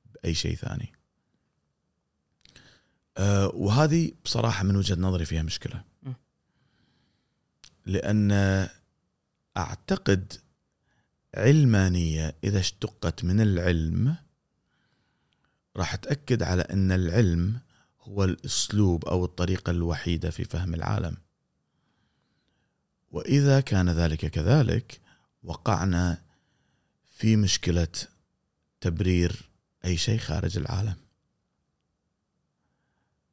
بأي 0.05 0.35
شيء 0.35 0.57
ثاني. 0.57 0.93
أه 3.17 3.49
وهذه 3.49 4.13
بصراحة 4.25 4.65
من 4.65 4.77
وجهة 4.77 4.95
نظري 4.95 5.25
فيها 5.25 5.43
مشكلة. 5.43 5.85
لأن 7.87 8.33
أعتقد 9.57 10.33
علمانية 11.35 12.37
إذا 12.45 12.59
اشتقت 12.59 13.25
من 13.25 13.41
العلم 13.41 14.17
راح 15.77 15.95
تأكد 15.95 16.43
على 16.43 16.63
أن 16.63 16.93
العلم 16.93 17.61
هو 18.01 18.25
الأسلوب 18.25 19.05
أو 19.05 19.25
الطريقة 19.25 19.71
الوحيدة 19.71 20.31
في 20.31 20.45
فهم 20.45 20.75
العالم. 20.75 21.17
وإذا 23.11 23.61
كان 23.61 23.91
ذلك 23.91 24.27
كذلك 24.27 25.01
وقعنا 25.43 26.23
في 27.11 27.37
مشكلة 27.37 27.89
تبرير 28.81 29.51
أي 29.85 29.97
شيء 29.97 30.19
خارج 30.19 30.59
العالم. 30.59 30.97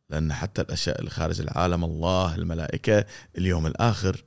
لأن 0.09 0.33
حتى 0.33 0.61
الأشياء 0.61 0.99
اللي 0.99 1.09
خارج 1.09 1.41
العالم 1.41 1.83
الله 1.83 2.35
الملائكة 2.35 3.05
اليوم 3.37 3.67
الآخر 3.67 4.23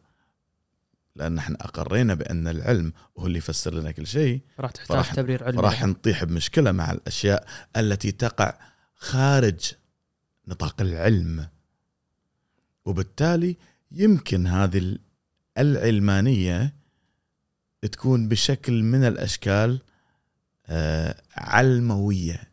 لأن 1.20 1.38
إحنا 1.38 1.56
أقرينا 1.60 2.14
بأن 2.14 2.48
العلم 2.48 2.92
هو 3.18 3.26
اللي 3.26 3.38
يفسر 3.38 3.74
لنا 3.74 3.90
كل 3.90 4.06
شيء. 4.06 4.40
راح 4.60 4.70
تحتاج 4.70 4.88
فراح- 4.96 5.14
تبرير 5.14 5.44
علمي. 5.44 5.62
راح 5.62 5.84
نطيح 5.84 6.24
بمشكلة 6.24 6.72
مع 6.72 6.92
الأشياء 6.92 7.46
التي 7.76 8.12
تقع 8.12 8.58
خارج 8.94 9.72
نطاق 10.48 10.80
العلم. 10.80 11.48
وبالتالي 12.84 13.56
يمكن 13.90 14.46
هذه 14.46 14.78
ال- 14.78 15.00
العلمانية 15.58 16.74
تكون 17.92 18.28
بشكل 18.28 18.82
من 18.82 19.04
الأشكال 19.04 19.80
آه، 20.66 21.22
علموية. 21.36 22.50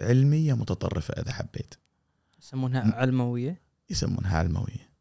علمية 0.00 0.54
متطرفة 0.54 1.14
إذا 1.14 1.32
حبيت. 1.32 1.74
يسمونها 2.42 2.94
علموية؟ 2.96 3.60
يسمونها 3.90 4.38
علموية. 4.38 4.93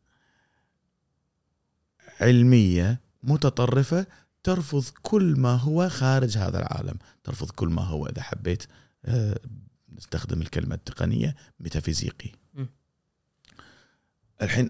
علمية 2.21 3.01
متطرفة 3.23 4.07
ترفض 4.43 4.83
كل 5.01 5.39
ما 5.39 5.55
هو 5.55 5.89
خارج 5.89 6.37
هذا 6.37 6.59
العالم. 6.59 6.97
ترفض 7.23 7.51
كل 7.51 7.67
ما 7.67 7.81
هو 7.81 8.07
إذا 8.07 8.21
حبيت 8.21 8.63
آه، 9.05 9.39
نستخدم 9.89 10.41
الكلمة 10.41 10.75
التقنية 10.75 11.35
ميتافيزيقي. 11.59 12.31
م. 12.53 12.65
الحين 14.41 14.69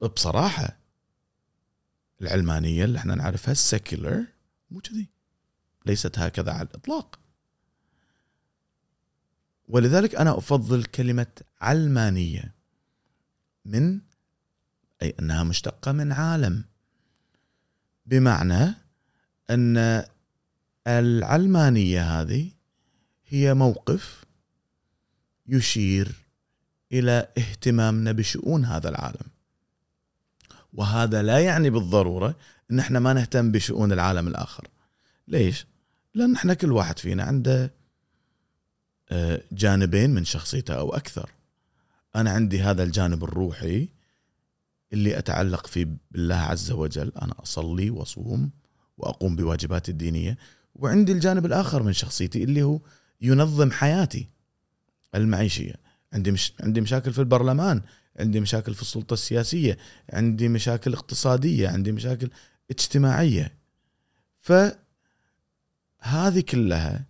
بصراحة 0.00 0.78
العلمانية 2.20 2.84
اللي 2.84 2.98
إحنا 2.98 3.14
نعرفها 3.14 3.52
السكيلر 3.52 4.26
مو 4.70 4.80
كذي. 4.80 5.08
ليست 5.86 6.18
هكذا 6.18 6.52
على 6.52 6.68
الإطلاق. 6.68 7.20
ولذلك 9.68 10.14
أنا 10.14 10.38
أفضل 10.38 10.84
كلمة 10.84 11.26
علمانية 11.60 12.54
من 13.64 14.00
أي 15.02 15.14
أنها 15.20 15.44
مشتقة 15.44 15.92
من 15.92 16.12
عالم. 16.12 16.64
بمعنى 18.06 18.74
أن 19.50 20.04
العلمانية 20.86 22.20
هذه 22.20 22.50
هي 23.28 23.54
موقف 23.54 24.24
يشير 25.46 26.12
إلى 26.92 27.28
اهتمامنا 27.38 28.12
بشؤون 28.12 28.64
هذا 28.64 28.88
العالم. 28.88 29.26
وهذا 30.72 31.22
لا 31.22 31.38
يعني 31.38 31.70
بالضرورة 31.70 32.34
إن 32.70 32.78
إحنا 32.78 33.00
ما 33.00 33.12
نهتم 33.12 33.52
بشؤون 33.52 33.92
العالم 33.92 34.28
الآخر. 34.28 34.68
ليش؟ 35.28 35.66
لأن 36.14 36.34
إحنا 36.34 36.54
كل 36.54 36.72
واحد 36.72 36.98
فينا 36.98 37.22
عنده 37.22 37.72
آه، 39.10 39.40
جانبين 39.52 40.10
من 40.10 40.24
شخصيته 40.24 40.74
أو 40.74 40.94
أكثر. 40.94 41.30
أنا 42.16 42.30
عندي 42.30 42.62
هذا 42.62 42.82
الجانب 42.82 43.24
الروحي 43.24 43.88
اللي 44.94 45.18
أتعلق 45.18 45.66
فيه 45.66 45.88
بالله 46.10 46.34
عز 46.34 46.70
وجل. 46.70 47.12
أنا 47.22 47.34
أصلي 47.42 47.90
وأصوم 47.90 48.50
وأقوم 48.98 49.36
بواجباتي 49.36 49.90
الدينية. 49.90 50.38
وعندي 50.74 51.12
الجانب 51.12 51.46
الآخر 51.46 51.82
من 51.82 51.92
شخصيتي 51.92 52.44
اللي 52.44 52.62
هو 52.62 52.80
ينظم 53.20 53.70
حياتي 53.70 54.28
المعيشية. 55.14 55.74
عندي 56.12 56.32
مش 56.32 56.52
عندي 56.60 56.80
مشاكل 56.80 57.12
في 57.12 57.18
البرلمان 57.18 57.82
عندي 58.20 58.40
مشاكل 58.40 58.74
في 58.74 58.82
السلطة 58.82 59.14
السياسية 59.14 59.78
عندي 60.12 60.48
مشاكل 60.48 60.92
اقتصادية 60.92 61.68
عندي 61.68 61.92
مشاكل 61.92 62.30
اجتماعية. 62.70 63.58
فهذه 64.40 64.80
كلها 66.48 67.06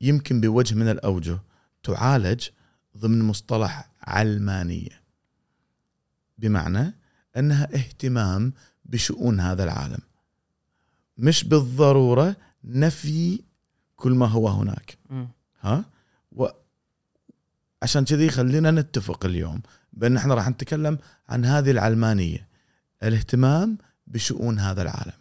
يمكن 0.00 0.40
بوجه 0.40 0.74
من 0.74 0.88
الأوجه 0.88 1.38
تعالج 1.82 2.48
ضمن 2.96 3.22
مصطلح 3.22 3.90
علمانية. 4.02 4.99
بمعنى 6.40 6.94
أنها 7.36 7.74
اهتمام 7.74 8.52
بشؤون 8.84 9.40
هذا 9.40 9.64
العالم. 9.64 10.00
مش 11.18 11.44
بالضرورة 11.44 12.36
نفي 12.64 13.42
كل 13.96 14.12
ما 14.12 14.26
هو 14.26 14.48
هناك. 14.48 14.98
ها؟ 15.60 15.84
و 16.32 16.46
عشان 17.82 18.04
كذي 18.04 18.30
خلينا 18.30 18.70
نتفق 18.70 19.24
اليوم 19.24 19.62
بأن 19.92 20.16
إحنا 20.16 20.34
راح 20.34 20.48
نتكلم 20.48 20.98
عن 21.28 21.44
هذه 21.44 21.70
العلمانية 21.70 22.48
الاهتمام 23.02 23.78
بشؤون 24.06 24.58
هذا 24.58 24.82
العالم. 24.82 25.20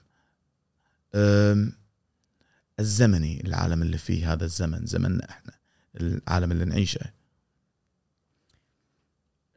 الزمني 2.80 3.46
العالم 3.46 3.82
اللي 3.82 3.98
فيه 3.98 4.34
هذا 4.34 4.46
الزمن 4.46 4.86
زمننا 4.86 5.30
إحنا 5.30 5.52
العالم 5.96 6.52
اللي 6.52 6.66
نعيشه. 6.66 7.19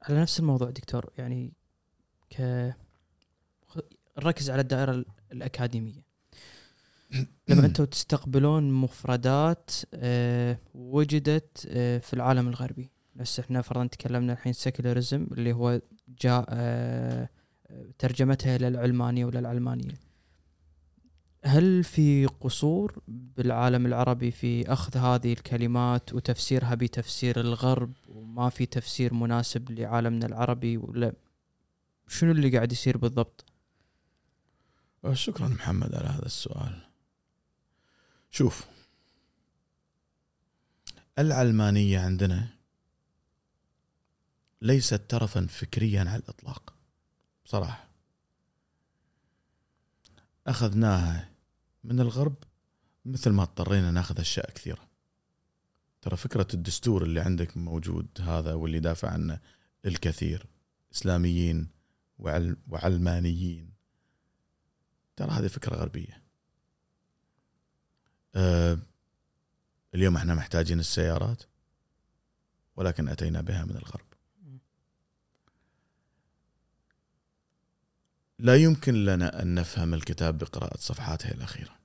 على 0.02 0.20
نفس 0.20 0.40
الموضوع 0.40 0.70
دكتور 0.70 1.12
يعني 1.18 1.52
ك 2.30 2.42
نركز 4.18 4.50
على 4.50 4.60
الدائرة 4.60 4.90
ال- 4.92 5.06
الأكاديمية. 5.32 6.02
لما 7.48 7.66
أنتم 7.66 7.84
تستقبلون 7.84 8.72
مفردات 8.72 9.70
آه، 9.94 10.58
وجدت 10.74 11.66
آه، 11.70 11.98
في 11.98 12.14
العالم 12.14 12.48
الغربي. 12.48 12.90
بس 13.16 13.40
إحنا 13.40 13.62
فرضا 13.62 13.86
تكلمنا 13.86 14.32
الحين 14.32 14.52
سيكولاريزم 14.52 15.26
اللي 15.32 15.52
هو 15.52 15.80
جاء 16.20 16.44
آه، 16.48 17.28
ترجمتها 17.98 18.56
إلى 18.56 18.68
العلمانية 18.68 19.24
ولا 19.24 19.38
العلمانية. 19.38 19.94
هل 21.44 21.84
في 21.84 22.26
قصور 22.26 23.02
بالعالم 23.08 23.86
العربي 23.86 24.30
في 24.30 24.72
أخذ 24.72 24.96
هذه 24.98 25.32
الكلمات 25.32 26.12
وتفسيرها 26.12 26.74
بتفسير 26.74 27.40
الغرب 27.40 27.92
وما 28.08 28.48
في 28.48 28.66
تفسير 28.66 29.14
مناسب 29.14 29.70
لعالمنا 29.70 30.26
العربي 30.26 30.76
ولا 30.76 31.12
شنو 32.08 32.30
اللي 32.30 32.56
قاعد 32.56 32.72
يصير 32.72 32.96
بالضبط؟ 32.96 33.44
شكرا 35.12 35.48
محمد 35.48 35.94
على 35.94 36.08
هذا 36.08 36.26
السؤال 36.26 36.80
شوف 38.30 38.66
العلمانية 41.18 42.00
عندنا 42.00 42.48
ليست 44.62 44.94
ترفا 45.08 45.46
فكريا 45.46 46.00
على 46.00 46.16
الإطلاق 46.16 46.74
بصراحة 47.44 47.88
أخذناها 50.46 51.31
من 51.84 52.00
الغرب 52.00 52.34
مثل 53.04 53.30
ما 53.30 53.42
اضطرينا 53.42 53.90
ناخذ 53.90 54.20
أشياء 54.20 54.50
كثيرة. 54.50 54.88
ترى 56.02 56.16
فكرة 56.16 56.46
الدستور 56.54 57.02
اللي 57.02 57.20
عندك 57.20 57.56
موجود 57.56 58.06
هذا 58.20 58.54
واللي 58.54 58.80
دافع 58.80 59.10
عنه 59.10 59.40
الكثير. 59.86 60.46
إسلاميين 60.94 61.68
وعل 62.18 62.56
وعلمانيين. 62.68 63.72
ترى 65.16 65.30
هذه 65.30 65.46
فكرة 65.46 65.76
غربية. 65.76 66.22
أه 68.34 68.78
اليوم 69.94 70.16
إحنا 70.16 70.34
محتاجين 70.34 70.80
السيارات 70.80 71.42
ولكن 72.76 73.08
أتينا 73.08 73.40
بها 73.40 73.64
من 73.64 73.76
الغرب. 73.76 74.11
لا 78.42 78.56
يمكن 78.56 79.04
لنا 79.04 79.42
أن 79.42 79.54
نفهم 79.54 79.94
الكتاب 79.94 80.38
بقراءة 80.38 80.76
صفحاته 80.76 81.30
الأخيرة. 81.30 81.78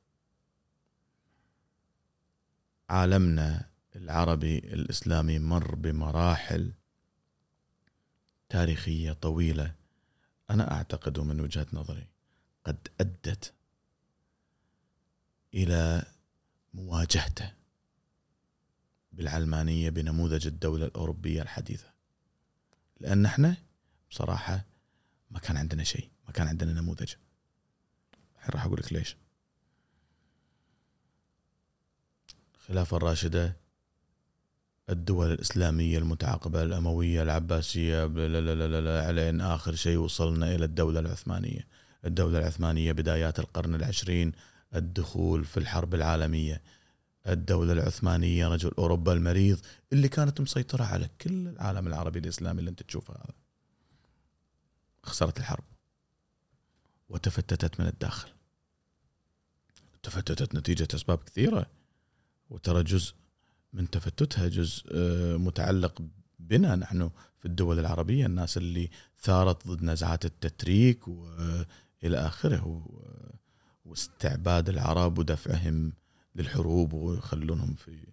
عالمنا 2.90 3.70
العربي 3.96 4.58
الإسلامي 4.58 5.40
مر 5.40 5.76
بمراحل 5.76 6.74
تاريخية 8.50 9.12
طويلة. 9.14 9.74
أنا 10.50 10.72
أعتقد 10.72 11.20
من 11.20 11.42
وجهة 11.42 11.68
نظري 11.74 12.08
قد 12.66 12.88
أدت 13.00 13.54
إلى 15.54 16.06
مواجهته 16.74 17.52
بالعلمانية 19.12 19.90
بنموذج 19.90 20.48
الدولة 20.48 20.86
الأوروبية 20.86 21.42
الحديثة. 21.42 21.92
لأن 23.00 23.26
إحنا 23.26 23.58
بصراحة 24.12 24.66
ما 25.32 25.40
كان 25.40 25.58
عندنا 25.58 25.84
شيء 25.84 26.10
ما 26.28 26.32
كان 26.32 26.48
عندنا 26.48 26.74
نموذج. 26.74 27.14
الحين 28.36 28.50
راح 28.54 28.66
أقول 28.66 28.80
لك 28.80 28.94
ليش. 28.94 29.18
الخلافة 32.56 32.98
الراشدة 32.98 33.58
الدول 34.90 35.32
الإسلامية 35.32 35.98
المتعاقبة 35.98 36.64
الأموية 36.64 37.24
العباسية 37.24 38.06
لا 38.06 38.28
لا 38.28 38.68
لا 38.68 38.82
لا 38.82 39.08
على 39.08 39.44
آخر 39.44 39.76
شيء 39.76 39.98
وصلنا 39.98 40.56
إلى 40.56 40.66
الدولة 40.66 41.00
العثمانية. 41.00 41.68
الدولة 42.06 42.40
العثمانية 42.40 42.92
بدايات 42.92 43.40
القرن 43.40 43.76
العشرين 43.76 44.32
الدخول 44.76 45.46
في 45.46 45.58
الحرب 45.58 45.96
العالمية. 45.96 46.62
الدولة 47.28 47.74
العثمانية 47.74 48.48
رجل 48.48 48.72
أوروبا 48.78 49.14
المريض 49.14 49.60
اللي 49.94 50.10
كانت 50.10 50.42
مسيطرة 50.42 50.84
على 50.84 51.10
كل 51.22 51.48
العالم 51.48 51.88
العربي 51.88 52.20
الإسلامي 52.20 52.60
اللي 52.60 52.70
أنت 52.70 52.84
تشوفه 52.84 53.14
هذا. 53.14 53.47
خسرت 55.08 55.38
الحرب. 55.40 55.64
وتفتتت 57.10 57.80
من 57.80 57.88
الداخل. 57.88 58.30
تفتتت 60.04 60.56
نتيجة 60.56 60.88
أسباب 60.94 61.18
كثيرة. 61.24 61.66
وترى 62.50 62.84
جزء 62.84 63.14
من 63.74 63.90
تفتتها 63.90 64.48
جزء 64.48 64.84
آه، 64.92 65.38
متعلق 65.38 66.02
بنا 66.40 66.76
نحن 66.76 67.10
في 67.40 67.46
الدول 67.46 67.80
العربية 67.80 68.26
الناس 68.26 68.58
اللي 68.58 68.90
ثارت 69.20 69.68
ضد 69.68 69.84
نزعات 69.84 70.26
التتريك 70.26 71.08
وإلى 71.08 71.68
آخره. 72.18 72.68
و- 72.68 73.28
واستعباد 73.86 74.70
العرب 74.70 75.18
ودفعهم 75.18 75.94
للحروب 76.36 76.94
ويخلونهم 76.94 77.74
في 77.76 78.08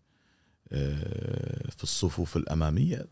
آه، 0.72 1.70
في 1.70 1.82
الصفوف 1.82 2.36
الأمامية. 2.36 3.07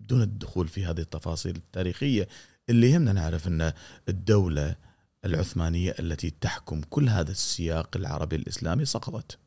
دون 0.00 0.22
الدخول 0.22 0.68
في 0.68 0.86
هذه 0.86 1.00
التفاصيل 1.00 1.56
التاريخية 1.56 2.28
اللي 2.68 2.90
يهمنا 2.90 3.12
نعرف 3.12 3.46
أن 3.46 3.72
الدولة 4.08 4.76
العثمانية 5.24 5.94
التي 5.98 6.30
تحكم 6.30 6.80
كل 6.80 7.08
هذا 7.08 7.30
السياق 7.30 7.96
العربي 7.96 8.36
الإسلامي 8.36 8.84
سقطت. 8.84 9.38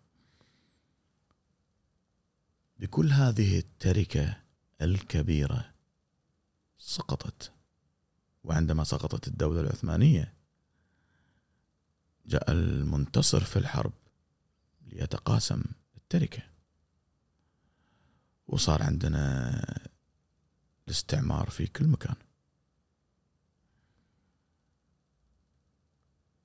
بكل 2.80 3.12
هذه 3.12 3.60
التركة 3.60 4.38
الكبيرة 4.82 5.74
سقطت. 6.78 7.52
وعندما 8.44 8.84
سقطت 8.84 9.28
الدولة 9.28 9.62
العثمانية 9.62 10.34
جاء 12.26 12.52
المنتصر 12.52 13.44
في 13.44 13.60
الحرب 13.60 13.94
ليتقاسم 14.88 15.64
التركة. 15.98 16.44
وصار 18.48 18.84
عندنا 18.84 19.93
الاستعمار 20.88 21.50
في 21.50 21.68
كل 21.68 21.88
مكان 21.88 22.16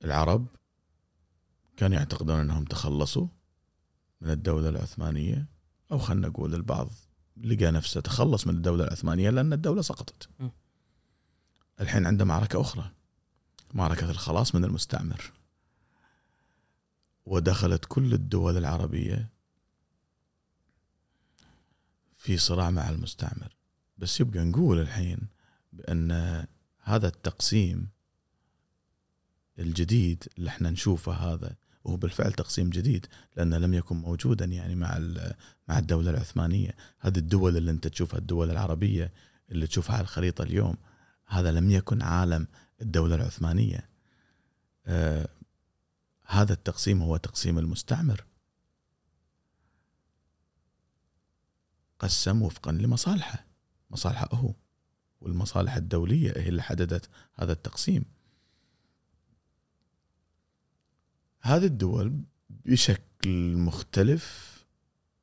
العرب 0.04 0.46
كانوا 1.76 1.96
يعتقدون 1.96 2.40
أنهم 2.40 2.64
تخلصوا 2.64 3.28
من 4.20 4.30
الدولة 4.30 4.68
العثمانية 4.68 5.46
أو 5.92 5.98
خلينا 5.98 6.28
نقول 6.28 6.54
البعض 6.54 6.90
لقى 7.36 7.70
نفسه 7.70 8.00
تخلص 8.00 8.46
من 8.46 8.54
الدولة 8.54 8.84
العثمانية 8.84 9.30
لأن 9.30 9.52
الدولة 9.52 9.82
سقطت. 9.82 10.28
الحين 11.80 12.06
عنده 12.06 12.24
معركة 12.24 12.60
أخرى 12.60 12.90
معركة 13.74 14.10
الخلاص 14.10 14.54
من 14.54 14.64
المستعمر. 14.64 15.32
ودخلت 17.26 17.84
كل 17.88 18.14
الدول 18.14 18.56
العربية 18.56 19.28
في 22.16 22.36
صراع 22.38 22.70
مع 22.70 22.88
المستعمر 22.90 23.56
بس 23.98 24.20
يبقى 24.20 24.44
نقول 24.44 24.80
الحين 24.80 25.18
بأن 25.72 26.10
هذا 26.82 27.08
التقسيم 27.08 27.88
الجديد 29.58 30.24
اللي 30.38 30.50
إحنا 30.50 30.70
نشوفه 30.70 31.12
هذا 31.12 31.56
وهو 31.84 31.96
بالفعل 31.96 32.32
تقسيم 32.32 32.70
جديد 32.70 33.06
لأنه 33.36 33.58
لم 33.58 33.74
يكن 33.74 33.96
موجودا 33.96 34.44
يعني 34.44 34.74
مع 34.74 34.98
مع 35.68 35.78
الدولة 35.78 36.10
العثمانية، 36.10 36.74
هذه 36.98 37.18
الدول 37.18 37.56
اللي 37.56 37.70
أنت 37.70 37.86
تشوفها 37.88 38.18
الدول 38.18 38.50
العربية 38.50 39.12
اللي 39.50 39.66
تشوفها 39.66 39.94
على 39.96 40.02
الخريطة 40.02 40.42
اليوم 40.42 40.76
هذا 41.26 41.52
لم 41.52 41.70
يكن 41.70 42.02
عالم 42.02 42.46
الدولة 42.82 43.14
العثمانية. 43.14 43.88
آه 44.86 45.28
هذا 46.26 46.52
التقسيم 46.52 47.02
هو 47.02 47.16
تقسيم 47.16 47.58
المستعمر. 47.58 48.24
قسم 51.98 52.42
وفقا 52.42 52.72
لمصالحه، 52.72 53.44
مصالحه 53.90 54.28
هو 54.32 54.54
والمصالح 55.20 55.76
الدولية 55.76 56.32
هي 56.36 56.48
اللي 56.48 56.62
حددت 56.62 57.08
هذا 57.34 57.52
التقسيم. 57.52 58.04
هذه 61.40 61.66
الدول 61.66 62.20
بشكل 62.50 63.56
مختلف 63.56 64.58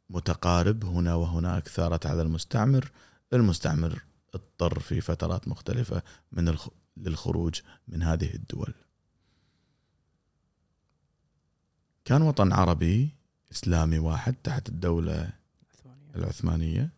متقارب 0.09 0.85
هنا 0.85 1.15
وهناك 1.15 1.67
ثارت 1.67 2.05
على 2.05 2.21
المستعمر. 2.21 2.91
المستعمر 3.33 4.03
اضطر 4.33 4.79
في 4.79 5.01
فترات 5.01 5.47
مختلفة 5.47 6.03
من 6.31 6.47
الخ... 6.47 6.69
للخروج 6.97 7.61
من 7.87 8.03
هذه 8.03 8.33
الدول. 8.33 8.73
كان 12.05 12.21
وطن 12.21 12.53
عربي 12.53 13.09
إسلامي 13.51 13.99
واحد 13.99 14.33
تحت 14.33 14.69
الدولة 14.69 15.29
العثمانية. 16.15 16.94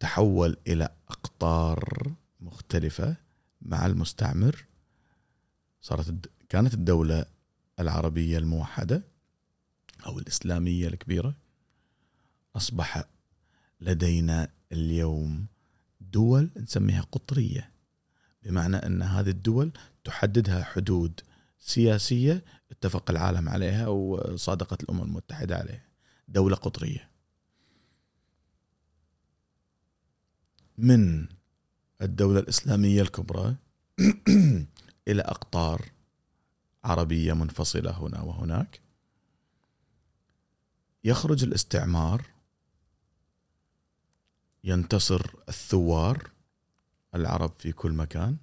تحول 0.00 0.56
إلى 0.66 0.88
أقطار 1.08 2.12
مختلفة 2.40 3.16
مع 3.62 3.86
المستعمر. 3.86 4.64
صارت. 5.80 6.30
كانت 6.48 6.74
الدولة 6.74 7.24
العربية 7.80 8.38
الموحدة 8.38 9.02
أو 10.06 10.18
الإسلامية 10.18 10.88
الكبيرة. 10.88 11.36
أصبح 12.56 13.04
لدينا 13.80 14.48
اليوم 14.72 15.46
دول 16.00 16.50
نسميها 16.56 17.00
قطرية 17.02 17.70
بمعنى 18.42 18.76
أن 18.76 19.02
هذه 19.02 19.30
الدول 19.30 19.72
تحددها 20.04 20.64
حدود 20.64 21.20
سياسية 21.58 22.44
اتفق 22.70 23.10
العالم 23.10 23.48
عليها 23.48 23.86
وصادقت 23.88 24.82
الأمم 24.82 25.02
المتحدة 25.02 25.56
عليها. 25.56 25.86
دولة 26.28 26.56
قطرية. 26.56 27.10
من 30.78 31.26
الدولة 32.02 32.40
الإسلامية 32.40 33.02
الكبرى 33.02 33.56
إلى 35.08 35.22
أقطار 35.22 35.90
عربية 36.84 37.32
منفصلة 37.32 37.90
هنا 37.90 38.20
وهناك. 38.20 38.80
يخرج 41.04 41.44
الاستعمار 41.44 42.26
ينتصر 44.64 45.30
الثوار 45.48 46.30
العرب 47.14 47.52
في 47.58 47.72
كل 47.72 47.92
مكان. 47.92 48.36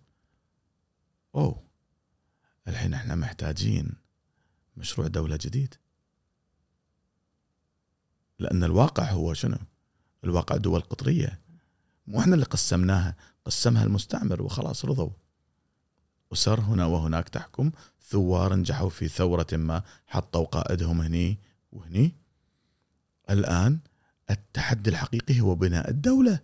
أوه 1.36 1.64
الحين 2.68 2.94
إحنا 2.94 3.16
محتاجين 3.16 3.96
مشروع 4.78 5.08
دولة 5.08 5.40
جديد. 5.42 5.76
لأن 8.40 8.64
الواقع 8.64 9.12
هو 9.12 9.34
شنو؟ 9.34 9.58
الواقع 10.24 10.58
دول 10.58 10.82
قطرية. 10.82 11.43
مو 12.08 12.20
إحنا 12.20 12.36
اللي 12.36 12.46
قسمناها 12.46 13.16
قسمها 13.46 13.84
المستعمر 13.84 14.42
وخلاص 14.42 14.86
رضوا. 14.86 15.10
أسر 16.34 16.60
هنا 16.60 16.86
وهناك 16.86 17.30
تحكم 17.30 17.72
ثوار 18.02 18.56
نجحوا 18.56 18.90
في 18.90 19.08
ثورة 19.08 19.48
ما 19.54 19.84
حطوا 20.08 20.46
قائدهم 20.46 21.02
هني 21.02 21.40
وهني. 21.72 22.16
الآن 23.30 23.80
التحدي 24.30 24.90
الحقيقي 24.90 25.42
هو 25.42 25.56
بناء 25.56 25.90
الدولة. 25.90 26.40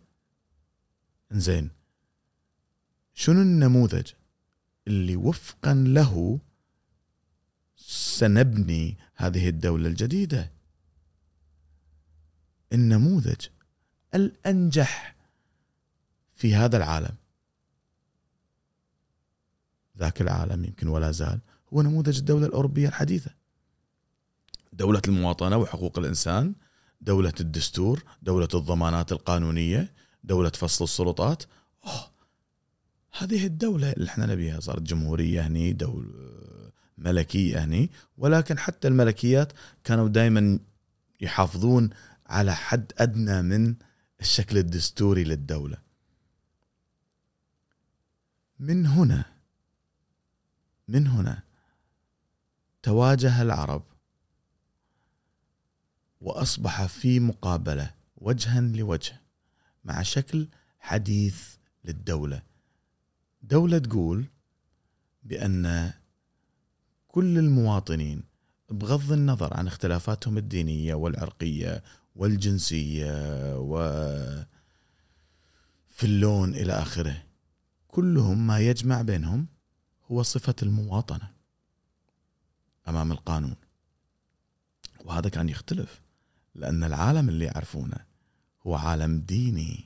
زين 1.32 1.70
شنو 3.14 3.41
النموذج 3.41 4.12
اللي 4.88 5.16
وفقا 5.16 5.74
له 5.74 6.39
سنبني 7.76 8.97
هذه 9.16 9.49
الدولة 9.49 9.88
الجديدة؟ 9.88 10.51
النموذج 12.74 13.47
الأنجح 14.16 15.19
في 16.40 16.56
هذا 16.56 16.78
العالم. 16.78 17.16
ذاك 19.98 20.22
العالم 20.22 20.66
يمكن 20.66 20.88
ولا 20.88 21.12
زال 21.12 21.40
هو 21.74 21.82
نموذج 21.82 22.18
الدولة 22.18 22.46
الأوروبية 22.46 22.88
الحديثة. 22.88 23.32
دولة 24.74 25.02
المواطنة 25.08 25.58
وحقوق 25.58 26.00
الإنسان 26.00 26.54
دولة 27.02 27.34
الدستور 27.40 28.04
دولة 28.22 28.48
الضمانات 28.54 29.12
القانونية 29.12 29.94
دولة 30.24 30.50
فصل 30.50 30.84
السلطات. 30.84 31.44
أوه! 31.86 32.12
هذه 33.18 33.46
الدولة 33.46 33.92
اللي 33.92 34.10
إحنا 34.10 34.26
نبيها 34.26 34.60
صارت 34.60 34.82
جمهورية 34.82 35.42
هني 35.48 35.74
دولة 35.74 36.10
ملكية 36.98 37.64
هني. 37.64 37.92
ولكن 38.18 38.60
حتى 38.60 38.88
الملكيات 38.88 39.54
كانوا 39.84 40.08
دائما 40.08 40.60
يحافظون 41.22 41.90
على 42.28 42.56
حد 42.56 42.92
أدنى 42.98 43.42
من 43.42 43.76
الشكل 44.22 44.58
الدستوري 44.58 45.24
للدولة. 45.24 45.89
من 48.60 48.86
هنا 48.86 49.26
من 50.88 51.07
هنا 51.07 51.43
تواجه 52.84 53.41
العرب 53.41 53.84
وأصبح 56.22 56.86
في 56.86 57.20
مقابلة 57.20 57.93
وجها 58.18 58.62
لوجه 58.62 59.22
مع 59.84 60.01
شكل 60.01 60.47
حديث 60.80 61.55
للدولة. 61.86 62.41
دولة 63.41 63.78
تقول 63.78 64.26
بأن 65.24 65.93
كل 67.07 67.38
المواطنين 67.38 68.24
بغض 68.70 69.12
النظر 69.12 69.53
عن 69.57 69.68
اختلافاتهم 69.68 70.38
الدينية 70.38 70.93
والعرقية 70.93 71.84
والجنسية 72.16 73.14
و 73.60 73.80
في 75.89 76.03
اللون 76.03 76.55
إلى 76.55 76.74
آخره 76.74 77.29
كلهم 77.92 78.48
ما 78.48 78.60
يجمع 78.60 79.02
بينهم 79.02 79.48
هو 80.12 80.24
صفة 80.24 80.56
المواطنة 80.64 81.32
أمام 82.88 83.12
القانون. 83.12 83.56
وهذا 85.06 85.30
كان 85.30 85.50
يختلف 85.50 86.02
لأن 86.56 86.84
العالم 86.84 87.30
اللي 87.30 87.46
يعرفونه 87.46 87.98
هو 88.68 88.76
عالم 88.76 89.20
ديني. 89.20 89.86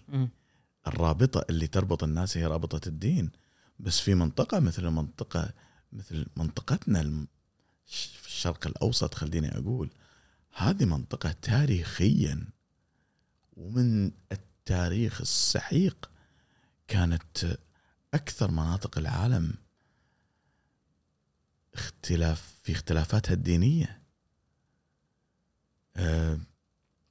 الرابطة 0.87 1.45
اللي 1.49 1.67
تربط 1.67 2.03
الناس 2.03 2.37
هي 2.37 2.45
رابطة 2.45 2.87
الدين. 2.87 3.31
بس 3.79 3.99
في 3.99 4.15
منطقة 4.15 4.59
مثل 4.59 4.85
المنطقة 4.85 5.53
مثل 5.93 6.25
منطقتنا 6.37 7.25
في 7.85 8.27
الشرق 8.27 8.67
الأوسط 8.67 9.13
خليني 9.13 9.57
أقول 9.57 9.89
هذه 10.53 10.85
منطقة 10.85 11.31
تاريخيا 11.31 12.47
ومن 13.57 14.11
التاريخ 14.31 15.21
السحيق 15.21 16.09
كانت 16.87 17.57
أكثر 18.13 18.51
مناطق 18.51 18.97
العالم 18.97 19.53
اختلاف 21.73 22.53
في 22.63 22.71
اختلافاتها 22.71 23.33
الدينية. 23.33 24.01
أه 25.95 26.39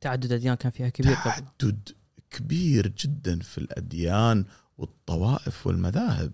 تعدد 0.01 0.25
الأديان 0.25 0.55
كان 0.55 0.73
فيها 0.73 0.89
كبير 0.89 1.15
تعدد 1.15 1.97
كبير 2.31 2.89
جدا 2.89 3.39
في 3.39 3.59
الأديان 3.59 4.45
والطوائف 4.79 5.67
والمذاهب. 5.67 6.33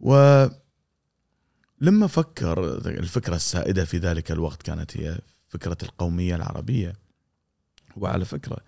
و 0.00 0.44
لما 1.80 2.06
فكر 2.06 2.78
الفكرة 2.88 3.36
السائدة 3.36 3.84
في 3.84 3.98
ذلك 3.98 4.30
الوقت 4.30 4.62
كانت 4.62 4.96
هي 4.96 5.18
فكرة 5.48 5.78
القومية 5.82 6.36
العربية. 6.36 6.96
وعلى 7.96 8.24
فكرة 8.24 8.58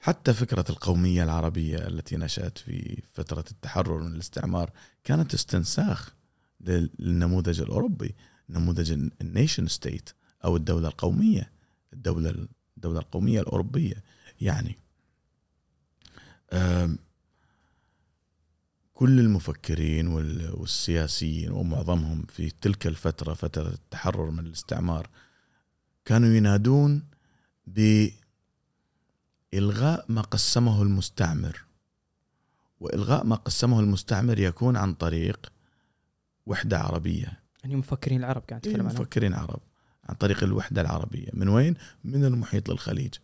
حتى 0.00 0.34
فكرة 0.34 0.64
القومية 0.70 1.24
العربية 1.24 1.78
التي 1.88 2.16
نشأت 2.16 2.58
في 2.58 3.02
فترة 3.12 3.44
التحرر 3.50 4.02
من 4.02 4.14
الاستعمار 4.14 4.70
كانت 5.04 5.34
استنساخ 5.34 6.14
للنموذج 6.60 7.60
الأوروبي 7.60 8.14
نموذج 8.48 8.92
ال 9.20 9.27
nation 9.27 9.66
state 9.66 10.10
أو 10.44 10.56
الدولة 10.56 10.88
القومية 10.88 11.50
الدولة 11.92 12.48
الدولة 12.76 12.98
القومية 12.98 13.40
الأوروبية. 13.40 14.02
يعني 14.40 14.78
كل 18.94 19.20
المفكرين 19.20 20.06
وال- 20.08 20.54
والسياسيين 20.54 21.50
ومعظمهم 21.52 22.22
في 22.28 22.50
تلك 22.50 22.86
الفترة 22.86 23.34
فترة 23.34 23.68
التحرر 23.68 24.30
من 24.30 24.46
الاستعمار 24.46 25.08
كانوا 26.04 26.28
ينادون 26.28 27.02
بإلغاء 29.52 30.04
ما 30.08 30.20
قسمه 30.20 30.82
المستعمر. 30.82 31.64
وإلغاء 32.80 33.24
ما 33.24 33.36
قسمه 33.36 33.80
المستعمر 33.80 34.38
يكون 34.38 34.76
عن 34.76 34.94
طريق 34.94 35.52
وحدة 36.46 36.78
عربية. 36.78 37.42
يعني 37.62 37.76
مفكرين 37.76 38.20
العرب 38.20 38.42
قاعد 38.50 38.66
إيه، 38.66 38.72
نتكلم 38.72 38.88
عنهم 38.88 39.00
مفكرين 39.00 39.34
عرب 39.34 39.60
عن 40.04 40.14
طريق 40.14 40.42
الوحدة 40.42 40.80
العربية. 40.80 41.28
من 41.32 41.48
وين؟ 41.48 41.74
من 42.04 42.24
المحيط 42.24 42.68
للخليج. 42.68 43.14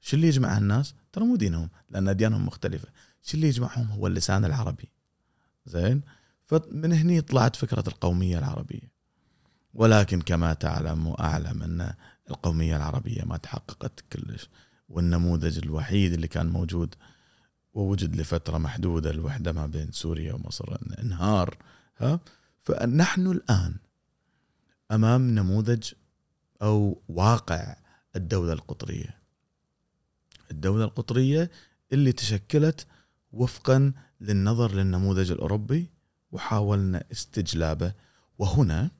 شو 0.00 0.16
اللي 0.16 0.28
يجمع 0.28 0.58
الناس؟ 0.58 0.94
ترى 1.12 1.24
مو 1.24 1.36
دينهم 1.36 1.70
لأن 1.90 2.08
أديانهم 2.08 2.46
مختلفة. 2.46 2.88
شو 3.22 3.36
اللي 3.36 3.48
يجمعهم؟ 3.48 3.86
هو 3.86 4.06
اللسان 4.06 4.44
العربي. 4.44 4.88
زين؟ 5.66 6.02
فمن 6.46 6.92
هني 6.92 7.20
طلعت 7.20 7.56
فكرة 7.56 7.84
القومية 7.88 8.38
العربية. 8.38 8.92
ولكن 9.74 10.20
كما 10.20 10.54
تعلم 10.54 11.06
وأعلم 11.06 11.62
أن 11.62 11.94
القومية 12.30 12.76
العربية 12.76 13.24
ما 13.24 13.36
تحققت 13.36 14.04
كلش. 14.12 14.48
والنموذج 14.94 15.58
الوحيد 15.58 16.12
اللي 16.12 16.28
كان 16.28 16.46
موجود 16.46 16.94
ووجد 17.74 18.16
لفترة 18.16 18.58
محدودة 18.58 19.10
الوحدة 19.10 19.52
ما 19.52 19.66
بين 19.66 19.90
سوريا 19.92 20.32
ومصر 20.32 20.76
إنهار 20.98 21.56
ها 21.98 22.20
فنحن 22.62 23.26
الآن 23.26 23.76
أمام 24.90 25.34
نموذج 25.34 25.92
أو 26.62 27.02
واقع 27.08 27.76
الدولة 28.16 28.52
القطرية. 28.52 29.18
الدولة 30.50 30.84
القطرية 30.84 31.50
اللي 31.92 32.12
تشكلت 32.12 32.86
وفقا 33.32 33.92
للنظر 34.20 34.74
للنموذج 34.74 35.30
الأوروبي 35.30 35.90
وحاولنا 36.32 37.04
استجلابه 37.12 37.92
وهنا 38.38 38.90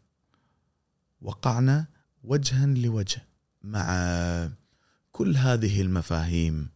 وقعنا 1.23 1.87
وجها 2.25 2.67
لوجه 2.67 3.27
مع 3.63 3.95
كل 5.15 5.37
هذه 5.37 5.81
المفاهيم 5.81 6.69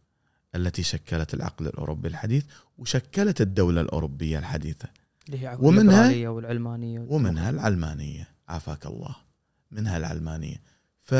التي 0.55 0.83
شكلت 0.83 1.33
العقل 1.33 1.67
الأوروبي 1.67 2.07
الحديث 2.07 2.45
وشكلت 2.77 3.41
الدولة 3.41 3.81
الأوروبية 3.81 4.39
الحديثة. 4.39 4.87
اللي 5.27 5.39
هي 5.47 5.57
ومنها- 5.59 6.29
والعلمانية 6.29 6.99
ومنها 6.99 7.49
العلمانية. 7.49 8.27
عافاك 8.47 8.85
الله. 8.85 9.15
منها 9.71 9.97
العلمانية. 9.97 10.61
ف 11.01 11.13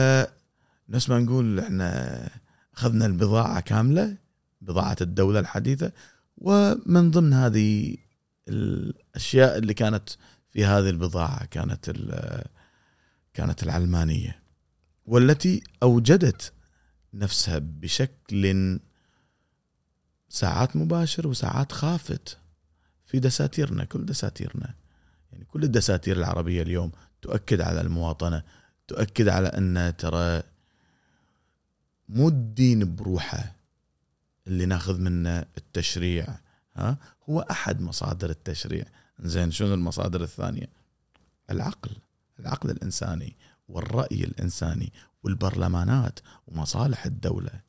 نفس 0.89 1.09
ما 1.09 1.19
نقول 1.19 1.59
إحنا 1.59 2.29
أخذنا 2.77 3.05
البضاعة 3.05 3.59
كاملة 3.59 4.17
بضاعة 4.61 4.97
الدولة 5.01 5.39
الحديثة 5.39 5.91
ومن 6.37 7.11
ضمن 7.11 7.33
هذه 7.33 7.95
الأشياء 8.47 9.57
اللي 9.57 9.73
كانت 9.73 10.09
في 10.49 10.65
هذه 10.65 10.89
البضاعة 10.89 11.45
كانت 11.45 11.91
كانت 13.33 13.63
العلمانية 13.63 14.39
والتي 15.05 15.63
أوجدت 15.83 16.53
نفسها 17.13 17.57
بشكل 17.59 18.79
ساعات 20.29 20.75
مباشر 20.75 21.27
وساعات 21.27 21.71
خافت. 21.71 22.37
في 23.05 23.19
دساتيرنا 23.19 23.83
كل 23.83 24.05
دساتيرنا 24.05 24.73
يعني 25.31 25.45
كل 25.45 25.63
الدساتير 25.63 26.17
العربية 26.17 26.61
اليوم 26.61 26.91
تؤكد 27.21 27.61
على 27.61 27.81
المواطنة 27.81 28.43
تؤكد 28.87 29.27
على 29.27 29.47
أن 29.47 29.93
ترى 29.97 30.43
مو 32.09 32.27
الدين 32.27 32.95
بروحه 32.95 33.55
اللي 34.47 34.65
ناخذ 34.65 34.99
منه 34.99 35.45
التشريع 35.57 36.27
ها؟ 36.75 36.97
هو 37.29 37.39
أحد 37.39 37.81
مصادر 37.81 38.29
التشريع. 38.29 38.85
زين 39.19 39.51
شنو 39.51 39.73
المصادر 39.73 40.23
الثانية؟ 40.23 40.69
العقل 41.51 41.91
العقل 42.39 42.69
الإنساني 42.69 43.35
والرأي 43.69 44.23
الإنساني 44.23 44.93
والبرلمانات 45.23 46.19
ومصالح 46.47 47.05
الدولة 47.05 47.61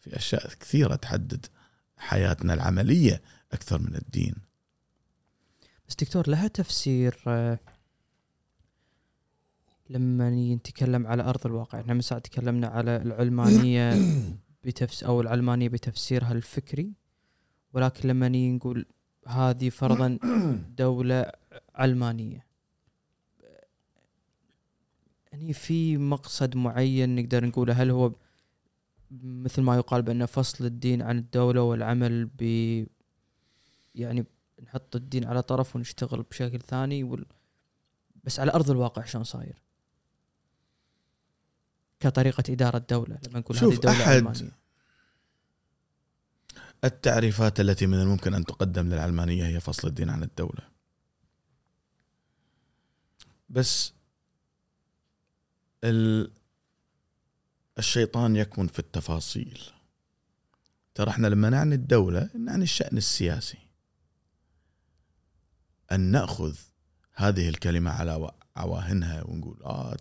في 0.00 0.16
أشياء 0.16 0.48
كثيرة 0.48 0.94
تحدد 0.94 1.46
حياتنا 1.96 2.54
العملية 2.54 3.22
أكثر 3.52 3.78
من 3.78 3.94
الدين. 3.94 4.34
بس 5.88 5.94
دكتور 5.94 6.28
لها 6.28 6.48
تفسير 6.48 7.16
آه، 7.26 7.58
لما 9.90 10.30
نتكلم 10.30 11.06
على 11.06 11.22
أرض 11.22 11.46
الواقع 11.46 11.80
إحنا 11.80 11.94
من 11.94 12.00
ساعة 12.00 12.20
تكلمنا 12.20 12.66
على 12.66 12.96
العلمانية 12.96 13.94
بتفس 14.64 15.04
أو 15.04 15.20
العلمانية 15.20 15.68
بتفسيرها 15.68 16.32
الفكري 16.32 16.92
ولكن 17.72 18.08
لما 18.08 18.28
نقول 18.28 18.86
هذه 19.26 19.68
فرضا 19.68 20.18
دولة 20.78 21.32
علمانية 21.74 22.45
يعني 25.36 25.52
في 25.52 25.96
مقصد 25.96 26.56
معين 26.56 27.16
نقدر 27.16 27.44
نقوله 27.44 27.82
هل 27.82 27.90
هو 27.90 28.12
مثل 29.22 29.62
ما 29.62 29.76
يقال 29.76 30.02
بأن 30.02 30.26
فصل 30.26 30.64
الدين 30.64 31.02
عن 31.02 31.18
الدولة 31.18 31.62
والعمل 31.62 32.24
ب 32.24 32.42
يعني 33.94 34.26
نحط 34.62 34.96
الدين 34.96 35.24
على 35.24 35.42
طرف 35.42 35.76
ونشتغل 35.76 36.22
بشكل 36.22 36.60
ثاني 36.60 37.04
وال... 37.04 37.26
بس 38.24 38.40
على 38.40 38.52
أرض 38.52 38.70
الواقع 38.70 39.04
شلون 39.04 39.24
صاير؟ 39.24 39.62
كطريقة 42.00 42.44
إدارة 42.48 42.84
دوله 42.90 43.18
لما 43.28 43.38
نقول 43.38 43.56
شوف، 43.56 43.72
هذه 43.72 43.80
دولة 43.80 44.02
أحد 44.02 44.08
علمانية 44.08 44.58
التعريفات 46.84 47.60
التي 47.60 47.86
من 47.86 48.00
الممكن 48.00 48.34
أن 48.34 48.44
تقدم 48.44 48.88
للعلمانية 48.88 49.46
هي 49.46 49.60
فصل 49.60 49.88
الدين 49.88 50.10
عن 50.10 50.22
الدولة. 50.22 50.68
بس 53.48 53.95
الشيطان 57.78 58.36
يكمن 58.36 58.66
في 58.66 58.78
التفاصيل. 58.78 59.62
ترى 60.94 61.10
إحنا 61.10 61.26
لما 61.26 61.50
نعني 61.50 61.74
الدولة 61.74 62.30
نعني 62.34 62.62
الشأن 62.62 62.96
السياسي. 62.96 63.58
أن 65.92 66.00
نأخذ 66.00 66.56
هذه 67.14 67.48
الكلمة 67.48 67.90
على 67.90 68.30
عواهنها 68.56 69.22
ونقول 69.22 69.62
آه 69.62 69.96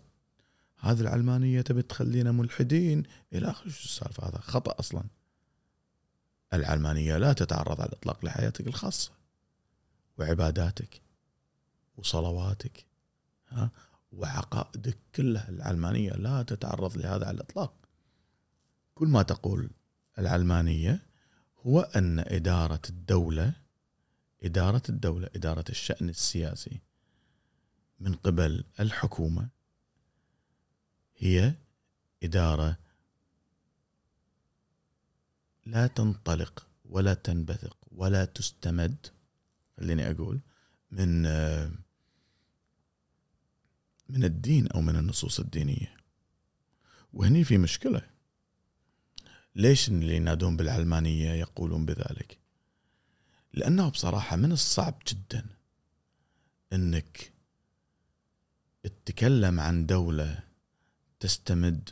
هذه 0.79 1.01
العلمانية 1.01 1.61
تبي 1.61 1.81
تخلينا 1.81 2.31
ملحدين 2.31 3.03
إلى 3.33 3.49
اخره 3.49 3.69
شو 3.69 3.83
السالفة 3.83 4.27
هذا 4.27 4.37
خطأ 4.37 4.79
أصلا. 4.79 5.03
العلمانية 6.53 7.17
لا 7.17 7.33
تتعرض 7.33 7.81
على 7.81 7.89
الإطلاق 7.89 8.25
لحياتك 8.25 8.67
الخاصة 8.67 9.11
وعباداتك 10.17 11.01
وصلواتك 11.97 12.85
ها 13.49 13.71
وعقائدك 14.15 14.97
كلها 15.15 15.49
العلمانية 15.49 16.11
لا 16.11 16.43
تتعرض 16.43 16.97
لهذا 16.97 17.25
على 17.25 17.35
الإطلاق. 17.35 17.73
كل 18.95 19.07
ما 19.07 19.21
تقول 19.21 19.69
العلمانية 20.19 20.99
هو 21.65 21.79
أن 21.81 22.19
إدارة 22.19 22.81
الدولة 22.89 23.53
إدارة 24.43 24.81
الدولة 24.89 25.29
إدارة 25.35 25.65
الشأن 25.69 26.09
السياسي 26.09 26.81
من 27.99 28.13
قبل 28.13 28.63
الحكومة 28.79 29.49
هي 31.17 31.53
إدارة 32.23 32.77
لا 35.65 35.87
تنطلق 35.87 36.67
ولا 36.85 37.13
تنبثق 37.13 37.77
ولا 37.91 38.25
تستمد 38.25 39.07
خليني 39.77 40.11
أقول 40.11 40.39
من 40.91 41.25
آه، 41.25 41.71
من 44.09 44.23
الدين 44.23 44.67
أو 44.67 44.81
من 44.81 44.95
النصوص 44.95 45.39
الدينية. 45.39 45.97
وهني 47.13 47.43
في 47.43 47.57
مشكلة. 47.57 48.01
ليش 49.55 49.89
اللي 49.89 50.15
ينادون 50.15 50.57
بالعلمانية 50.57 51.31
يقولون 51.31 51.85
بذلك؟ 51.85 52.39
لأنه 53.53 53.89
بصراحة 53.89 54.35
من 54.35 54.51
الصعب 54.51 55.01
جدا 55.07 55.45
إنك 56.73 57.33
تتكلم 58.83 59.59
عن 59.59 59.85
دولة 59.85 60.43
تستمد 61.19 61.89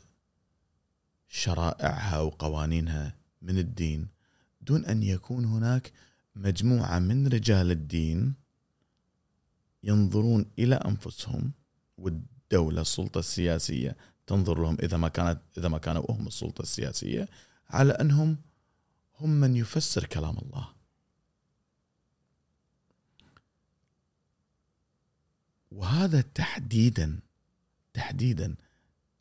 شرائعها 1.28 2.20
وقوانينها 2.20 3.16
من 3.42 3.58
الدين 3.58 4.08
دون 4.62 4.86
أن 4.86 5.04
يكون 5.04 5.46
هناك 5.46 5.92
مجموعة 6.36 7.00
من 7.00 7.28
رجال 7.28 7.72
الدين 7.72 8.34
ينظرون 9.84 10.46
إلى 10.60 10.76
أنفسهم 10.76 11.52
والدولة 12.04 12.82
السلطة 12.82 13.20
السياسية 13.20 13.98
تنظر 14.28 14.62
لهم 14.62 14.78
إذا 14.84 14.98
ما 14.98 15.08
كانت 15.08 15.42
إذا 15.58 15.68
ما 15.68 15.78
كانوا 15.78 16.12
هم 16.12 16.28
السلطة 16.28 16.62
السياسية 16.62 17.28
على 17.70 17.94
أنهم 17.94 18.38
هم 19.20 19.30
من 19.30 19.56
يفسر 19.56 20.06
كلام 20.06 20.38
الله. 20.38 20.70
وهذا 25.72 26.22
تحديدا 26.22 27.20
تحديدا 27.94 28.56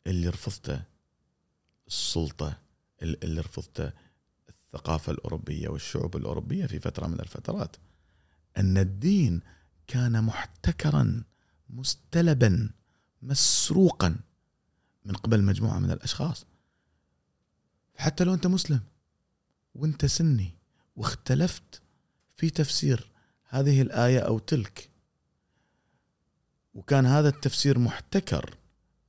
اللي 0.07 0.29
رفضته 0.29 0.81
السلطة 1.87 2.59
ال- 3.01 3.23
اللي 3.23 3.41
رفضته 3.41 3.91
الثقافة 4.49 5.11
الأوروبية 5.11 5.69
والشعوب 5.69 6.15
الأوروبية 6.17 6.65
في 6.65 6.79
فترة 6.79 7.07
من 7.07 7.19
الفترات 7.19 7.75
أن 8.57 8.77
الدين 8.77 9.41
كان 9.87 10.23
محتكرا 10.23 11.23
مستلبا 11.73 12.69
مسروقا 13.21 14.15
من 15.05 15.15
قبل 15.15 15.43
مجموعة 15.43 15.79
من 15.79 15.91
الأشخاص. 15.91 16.45
حتى 17.97 18.23
لو 18.23 18.33
أنت 18.33 18.47
مسلم 18.47 18.81
وأنت 19.75 20.05
سني 20.05 20.55
واختلفت 20.95 21.81
في 22.35 22.49
تفسير 22.49 23.11
هذه 23.49 23.81
الآية 23.81 24.19
أو 24.19 24.39
تلك 24.39 24.89
وكان 26.73 27.05
هذا 27.05 27.29
التفسير 27.29 27.79
محتكر 27.79 28.57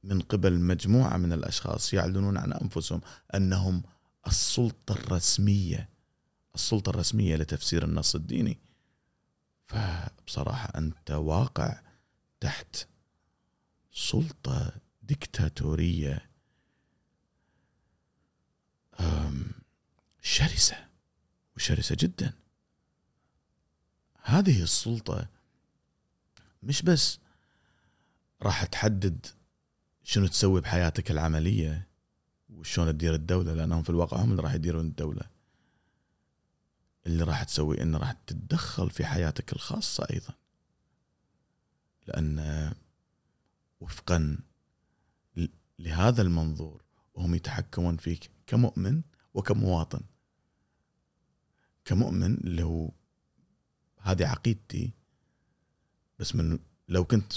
من 0.05 0.21
قبل 0.21 0.61
مجموعة 0.61 1.17
من 1.17 1.33
الأشخاص 1.33 1.95
يعلنون 1.95 2.37
عن 2.37 2.53
أنفسهم 2.53 3.01
أنهم 3.35 3.83
السلطة 4.27 4.93
الرسمية 4.93 5.89
السلطة 6.55 6.91
الرسمية 6.91 7.37
لتفسير 7.37 7.85
النص 7.85 8.15
الديني. 8.15 8.59
فبصراحة 9.67 10.79
أنت 10.79 11.11
واقع. 11.11 11.84
تحت 12.45 12.87
سلطة 13.93 14.73
ديكتاتورية 15.03 16.31
شرسة 20.23 20.89
وشرسة 21.57 21.97
جدا. 22.01 22.33
هذه 24.23 24.63
السلطة 24.63 25.29
مش 26.63 26.83
بس 26.83 27.19
راح 28.43 28.65
تحدد 28.65 29.27
شنو 30.03 30.27
تسوي 30.27 30.61
بحياتك 30.61 31.11
العملية 31.11 31.89
وشلون 32.51 32.93
تدير 32.93 33.15
الدولة 33.15 33.55
لأنهم 33.55 33.83
في 33.83 33.91
الواقع 33.91 34.17
هم 34.17 34.31
اللي 34.31 34.43
راح 34.43 34.55
يديرون 34.55 34.87
الدولة. 34.87 35.31
اللي 37.07 37.25
راح 37.25 37.43
تسوي 37.43 37.83
انه 37.83 37.99
راح 37.99 38.13
تتدخل 38.13 38.91
في 38.91 39.05
حياتك 39.05 39.53
الخاصة 39.53 40.07
أيضا. 40.11 40.44
لأن 42.07 42.73
وفقا 43.81 44.39
لهذا 45.79 46.23
المنظور 46.23 46.83
وهم 47.15 47.35
يتحكمون 47.35 47.97
فيك 47.97 48.31
كمؤمن 48.47 49.03
وكمواطن. 49.35 50.01
كمؤمن 51.85 52.35
اللي 52.35 52.63
هو 52.63 52.91
هذه 53.99 54.27
عقيدتي 54.27 54.93
بس 56.19 56.35
من 56.37 56.59
لو 56.89 57.05
كنت 57.05 57.33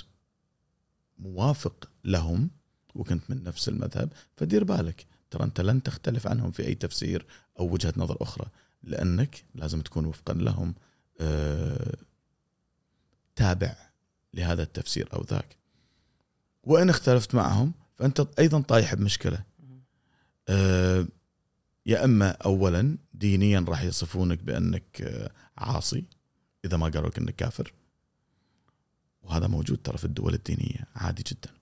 موافق 1.20 1.90
لهم 2.04 2.50
وكنت 2.96 3.30
من 3.30 3.44
نفس 3.44 3.70
المذهب 3.70 4.14
فدير 4.36 4.64
بالك. 4.64 5.06
ترى 5.30 5.44
أنت 5.44 5.62
لن 5.62 5.84
تختلف 5.84 6.28
عنهم 6.28 6.52
في 6.52 6.68
أي 6.68 6.76
تفسير 6.76 7.26
أو 7.60 7.74
وجهة 7.74 7.94
نظر 7.98 8.18
أخرى 8.22 8.50
لأنك 8.84 9.46
لازم 9.56 9.82
تكون 9.82 10.06
وفقا 10.06 10.34
لهم. 10.34 10.76
آه، 11.20 11.98
تابع. 13.36 13.87
لهذا 14.34 14.64
التفسير 14.64 15.14
أو 15.14 15.24
ذاك. 15.24 15.58
وإن 16.64 16.90
اختلفت 16.90 17.36
معهم 17.36 17.74
فأنت 17.96 18.28
أيضا 18.40 18.62
طايح 18.62 18.94
بمشكلة. 18.94 19.44
آه، 20.50 21.08
يا 21.86 22.06
إما 22.06 22.32
اولا 22.32 22.98
دينيا 23.14 23.66
راح 23.68 23.84
يصفونك 23.84 24.44
بأنك 24.44 25.02
آه، 25.02 25.32
عاصي 25.58 26.06
إذا 26.66 26.78
ما 26.78 26.88
قالوا 26.88 27.10
لك 27.10 27.18
إنك 27.18 27.36
كافر. 27.36 27.74
وهذا 29.22 29.48
موجود 29.48 29.78
ترى 29.78 29.98
في 29.98 30.06
الدول 30.06 30.34
الدينية 30.34 30.88
عادي 30.96 31.24
جدا. 31.24 31.58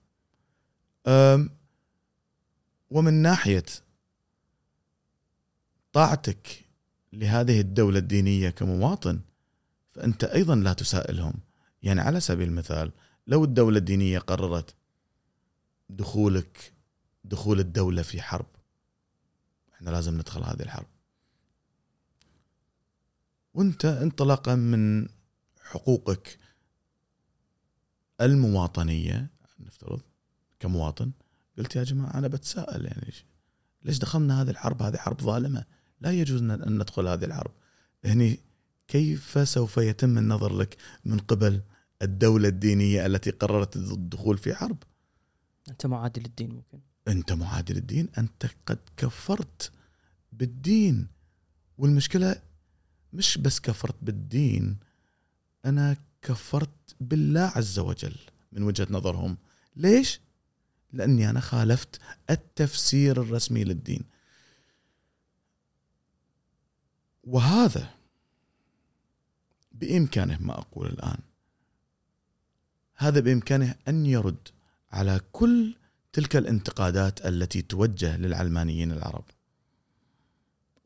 ومن 2.90 3.14
ناحية 3.14 3.64
طاعتك 5.92 6.64
لهذه 7.12 7.60
الدولة 7.60 7.98
الدينية 7.98 8.50
كمواطن 8.50 9.20
فأنت 9.92 10.24
أيضا 10.24 10.54
لا 10.54 10.72
تسائلهم. 10.72 11.34
يعني 11.86 12.00
على 12.00 12.20
سبيل 12.20 12.48
المثال 12.48 12.92
لو 13.26 13.44
الدولة 13.44 13.78
الدينية 13.78 14.18
قررت 14.18 14.74
دخولك 15.90 16.72
دخول 17.24 17.60
الدولة 17.60 18.02
في 18.02 18.22
حرب 18.22 18.46
إحنا 19.74 19.90
لازم 19.90 20.14
ندخل 20.14 20.42
هذه 20.42 20.62
الحرب. 20.62 20.86
وأنت 23.54 23.84
انطلاقا 23.84 24.54
من 24.54 25.08
حقوقك 25.62 26.38
المواطنية 28.20 29.30
نفترض 29.60 30.00
كمواطن 30.60 31.10
قلت 31.58 31.76
يا 31.76 31.84
جماعة 31.84 32.14
أنا 32.18 32.28
بتساءل 32.28 32.84
يعني 32.86 33.12
ليش- 33.82 33.98
دخلنا 33.98 34.42
هذه 34.42 34.50
الحرب؟ 34.50 34.82
هذه 34.82 34.96
حرب 34.96 35.20
ظالمة. 35.20 35.64
لا 36.00 36.10
يجوز 36.10 36.42
أن 36.42 36.78
ندخل 36.78 37.06
هذه 37.08 37.24
الحرب. 37.24 37.50
هني 38.04 38.38
كيف 38.88 39.48
سوف 39.48 39.76
يتم 39.76 40.18
النظر 40.18 40.56
لك 40.56 40.76
من 41.04 41.18
قبل 41.18 41.60
الدولة 42.02 42.48
الدينية 42.48 43.06
التي 43.06 43.30
قررت 43.30 43.76
الدخول 43.76 44.38
في 44.38 44.54
حرب. 44.54 44.82
أنت 45.68 45.86
معادي 45.86 46.20
للدين 46.20 46.50
ممكن. 46.50 46.80
أنت 47.08 47.32
معادي 47.32 47.72
للدين 47.72 48.08
أنت 48.18 48.46
قد 48.66 48.78
كفرت 48.96 49.72
بالدين. 50.32 51.08
والمشكلة 51.78 52.42
مش 53.12 53.38
بس 53.38 53.60
كفرت 53.60 53.96
بالدين 54.02 54.76
أنا 55.64 55.96
كفرت 56.22 56.96
بالله 57.00 57.52
عز 57.56 57.78
وجل 57.78 58.16
من 58.52 58.62
وجهة 58.62 58.86
نظرهم. 58.90 59.36
ليش؟ 59.76 60.20
لأني 60.92 61.30
أنا 61.30 61.40
خالفت 61.40 62.00
التفسير 62.30 63.22
الرسمي 63.22 63.64
للدين. 63.64 64.04
وهذا 67.24 67.90
بإمكانه 69.72 70.38
ما 70.40 70.58
أقول 70.58 70.86
الآن. 70.86 71.18
هذا 72.96 73.20
بإمكانه 73.20 73.74
أن 73.88 74.06
يرد 74.06 74.48
على 74.92 75.20
كل 75.32 75.74
تلك 76.12 76.36
الانتقادات 76.36 77.26
التي 77.26 77.62
توجه 77.62 78.16
للعلمانيين 78.16 78.92
العرب 78.92 79.24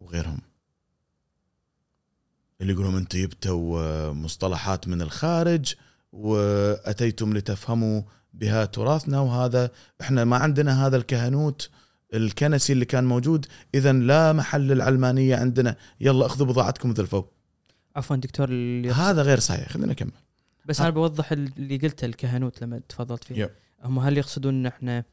وغيرهم. 0.01 0.41
اللي 2.61 2.73
يقولون 2.73 2.97
أنتم 2.97 3.19
جبتوا 3.19 4.13
مصطلحات 4.13 4.89
من 4.89 5.03
الخارج 5.03 5.75
وأتيتم 6.13 7.37
لتفهموا 7.37 8.03
بها 8.35 8.65
تراثنا 8.65 9.21
وهذا 9.21 9.71
إحنا 10.01 10.25
ما 10.25 10.37
عندنا 10.37 10.87
هذا 10.87 10.97
الكهنوت 10.97 11.71
الكنسي 12.15 12.73
اللي 12.73 12.85
كان 12.85 13.05
موجود 13.05 13.47
اذا 13.75 13.93
لا 13.93 14.33
محل 14.33 14.61
للعلمانية 14.61 15.37
عندنا. 15.37 15.77
يلا 16.01 16.27
أخذوا 16.27 16.47
بضاعتكم 16.47 16.91
مثل 16.91 17.07
فوق 17.07 17.33
عفوا 17.97 18.17
دكتور 18.17 18.49
هذا 18.95 19.23
غير 19.23 19.39
صحيح. 19.39 19.69
خلينا 19.69 19.93
نكمل. 19.93 20.13
بس. 20.67 20.81
أنا 20.81 20.91
بوضح 20.91 21.33
اللي 21.33 21.77
قلته 21.77 22.05
الكهنوت 22.05 22.63
لما 22.63 22.79
تفضلت 22.89 23.25
فيه 23.25 23.35
يب. 23.37 23.51
هم 23.83 23.99
هل 23.99 24.19
يقصدون 24.19 24.55
إن 24.55 24.67
إحنا 24.67 25.05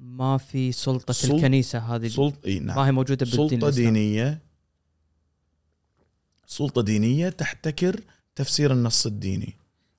ما 0.00 0.38
في 0.38 0.72
سلطة 0.72 1.12
سلط- 1.12 1.32
الكنيسة 1.34 1.78
هذه 1.78 2.08
سلط 2.08 2.34
إي 2.46 2.58
نعم 2.58 2.76
ما 2.76 2.86
هي 2.86 2.92
موجودة 2.92 3.26
بالدين 3.26 3.48
سلطة 3.48 3.54
الإسلامي. 3.68 3.90
دينية 3.90 4.42
سلطة 6.46 6.82
دينية 6.82 7.28
تحتكر 7.28 8.00
تفسير 8.34 8.72
النص 8.72 9.06
الديني 9.06 9.54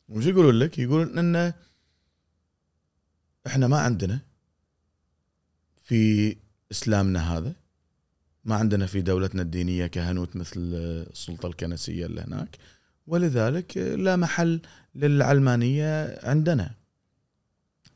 وش 0.10 0.26
يقولون 0.26 0.56
لك 0.60 0.80
يقولون 0.80 1.18
إن 1.18 1.54
إحنا 3.47 3.68
ما 3.68 3.80
عندنا 3.80 4.20
في 5.84 6.36
إسلامنا 6.72 7.38
هذا 7.38 7.54
ما 8.45 8.56
عندنا 8.56 8.86
في 8.86 9.02
دولتنا 9.02 9.41
الدينية 9.41 9.88
كهنوت 9.88 10.36
مثل 10.36 10.60
السلطة 10.74 11.47
الكنسية 11.47 12.06
اللي 12.06 12.22
هناك 12.22 12.58
ولذلك 13.10 13.78
لا 13.78 14.16
محل 14.16 14.62
للعلمانية 14.95 16.20
عندنا. 16.24 16.76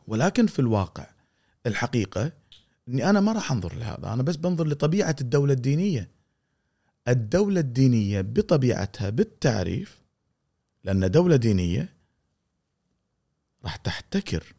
ولكن 0.08 0.48
في 0.48 0.60
الواقع 0.60 1.08
الحقيقة 1.66 2.32
إني 2.88 3.10
أنا 3.10 3.20
ما 3.20 3.32
راح 3.32 3.52
أنظر 3.52 3.76
لهذا 3.76 4.14
أنا 4.14 4.24
بس 4.24 4.36
بنظر 4.36 4.68
لطبيعة 4.68 5.16
الدولة 5.22 5.54
الدينية. 5.54 6.10
الدولة 7.08 7.60
الدينية 7.60 8.22
بطبيعتها 8.22 9.10
بالتعريف 9.10 10.02
لأن 10.84 11.12
دولة 11.12 11.36
دينية 11.36 11.94
راح 13.64 13.76
تحتكر 13.76 14.54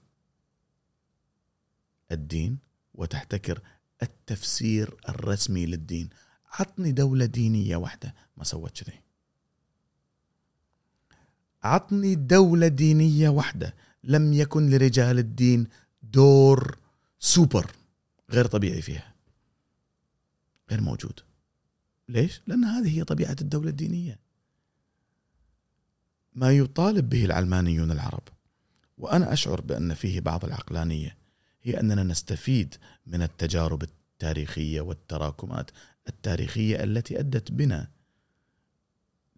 الدين 2.13 2.59
وتحتكر 2.95 3.61
التفسير 4.03 4.97
الرسمي 5.09 5.67
للدين. 5.67 6.09
عطني 6.53 6.93
دولة 6.93 7.25
دينية 7.25 7.77
واحدة. 7.77 8.15
ما 8.37 8.45
سوت 8.45 8.81
كذي 8.81 9.04
عطني 11.65 12.15
دولة 12.15 12.69
دينية 12.69 13.29
واحدة 13.29 13.75
لم 14.05 14.33
يكن 14.33 14.71
لرجال 14.71 15.19
الدين 15.19 15.67
دور 16.03 16.79
سوبر 17.19 17.71
غير 18.31 18.47
طبيعي 18.47 18.83
فيها. 18.83 19.15
غير 20.71 20.81
موجود. 20.81 21.21
ليش؟ 22.09 22.41
لأن 22.47 22.65
هذه 22.65 22.99
هي 22.99 23.05
طبيعة 23.05 23.37
الدولة 23.41 23.71
الدينية. 23.71 24.19
ما 26.35 26.51
يطالب 26.51 27.09
به 27.09 27.25
العلمانيون 27.25 27.91
العرب 27.91 28.23
وأنا 28.99 29.33
أشعر 29.33 29.61
بأن 29.61 29.95
فيه 29.95 30.21
بعض 30.21 30.45
العقلانية 30.45 31.17
هي 31.63 31.81
أننا 31.81 32.03
نستفيد 32.03 32.75
من 33.07 33.23
التجارب 33.23 33.83
التاريخية 33.83 34.81
والتراكمات 34.81 35.71
التاريخية 36.09 36.85
التي 36.85 37.21
أدت 37.21 37.53
بنا 37.53 37.89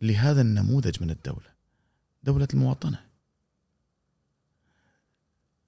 لهذا 0.02 0.40
النموذج 0.40 1.02
من 1.02 1.10
الدولة. 1.10 1.55
دولة 2.26 2.48
المواطنة. 2.54 3.06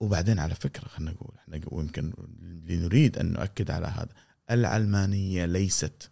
وبعدين 0.01 0.39
على 0.39 0.55
فكرة 0.55 0.89
خلينا 0.89 1.13
نقول 1.13 1.31
إحنا 1.39 1.61
ويمكن 1.67 2.13
لنريد 2.69 3.19
أن 3.19 3.33
نؤكد 3.33 3.71
على 3.71 3.87
هذا 3.87 4.09
العلمانية 4.51 5.47
ليست 5.47 6.11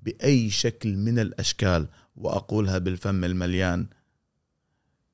بأي 0.00 0.50
شكل 0.50 0.96
من 0.96 1.18
الأشكال 1.18 1.88
وأقولها 2.16 2.78
بالفم 2.78 3.24
المليان 3.24 3.86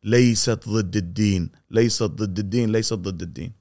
ليست 0.05 0.69
ضد 0.69 0.97
الدين 0.97 1.51
ليست 1.71 2.03
ضد 2.03 2.39
الدين 2.39 2.73
ليست 2.73 2.95
ضد 2.95 3.23
الدين. 3.23 3.53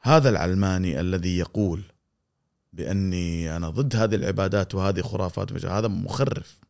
هذا 0.00 0.28
العلماني 0.28 1.00
الذي 1.00 1.38
يقول 1.38 1.82
بأني 2.72 3.56
أنا 3.56 3.70
ضد 3.70 3.96
هذه 3.96 4.14
العبادات 4.14 4.74
وهذه 4.74 5.00
خرافات 5.00 5.64
هذا 5.64 5.88
مخرف. 5.88 6.60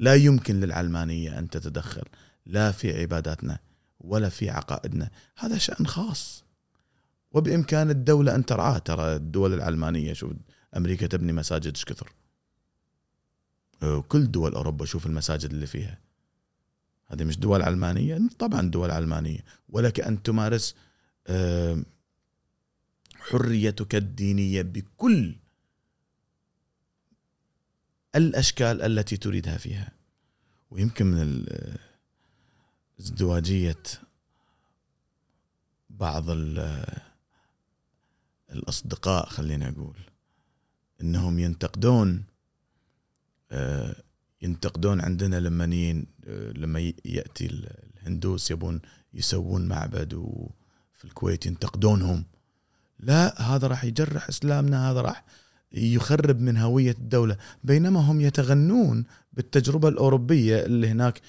لا 0.00 0.14
يمكن 0.14 0.60
للعلمانية 0.60 1.38
أن 1.38 1.50
تتدخل 1.50 2.04
لا 2.46 2.72
في 2.72 3.00
عباداتنا 3.00 3.58
ولا 4.00 4.28
في 4.28 4.50
عقائدنا. 4.50 5.10
هذا 5.38 5.58
شأن 5.58 5.86
خاص. 5.86 6.44
وبإمكان 7.32 7.90
الدولة 7.90 8.34
أن 8.34 8.46
ترعاه. 8.46 8.78
ترى 8.78 9.16
الدول 9.16 9.54
العلمانية 9.54 10.12
شوف 10.12 10.32
أمريكا 10.76 11.06
تبني 11.06 11.32
مساجد 11.32 11.74
إيش 11.74 11.84
كثر؟ 11.84 12.12
كل 14.08 14.30
دول 14.30 14.54
أوروبا 14.54 14.84
شوف 14.84 15.06
المساجد 15.06 15.50
اللي 15.50 15.66
فيها. 15.66 15.98
هذه 17.06 17.24
مش 17.24 17.38
دول 17.38 17.62
علمانية؟ 17.62 18.20
طبعا 18.38 18.70
دول 18.70 18.90
علمانية. 18.90 19.44
ولك 19.68 20.00
أن 20.00 20.22
تمارس 20.22 20.74
حريتك 23.16 23.94
الدينية 23.94 24.62
بكل 24.62 25.36
الأشكال 28.14 28.82
التي 28.82 29.16
تريدها 29.16 29.56
فيها. 29.56 29.92
ويمكن 30.70 31.06
من 31.06 31.46
ازدواجية 33.00 33.82
بعض 35.90 36.24
الأصدقاء 38.52 39.28
خلينا 39.28 39.68
أقول 39.68 39.96
إنهم 41.00 41.38
ينتقدون 41.38 42.24
آه، 43.52 43.96
ينتقدون 44.42 45.00
عندنا 45.00 45.40
لما 45.40 45.64
لما 46.54 46.92
يأتي 47.04 47.46
الهندوس 47.46 48.50
يبون 48.50 48.80
يسوون 49.14 49.68
معبد 49.68 50.14
وفي 50.14 51.04
الكويت 51.04 51.46
ينتقدونهم. 51.46 52.24
لا 52.98 53.42
هذا 53.42 53.66
راح 53.66 53.84
يجرح 53.84 54.28
إسلامنا 54.28 54.90
هذا 54.90 55.00
راح 55.00 55.24
يخرب 55.72 56.40
من 56.40 56.56
هوية 56.56 56.90
الدولة. 56.90 57.36
بينما 57.64 58.00
هم 58.00 58.20
يتغنون 58.20 59.04
بالتجربة 59.32 59.88
الأوروبية 59.88 60.64
اللي 60.64 60.88
هناك 60.88 61.20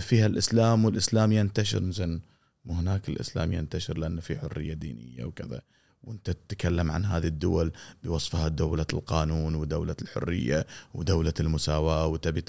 فيها 0.00 0.26
الإسلام 0.26 0.84
والإسلام 0.84 1.32
ينتشر 1.32 1.90
زين. 1.90 2.20
مو 2.64 2.74
هناك 2.74 3.08
الإسلام 3.08 3.52
ينتشر 3.52 3.98
لأن 3.98 4.20
في 4.20 4.38
حرية 4.38 4.74
دينية 4.74 5.24
وكذا. 5.24 5.60
وأنت 6.04 6.30
تتكلم 6.30 6.90
عن 6.90 7.04
هذه 7.04 7.26
الدول 7.26 7.72
بوصفها 8.04 8.48
دولة 8.48 8.86
القانون 8.92 9.54
ودولة 9.54 9.96
الحرية 10.02 10.66
ودولة 10.94 11.34
المساواة 11.40 12.06
وتبي 12.06 12.42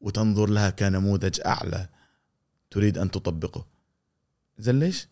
وتنظر 0.00 0.48
لها 0.50 0.70
كنموذج 0.70 1.40
أعلى 1.46 1.88
تريد 2.70 2.98
أن 2.98 3.10
تطبقه. 3.10 3.66
زين 4.58 4.78
ليش؟ 4.78 5.08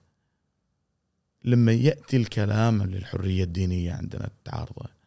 لما 1.44 1.72
يأتي 1.72 2.16
الكلام 2.16 2.82
للحرية 2.82 3.44
الدينية 3.44 3.92
عندنا 3.92 4.26
التعارضة. 4.26 5.01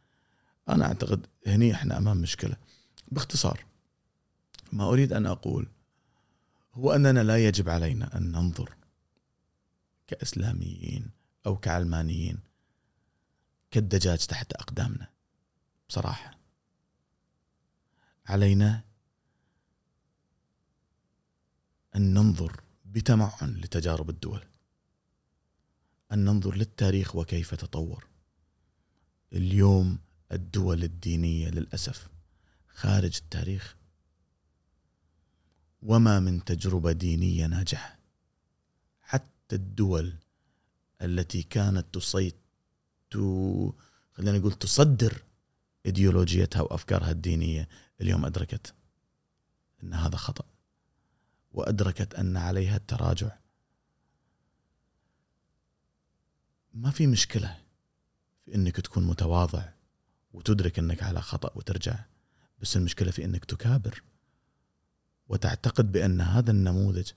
أنا 0.69 0.85
أعتقد 0.85 1.25
هني 1.47 1.73
إحنا 1.73 1.97
أمام 1.97 2.17
مشكلة. 2.17 2.55
باختصار 3.11 3.65
ما 4.73 4.89
أريد 4.89 5.13
أن 5.13 5.25
أقول 5.25 5.67
هو 6.73 6.91
أننا 6.91 7.23
لا 7.23 7.45
يجب 7.45 7.69
علينا 7.69 8.17
أن 8.17 8.31
ننظر 8.31 8.75
كإسلاميين 10.07 11.09
أو 11.45 11.57
كعلمانيين 11.57 12.39
كالدجاج 13.71 14.25
تحت 14.25 14.53
أقدامنا. 14.53 15.09
بصراحة 15.89 16.37
علينا 18.25 18.81
أن 21.95 22.13
ننظر 22.13 22.61
بتمعن 22.85 23.53
لتجارب 23.55 24.09
الدول 24.09 24.43
أن 26.11 26.25
ننظر 26.25 26.55
للتاريخ 26.55 27.15
وكيف 27.15 27.55
تطور. 27.55 28.07
اليوم 29.33 29.99
الدول 30.35 30.83
الدينية 30.83 31.49
للأسف. 31.49 32.09
خارج 32.67 33.17
التاريخ. 33.23 33.75
وما 35.81 36.19
من 36.19 36.43
تجربة 36.43 36.91
دينية 36.91 37.47
ناجحة. 37.47 37.99
حتى 39.01 39.55
الدول 39.55 40.13
التي 41.01 41.43
كانت 41.43 41.85
تصيت 41.93 42.35
خلينا 44.13 44.37
نقول 44.37 44.53
تصدر 44.53 45.23
إيديولوجيتها 45.85 46.61
وأفكارها 46.61 47.11
الدينية 47.11 47.69
اليوم 48.01 48.25
أدركت 48.25 48.73
أن 49.83 49.93
هذا 49.93 50.17
خطأ. 50.17 50.45
وأدركت 51.51 52.15
أن 52.15 52.37
عليها 52.37 52.75
التراجع. 52.75 53.37
ما 56.73 56.91
في 56.91 57.07
مشكلة 57.07 57.61
في 58.45 58.55
إنك 58.55 58.75
تكون 58.75 59.03
متواضع. 59.07 59.74
وتدرك 60.35 60.79
إنك 60.79 61.03
على 61.03 61.21
خطأ 61.21 61.51
وترجع. 61.55 61.99
بس 62.61 62.77
المشكلة 62.77 63.11
في 63.11 63.25
إنك 63.25 63.45
تكابر 63.45 64.03
وتعتقد 65.27 65.91
بأن 65.91 66.21
هذا 66.21 66.51
النموذج 66.51 67.11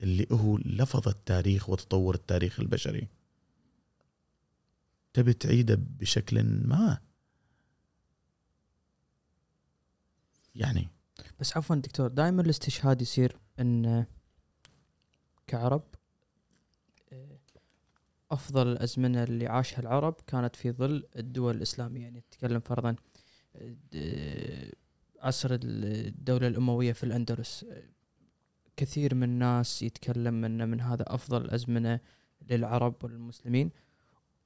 اللي 0.00 0.26
هو 0.32 0.58
لفظ 0.58 1.08
التاريخ 1.08 1.68
وتطور 1.68 2.14
التاريخ 2.14 2.60
البشري. 2.60 3.08
تبي 5.12 5.32
تعيده 5.32 5.74
بشكل 5.80 6.42
ما. 6.42 6.98
يعني 10.54 10.88
بس 11.40 11.56
عفوا 11.56 11.76
دكتور 11.76 12.08
دائما 12.08 12.42
الاستشهاد 12.42 13.02
يصير 13.02 13.36
إن 13.60 14.06
كعرب 15.46 15.82
أفضل 18.30 18.68
الأزمنة 18.72 19.22
اللي 19.22 19.46
عاشها 19.46 19.80
العرب 19.80 20.14
كانت 20.26 20.56
في 20.56 20.72
ظل 20.72 21.04
الدول 21.16 21.56
الإسلامية. 21.56 22.02
يعني 22.02 22.18
نتكلم 22.18 22.60
فرضا 22.60 22.96
عصر 25.20 25.48
الدولة 25.62 26.46
الأموية 26.46 26.92
في 26.92 27.04
الأندلس. 27.04 27.66
كثير 28.76 29.14
من 29.14 29.22
الناس 29.22 29.82
يتكلم 29.82 30.44
انه 30.44 30.64
من 30.64 30.80
هذا 30.80 31.04
أفضل 31.06 31.44
الأزمنة 31.44 32.00
للعرب 32.50 32.94
والمسلمين. 33.04 33.70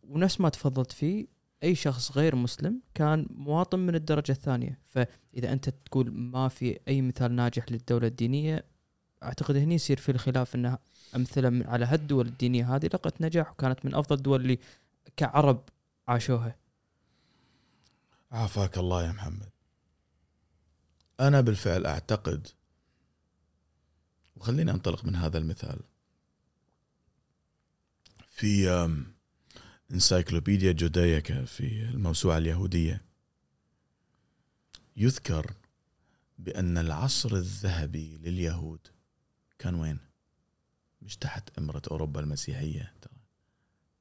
ونفس 0.02 0.40
ما 0.40 0.48
تفضلت 0.48 0.92
فيه 0.92 1.26
أي 1.62 1.74
شخص 1.74 2.16
غير 2.16 2.36
مسلم 2.36 2.80
كان 2.94 3.26
مواطن 3.30 3.78
من 3.78 3.94
الدرجة 3.94 4.32
الثانية. 4.32 4.78
فإذا 4.84 5.52
أنت 5.52 5.68
تقول 5.68 6.10
ما 6.10 6.48
في 6.48 6.78
أي 6.88 7.02
مثال 7.02 7.32
ناجح 7.32 7.72
للدولة 7.72 8.06
الدينية 8.06 8.64
أعتقد 9.22 9.56
هني 9.56 9.74
يصير 9.74 9.96
في 9.96 10.12
الخلاف 10.12 10.54
إنه 10.54 10.78
أمثلة 11.16 11.64
على 11.66 11.84
هالدول 11.84 12.26
الدينية 12.26 12.76
هذه 12.76 12.86
لقت 12.86 13.20
نجاح 13.20 13.50
وكانت 13.50 13.84
من 13.84 13.94
أفضل 13.94 14.16
الدول 14.16 14.40
اللي 14.40 14.58
كعرب 15.16 15.62
عاشوها. 16.08 16.56
عافاك 18.32 18.78
الله 18.78 19.06
يا 19.06 19.12
محمد. 19.12 19.48
أنا 21.20 21.40
بالفعل 21.40 21.86
أعتقد 21.86 22.48
وخليني 24.36 24.70
أنطلق 24.70 25.04
من 25.04 25.16
هذا 25.16 25.38
المثال. 25.38 25.80
في 28.28 28.68
إنسايكلوبيديا 29.90 30.72
جودايكا 30.72 31.44
في 31.44 31.82
الموسوعة 31.82 32.38
اليهودية 32.38 33.04
يذكر 34.96 35.54
بأن 36.38 36.78
العصر 36.78 37.36
الذهبي 37.36 38.18
لليهود 38.18 38.80
كان 39.58 39.74
وين؟ 39.74 39.98
مش 41.04 41.16
تحت 41.16 41.58
إمرة 41.58 41.82
أوروبا 41.90 42.20
المسيحية. 42.20 42.92
ترى 43.02 43.12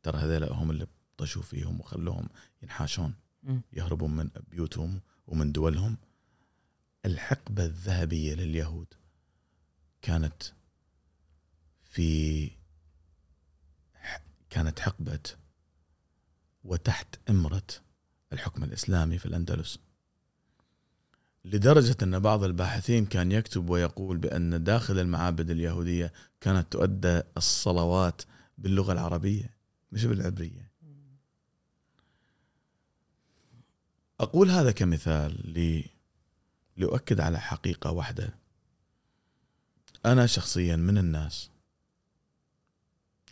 ترى 0.04 0.18
هذول 0.18 0.44
هم 0.44 0.72
اللي 0.72 0.88
طشوا 1.18 1.42
فيهم 1.42 1.80
وخلوهم 1.80 2.30
ينحاشون 2.64 3.14
يهربون 3.74 4.16
من 4.16 4.30
بيوتهم 4.52 5.02
ومن 5.28 5.52
دولهم. 5.52 5.98
الحقبة 7.06 7.66
الذهبية 7.66 8.34
لليهود 8.34 8.88
كانت 10.02 10.44
في 11.84 12.52
كانت 14.50 14.80
حقبة 14.80 15.20
وتحت 16.64 17.16
إمرة 17.30 17.68
الحكم 18.34 18.64
الإسلامي 18.64 19.18
في 19.18 19.26
الأندلس. 19.26 19.80
لدرجة 21.46 21.96
أن 22.04 22.20
بعض 22.20 22.44
الباحثين 22.44 23.06
كان 23.06 23.32
يكتب 23.32 23.70
ويقول 23.70 24.18
بأن 24.18 24.64
داخل 24.64 25.00
المعابد 25.00 25.50
اليهودية 25.50 26.14
كانت 26.42 26.74
تؤدى 26.74 27.22
الصلوات 27.38 28.22
باللغة 28.58 28.94
العربية 28.94 29.50
مش 29.92 30.06
بالعبرية. 30.06 30.72
أقول 34.20 34.50
هذا 34.50 34.72
كمثال 34.72 35.32
ل 35.54 35.84
لأؤكد 36.78 37.20
على 37.20 37.40
حقيقة 37.40 37.92
واحدة. 37.92 38.34
أنا 40.06 40.26
شخصيا 40.26 40.76
من 40.76 40.98
الناس 40.98 41.50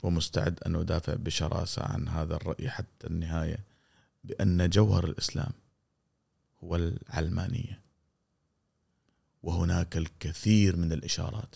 ومستعد 0.03 0.59
أن 0.66 0.76
أدافع 0.76 1.14
بشراسة 1.14 1.84
عن 1.84 2.07
هذا 2.07 2.36
الرأي 2.36 2.70
حتى 2.70 3.07
النهاية 3.07 3.59
بأن 4.24 4.70
جوهر 4.70 5.03
الإسلام 5.03 5.51
هو 6.64 6.76
العلمانية. 6.76 7.81
وهناك 9.44 9.98
الكثير 9.98 10.76
من 10.76 10.92
الإشارات 10.92 11.56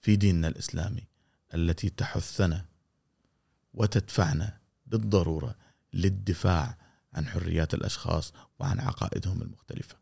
في 0.00 0.16
ديننا 0.16 0.48
الإسلامي 0.48 1.06
التي 1.54 1.90
تحثنا 1.90 2.64
وتدفعنا 3.74 4.58
بالضرورة 4.86 5.54
للدفاع 5.92 6.78
عن 7.12 7.26
حريات 7.26 7.74
الأشخاص 7.74 8.32
وعن 8.58 8.80
عقائدهم 8.80 9.42
المختلفة. 9.42 9.96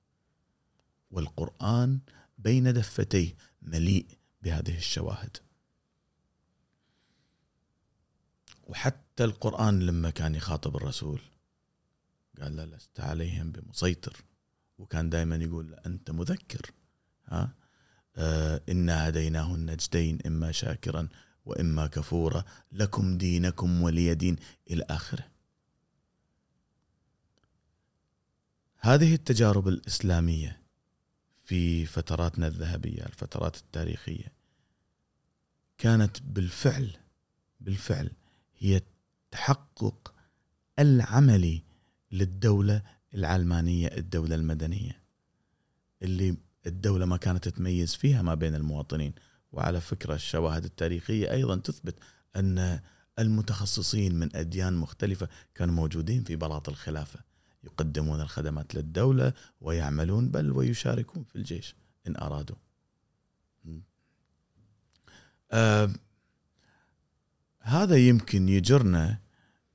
والقرآن 1.10 2.00
بين 2.38 2.72
دفتيه 2.72 3.34
مليء 3.62 4.06
بهذه 4.42 4.76
الشواهد. 4.76 5.36
وحتى 8.62 9.24
القرآن 9.24 9.80
لما 9.80 10.10
كان 10.10 10.34
يخاطب 10.34 10.76
الرسول 10.76 11.20
قال 12.40 12.56
لا 12.56 12.66
لست 12.66 13.00
عليهم 13.00 13.52
بمسيطر. 13.52 14.16
وكان 14.80 15.10
دائما 15.10 15.36
يقول 15.36 15.74
أنت 15.74 16.10
مذكر 16.10 16.70
ها؟ 17.28 17.54
آه 18.16 18.60
إنا 18.68 19.08
هديناه 19.08 19.54
النجدين 19.54 20.18
إما 20.26 20.52
شاكرا 20.52 21.08
وإما 21.44 21.86
كفورا 21.86 22.44
لكم 22.72 23.18
دينكم 23.18 23.82
ولي 23.82 24.14
دين 24.14 24.36
إلى 24.70 24.84
آخره. 24.90 25.26
هذه 28.78 29.14
التجارب 29.14 29.68
الإسلامية 29.68 30.62
في 31.44 31.86
فتراتنا 31.86 32.46
الذهبية 32.46 33.02
الفترات 33.02 33.56
التاريخية 33.56 34.32
كانت 35.78 36.22
بالفعل 36.22 36.96
بالفعل 37.60 38.10
هي 38.58 38.76
التحقق 38.76 40.14
العملي 40.78 41.62
للدولة 42.12 42.82
العلمانية 43.14 43.86
الدولة 43.86 44.34
المدنية 44.34 45.02
اللي 46.02 46.36
الدولة 46.66 47.06
ما 47.06 47.16
كانت 47.16 47.48
تميز 47.48 47.94
فيها 47.94 48.22
ما 48.22 48.34
بين 48.34 48.54
المواطنين. 48.54 49.14
وعلى 49.52 49.80
فكرة 49.80 50.14
الشواهد 50.14 50.64
التاريخية 50.64 51.32
أيضا 51.32 51.56
تثبت 51.56 51.94
أن 52.36 52.80
المتخصصين 53.18 54.14
من 54.14 54.36
أديان 54.36 54.74
مختلفة 54.74 55.28
كانوا 55.54 55.74
موجودين 55.74 56.24
في 56.24 56.36
بلاط 56.36 56.68
الخلافة 56.68 57.20
يقدمون 57.64 58.20
الخدمات 58.20 58.74
للدولة 58.74 59.32
ويعملون 59.60 60.28
بل 60.28 60.52
ويشاركون 60.52 61.24
في 61.24 61.36
الجيش 61.36 61.74
إن 62.06 62.16
أرادوا. 62.16 62.56
آه 65.52 65.90
هذا 67.60 67.96
يمكن 67.96 68.48
يجرنا 68.48 69.18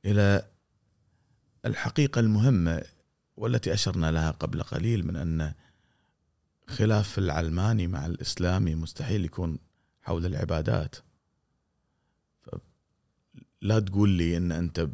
إلى 0.06 0.48
الحقيقة 1.66 2.20
المهمة 2.20 2.84
والتي 3.38 3.74
أشرنا 3.74 4.12
لها 4.12 4.32
قبل 4.32 4.64
قليل 4.64 5.08
من 5.08 5.16
أن 5.16 5.54
خلاف 6.68 7.18
العلماني 7.18 7.88
مع 7.88 8.06
الإسلامي 8.06 8.76
مستحيل 8.76 9.26
يكون 9.26 9.60
حول 10.02 10.26
العبادات. 10.26 10.96
لا 13.62 13.80
تقول 13.80 14.10
لي 14.10 14.38
إن 14.38 14.52
أنت 14.52 14.90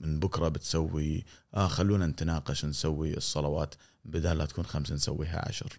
من 0.00 0.20
بكرة 0.20 0.48
بتسوي 0.48 1.24
آه 1.54 1.68
خلونا 1.68 2.06
نتناقش 2.06 2.64
نسوي 2.64 3.16
الصلوات 3.16 3.74
بدال 4.04 4.38
لا 4.38 4.46
تكون 4.46 4.64
خمس 4.64 4.92
نسويها 4.92 5.48
عشر. 5.48 5.78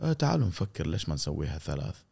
آه 0.00 0.12
تعالوا 0.12 0.46
نفكر 0.46 0.86
ليش 0.86 1.08
ما 1.08 1.14
نسويها 1.14 1.58
ثلاث. 1.58 2.02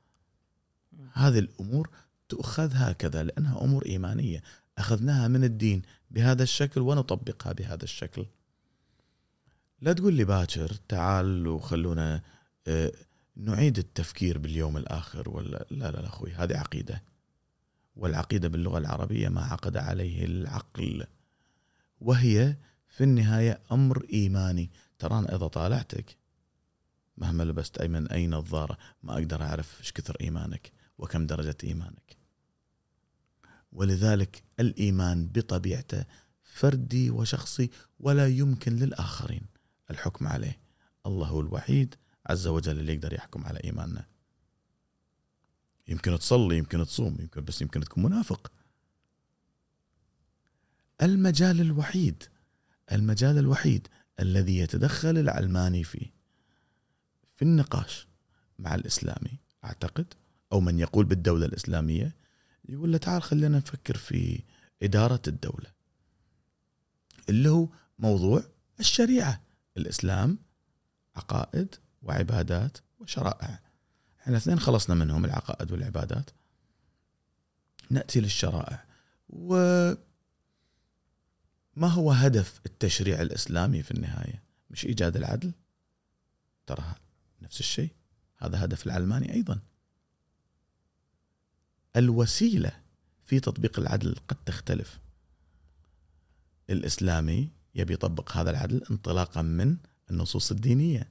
هذه 1.13 1.39
الأمور 1.39 1.91
تؤخذ 2.29 2.71
هكذا 2.75 3.23
لأنها 3.23 3.65
أمور 3.65 3.87
إيمانية. 3.87 4.43
أخذناها 4.79 5.29
من 5.29 5.45
الدين. 5.45 5.83
بهذا 6.11 6.43
الشكل 6.43 6.81
ونطبقها 6.81 7.53
بهذا 7.53 7.85
الشكل. 7.85 8.27
لا 9.81 9.93
تقول 9.93 10.15
لي 10.15 10.25
باكر 10.25 10.73
تعال 10.89 11.47
وخلونا 11.47 12.23
آه، 12.67 12.93
نعيد 13.37 13.79
التفكير 13.79 14.39
باليوم 14.39 14.77
الآخر 14.77 15.31
ولا 15.31 15.49
لا 15.71 15.91
لا, 15.91 15.91
لا 15.91 16.07
أخوي 16.07 16.33
هذه 16.33 16.57
عقيدة. 16.59 17.03
والعقيدة 17.97 18.49
باللغة 18.49 18.79
العربية 18.79 19.29
ما 19.29 19.45
عقد 19.45 19.77
عليه 19.77 20.25
العقل. 20.25 21.07
وهي 22.01 22.57
في 22.89 23.05
النهاية 23.05 23.61
أمر 23.73 24.07
إيماني. 24.13 24.71
ترى 24.99 25.25
إذا 25.25 25.47
طالعتك 25.47 26.17
مهما 27.17 27.43
لبست 27.43 27.79
اي 27.79 27.89
من 27.89 28.09
اي 28.09 28.27
نظاره 28.27 28.79
ما 29.03 29.13
أقدر 29.13 29.43
أعرف 29.43 29.81
إيش 29.81 29.93
كثر 29.93 30.17
إيمانك 30.21 30.73
وكم 30.99 31.27
درجة 31.27 31.57
إيمانك. 31.65 32.20
ولذلك 33.73 34.43
الإيمان 34.61 35.27
بطبيعته 35.27 36.05
فردي 36.43 37.11
وشخصي 37.11 37.71
ولا 38.01 38.29
يمكن 38.29 38.77
للآخرين 38.77 39.47
الحكم 39.91 40.27
عليه. 40.27 40.61
الله 41.07 41.27
هو 41.27 41.41
الوحيد 41.41 41.95
عز 42.27 42.47
وجل 42.47 42.81
اللي 42.81 42.95
يقدر 42.95 43.13
يحكم 43.13 43.45
على 43.45 43.61
إيماننا. 43.65 44.07
يمكن 45.89 46.19
تصلي 46.19 46.59
يمكن 46.59 46.85
تصوم 46.87 47.17
يمكن 47.21 47.45
بس 47.45 47.63
يمكن 47.63 47.81
تكون 47.81 48.05
منافق. 48.05 48.53
المجال 51.03 51.61
الوحيد 51.61 52.23
المجال 52.93 53.39
الوحيد 53.39 53.89
الذي 54.21 54.59
يتدخل 54.59 55.19
العلماني 55.19 55.85
فيه 55.85 56.13
في 57.37 57.43
النقاش 57.43 58.09
مع 58.59 58.75
الإسلامي 58.75 59.39
أعتقد 59.65 60.15
أو 60.53 60.61
من 60.61 60.79
يقول 60.79 61.05
بالدولة 61.05 61.47
الإسلامية 61.47 62.17
يقول 62.71 62.93
له 62.93 62.99
تعال 62.99 63.23
خلينا 63.23 63.59
نفكر 63.59 63.97
في 63.97 64.43
إدارة 64.83 65.23
الدولة 65.29 65.71
اللي 67.29 67.49
هو 67.49 67.69
موضوع 67.99 68.43
الشريعة 68.81 69.43
الإسلام 69.77 70.39
عقائد 71.17 71.75
وعبادات 72.03 72.79
وشرائع 72.99 73.61
إحنا 74.21 74.37
اثنين 74.37 74.61
خلصنا 74.61 74.95
منهم 74.97 75.25
العقائد 75.25 75.73
والعبادات 75.73 76.31
نأتي 77.91 78.21
للشرائع 78.21 78.85
و 79.29 79.55
ما 81.77 81.87
هو 81.89 82.13
هدف 82.13 82.61
التشريع 82.67 83.23
الإسلامي 83.23 83.83
في 83.83 83.91
النهاية؟ 83.91 84.43
مش 84.71 84.87
إيجاد 84.87 85.17
العدل؟ 85.17 85.53
ترى 86.67 86.95
نفس 87.43 87.61
الشيء 87.61 87.91
هذا 88.39 88.65
هدف 88.65 88.87
العلماني 88.87 89.33
أيضا. 89.33 89.61
الوسيلة 91.97 92.73
في 93.25 93.41
تطبيق 93.41 93.79
العدل 93.79 94.17
قد 94.29 94.37
تختلف. 94.47 95.01
الإسلامي 96.71 97.51
يبي 97.75 97.95
يطبق 97.95 98.37
هذا 98.37 98.51
العدل 98.51 98.85
انطلاقا 98.91 99.43
من 99.43 99.77
النصوص 100.11 100.51
الدينية. 100.51 101.09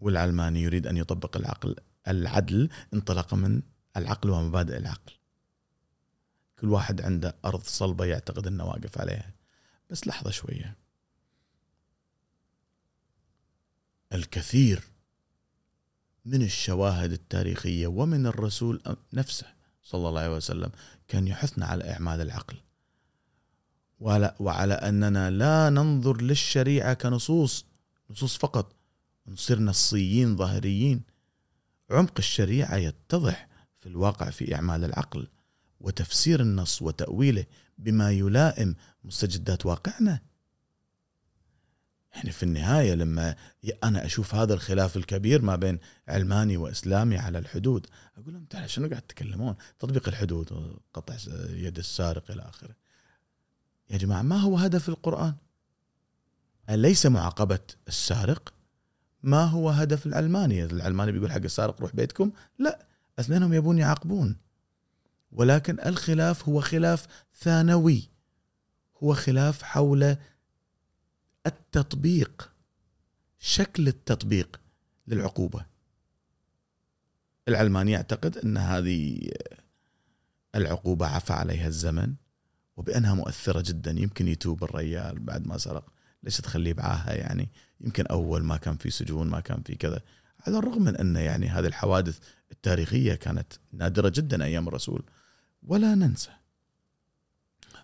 والعلماني 0.00 0.62
يريد 0.62 0.86
أن 0.86 0.96
يطبق 0.96 1.36
العقل 1.36 1.76
العدل 2.08 2.70
انطلاقا 2.94 3.36
من 3.36 3.62
العقل 3.96 4.30
ومبادئ 4.30 4.76
العقل. 4.76 5.12
كل 6.58 6.68
واحد 6.68 7.00
عنده 7.00 7.36
أرض 7.44 7.62
صلبة 7.62 8.04
يعتقد 8.04 8.46
أنه 8.46 8.64
واقف 8.64 8.98
عليها. 8.98 9.34
بس 9.90 10.06
لحظة 10.06 10.30
شوية. 10.30 10.76
الكثير 14.12 14.82
من 16.24 16.42
الشواهد 16.42 17.12
التاريخية 17.12 17.86
ومن 17.86 18.26
الرسول 18.26 18.82
نفسه 19.12 19.46
صلى 19.82 20.08
الله 20.08 20.20
عليه 20.20 20.36
وسلم 20.36 20.70
كان 21.08 21.28
يحثنا 21.28 21.66
على 21.66 21.90
اعمال 21.90 22.20
العقل. 22.20 22.56
وعلى, 24.40 24.72
أننا 24.72 25.30
لا 25.30 25.70
ننظر 25.70 26.22
للشريعة 26.22 26.94
كنصوص 26.94 27.64
نصوص 28.10 28.36
فقط. 28.36 28.74
نصير 29.26 29.60
نصيين 29.60 30.36
ظاهريين. 30.36 31.02
عمق 31.90 32.14
الشريعة 32.18 32.76
يتضح 32.76 33.48
في 33.80 33.88
الواقع 33.88 34.30
في 34.30 34.54
إعمال 34.54 34.84
العقل 34.84 35.28
وتفسير 35.80 36.40
النص 36.40 36.82
وتأويله 36.82 37.46
بما 37.78 38.10
يلائم 38.10 38.74
مستجدات 39.04 39.66
واقعنا. 39.66 40.20
يعني 42.14 42.32
في 42.32 42.42
النهاية 42.42 42.94
لما 42.94 43.34
أنا 43.84 44.04
أشوف 44.04 44.34
هذا 44.34 44.54
الخلاف 44.54 44.96
الكبير 44.96 45.42
ما 45.42 45.56
بين 45.56 45.78
علماني 46.08 46.56
وإسلامي 46.56 47.18
على 47.18 47.38
الحدود 47.38 47.86
أقول 48.18 48.34
لهم 48.34 48.44
تعال 48.44 48.70
شنو 48.70 48.88
قاعد 48.88 49.02
تتكلمون؟ 49.02 49.54
تطبيق 49.78 50.08
الحدود 50.08 50.76
قطع 50.94 51.16
يد 51.50 51.78
السارق 51.78 52.30
إلى 52.30 52.42
آخره. 52.42 52.74
يا 53.90 53.96
جماعة 53.98 54.22
ما 54.22 54.36
هو 54.36 54.56
هدف 54.56 54.88
القرآن؟ 54.88 55.34
أليس 56.70 57.06
معاقبة 57.06 57.60
السارق 57.88 58.54
ما 59.22 59.44
هو 59.44 59.70
هدف 59.70 60.06
العلماني 60.06 60.64
العلماني 60.64 61.12
بيقول 61.12 61.32
حق 61.32 61.40
السارق 61.44 61.80
روح 61.80 61.96
بيتكم 61.96 62.32
لا 62.58 62.86
اثنينهم 63.18 63.52
يبون 63.52 63.78
يعاقبون 63.78 64.36
ولكن 65.32 65.78
الخلاف 65.86 66.48
هو 66.48 66.60
خلاف 66.60 67.06
ثانوي 67.40 68.10
هو 69.02 69.14
خلاف 69.14 69.62
حول 69.62 70.16
التطبيق 71.46 72.50
شكل 73.38 73.88
التطبيق 73.88 74.60
للعقوبة. 75.06 75.66
العلماني 77.48 77.92
يعتقد 77.92 78.38
أن 78.38 78.56
هذه 78.56 79.30
العقوبة 80.54 81.06
عفى 81.06 81.32
عليها 81.32 81.66
الزمن 81.68 82.14
وبأنها 82.76 83.14
مؤثرة 83.14 83.60
جدا. 83.66 83.90
يمكن 83.90 84.28
يتوب 84.28 84.64
الريال 84.64 85.18
بعد 85.18 85.46
ما 85.46 85.58
سرق. 85.58 85.92
ليش 86.22 86.36
تخليه 86.36 86.72
بعاهة 86.72 87.10
يعني؟ 87.10 87.48
يمكن 87.80 88.06
أول 88.06 88.44
ما 88.44 88.56
كان 88.56 88.76
في 88.76 88.90
سجون 88.90 89.26
ما 89.26 89.40
كان 89.40 89.62
في 89.62 89.74
كذا. 89.74 90.00
على 90.46 90.58
الرغم 90.58 90.82
من 90.82 90.96
أن 90.96 91.16
يعني 91.16 91.48
هذه 91.48 91.66
الحوادث 91.66 92.18
التاريخية 92.52 93.14
كانت 93.14 93.52
نادرة 93.72 94.08
جدا 94.08 94.44
أيام 94.44 94.68
الرسول. 94.68 95.02
ولا 95.62 95.94
ننسى 95.94 96.30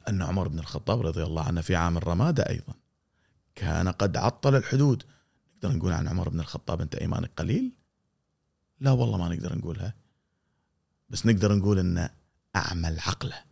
أن 0.09 0.23
عمر 0.23 0.49
بن 0.49 0.59
الخطاب 0.59 1.01
رضي 1.01 1.23
الله 1.23 1.43
عنه 1.43 1.61
في 1.61 1.77
عام 1.77 1.97
الرمادة 1.97 2.43
أيضا 2.43 2.75
كان 3.61 3.89
قد 3.89 4.17
عطل 4.17 4.57
الحدود. 4.57 5.05
نقدر 5.57 5.77
نقول 5.77 5.93
عن 5.93 6.09
عمر 6.09 6.29
بن 6.29 6.41
الخطاب 6.41 6.81
أنت 6.81 6.95
إيمانك 6.95 7.31
قليل؟ 7.37 7.73
لا 8.81 8.91
والله 8.91 9.19
ما 9.19 9.29
نقدر 9.29 9.59
نقولها. 9.59 9.95
بس 11.11 11.27
نقدر 11.27 11.57
نقول 11.57 11.79
انه 11.79 12.11
أعمل 12.57 13.01
عقله. 13.01 13.45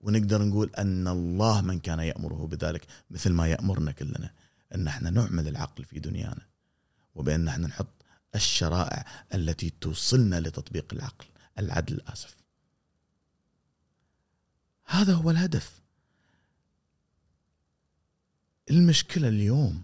ونقدر 0.00 0.42
نقول 0.42 0.70
أن 0.78 1.08
الله 1.08 1.60
من 1.60 1.80
كان 1.80 2.00
يأمره 2.00 2.46
بذلك 2.46 2.86
مثل 3.10 3.32
ما 3.32 3.46
يأمرنا 3.46 3.92
كلنا 3.92 4.30
إن 4.74 4.88
إحنا 4.88 5.10
نعمل 5.10 5.48
العقل 5.48 5.84
في 5.84 6.00
دنيانا 6.00 6.46
وبإن 7.14 7.48
إحنا 7.48 7.66
نحط 7.66 8.04
الشرائع 8.34 9.06
التي 9.34 9.70
توصلنا 9.70 10.40
لتطبيق 10.40 10.86
العقل 10.92 11.26
العدل 11.58 12.00
آسف. 12.06 12.36
هذا 14.84 15.14
هو 15.14 15.30
الهدف. 15.30 15.80
المشكلة 18.70 19.28
اليوم 19.28 19.82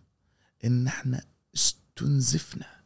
إن 0.64 0.86
إحنا 0.86 1.24
استنزفنا 1.54 2.80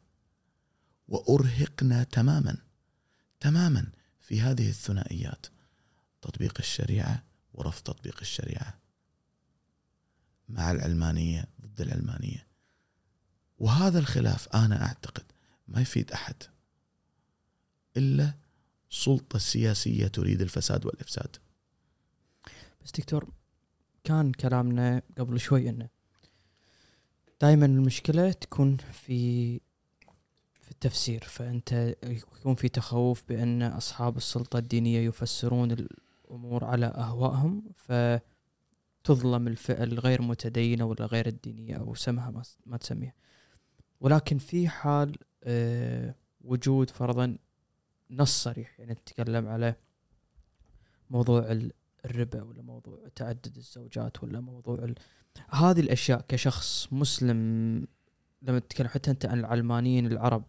وأرهقنا 1.09 2.05
تماما 2.05 2.57
تماما 3.41 3.87
في 4.21 4.41
هذه 4.41 4.69
الثنائيات 4.69 5.47
تطبيق 6.23 6.55
الشريعة 6.59 7.23
ورفض 7.55 7.83
تطبيق 7.83 8.19
الشريعة 8.21 8.79
مع 10.49 10.71
العلمانية 10.71 11.45
ضد 11.61 11.81
العلمانية. 11.81 12.47
وهذا 13.59 13.99
الخلاف 13.99 14.49
أنا 14.49 14.83
أعتقد 14.87 15.25
ما 15.69 15.81
يفيد 15.81 16.13
أحد 16.13 16.35
إلا 17.97 18.35
سلطة 18.91 19.39
سياسية 19.39 20.07
تريد 20.07 20.43
الفساد 20.43 20.87
والإفساد. 20.87 21.37
بس 22.85 22.91
دكتور 22.91 23.33
كان 24.05 24.33
كلامنا 24.33 25.03
قبل 25.19 25.41
شوي 25.41 25.69
إنه 25.69 25.89
دائما 27.41 27.67
المشكلة 27.67 28.33
تكون 28.33 28.77
في 28.77 29.61
في 30.61 30.71
التفسير 30.71 31.25
فأنت 31.25 31.97
يكون 32.03 32.55
في 32.55 32.69
تخوف 32.69 33.25
بأن 33.29 33.63
أصحاب 33.63 34.17
السلطة 34.17 34.59
الدينية 34.59 35.01
يفسرون 35.01 35.71
الأمور 35.71 36.65
على 36.65 36.87
أهوائهم 36.87 37.63
فتظلم 37.75 39.49
الفئه 39.49 39.83
الغير 39.83 40.23
متدينة 40.23 40.85
ولا 40.85 41.07
غير 41.07 41.27
الدينية 41.27 41.77
أو 41.77 41.95
سمها 41.95 42.43
ما 42.67 42.77
تسميها. 42.77 43.15
ولكن 44.01 44.39
في 44.39 44.69
حال 44.69 45.17
آه، 45.45 46.15
وجود 46.41 46.91
فرضا 46.91 47.39
نص 48.11 48.43
صريح 48.43 48.81
يعني 48.81 48.93
نتكلم 48.93 49.49
على 49.49 49.75
موضوع 51.11 51.71
الربا 52.05 52.43
ولا 52.43 52.63
موضوع 52.63 52.99
تعدد 53.15 53.57
الزوجات 53.57 54.23
ولا 54.23 54.41
موضوع 54.41 54.75
ال... 54.75 54.95
هذه 55.51 55.81
الأشياء 55.81 56.25
كشخص 56.29 56.89
مسلم 56.93 57.37
لما 58.43 58.59
تتكلم 58.59 58.89
حتى 58.89 59.11
أنت 59.11 59.27
عن 59.27 59.39
العلمانيين 59.39 60.07
العرب 60.07 60.45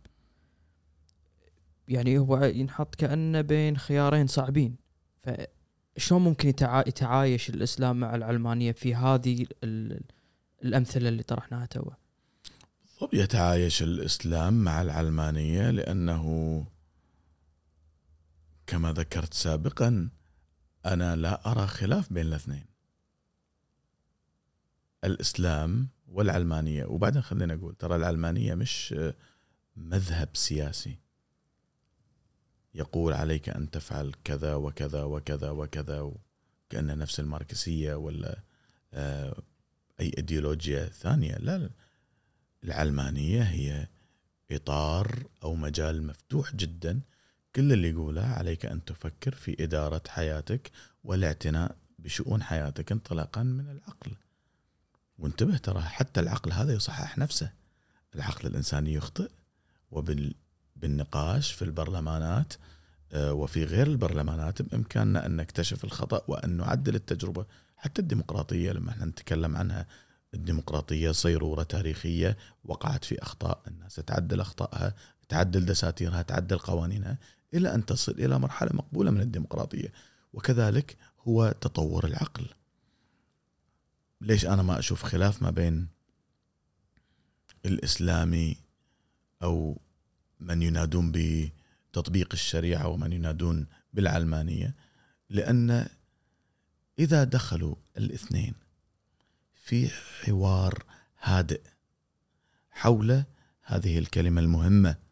يعني 1.88 2.18
هو 2.18 2.44
ينحط 2.44 2.96
كأنه 2.96 3.42
بين 3.42 3.78
خيارين 3.78 4.28
صعبين. 4.28 4.76
فشلون 5.24 6.22
ممكن 6.22 6.50
يتعايش 6.88 7.50
الإسلام 7.50 8.00
مع 8.00 8.16
العلمانية 8.16 8.72
في 8.72 8.96
هذه 8.96 9.46
الأمثلة 10.64 11.10
اللي 11.10 11.24
طرحناها 11.24 11.66
توه؟ 11.66 11.98
طب 13.00 13.14
يتعايش 13.14 13.84
الإسلام 13.84 14.64
مع 14.64 14.82
العلمانية 14.82 15.70
لأنه 15.70 16.66
كما 18.68 18.92
ذكرت 18.92 19.34
سابقا 19.34 20.10
أنا 20.86 21.16
لا 21.16 21.52
أرى 21.52 21.68
خلاف 21.68 22.14
بين 22.14 22.26
الاثنين. 22.26 22.66
الإسلام 25.04 25.90
والعلمانية 26.08 26.86
وبعدين 26.86 27.22
خلينا 27.22 27.56
نقول 27.56 27.76
ترى 27.76 27.96
العلمانية 27.96 28.56
مش 28.56 28.96
مذهب 29.76 30.30
سياسي. 30.34 31.00
يقول 32.74 33.14
عليك 33.14 33.50
أن 33.50 33.72
تفعل 33.72 34.14
كذا 34.24 34.56
وكذا 34.56 35.04
وكذا 35.04 35.50
وكذا 35.50 36.12
كانه 36.70 36.94
نفس 36.94 37.20
الماركسية 37.20 37.96
ولا 37.96 38.40
آه، 38.94 39.44
أي 40.00 40.12
إيديولوجيا 40.18 40.86
ثانية. 40.86 41.36
لا, 41.36 41.70
العلمانية 42.64 43.42
هي 43.42 43.88
إطار 44.52 45.24
أو 45.44 45.56
مجال 45.56 46.04
مفتوح 46.08 46.56
جدا 46.56 47.02
كل 47.56 47.74
اللي 47.74 47.90
يقوله 47.90 48.26
عليك 48.26 48.66
أن 48.66 48.86
تفكر 48.86 49.36
في 49.36 49.64
إدارة 49.64 50.02
حياتك 50.08 50.72
والاعتناء 51.04 51.76
بشؤون 52.00 52.44
حياتك 52.44 52.92
انطلاقا 52.92 53.44
من 53.44 53.70
العقل. 53.70 54.12
وانتبه 55.18 55.58
ترى 55.58 55.82
حتى 55.82 56.20
العقل 56.20 56.52
هذا 56.52 56.74
يصحح 56.74 57.18
نفسه. 57.18 57.52
العقل 58.16 58.48
الإنساني 58.48 58.94
يخطئ 58.94 59.30
وبالنقاش 59.92 61.52
في 61.52 61.62
البرلمانات 61.62 62.54
آه، 63.14 63.34
وفي 63.34 63.64
غير 63.64 63.88
البرلمانات 63.88 64.62
بإمكاننا 64.62 65.26
أن 65.26 65.36
نكتشف 65.36 65.84
الخطأ 65.84 66.22
وأن 66.28 66.58
نعدل 66.58 66.96
التجربة. 66.96 67.46
حتى 67.78 68.02
الديمقراطية 68.02 68.72
لما 68.72 68.92
إحنا 68.92 69.06
نتكلم 69.06 69.58
عنها 69.58 69.88
الديمقراطية 70.34 71.12
صيرورة 71.12 71.64
تاريخية 71.64 72.38
وقعت 72.64 73.06
في 73.06 73.22
أخطاء. 73.22 73.62
الناس 73.68 73.96
تعدل 73.96 74.40
أخطائها 74.42 74.96
تعدل 75.32 75.66
دساتيرها 75.66 76.22
تعدل 76.22 76.58
قوانينها 76.58 77.18
إلى 77.54 77.76
أن 77.76 77.86
تصل 77.86 78.12
إلى 78.12 78.40
مرحلة 78.40 78.70
مقبولة 78.74 79.12
من 79.12 79.22
الديمقراطية. 79.22 79.94
وكذلك 80.34 80.98
هو 81.28 81.56
تطور 81.62 82.06
العقل. 82.06 82.48
ليش 84.22 84.46
أنا 84.46 84.62
ما 84.62 84.80
أشوف 84.80 85.04
خلاف 85.04 85.42
ما 85.42 85.50
بين 85.50 85.88
الإسلامي 87.66 88.58
أو 89.44 89.82
من 90.40 90.62
ينادون 90.62 91.12
بتطبيق 91.12 92.30
الشريعة 92.34 92.88
ومن 92.88 93.14
ينادون 93.14 93.68
بالعلمانية؟ 93.94 94.76
لأن 95.30 95.88
إذا 97.00 97.24
دخلوا 97.24 97.76
الاثنين 97.98 98.54
في 99.54 99.90
حوار 100.24 100.84
هادئ 101.22 101.62
حول 102.72 103.24
هذه 103.62 104.00
الكلمة 104.00 104.42
المهمة. 104.42 105.11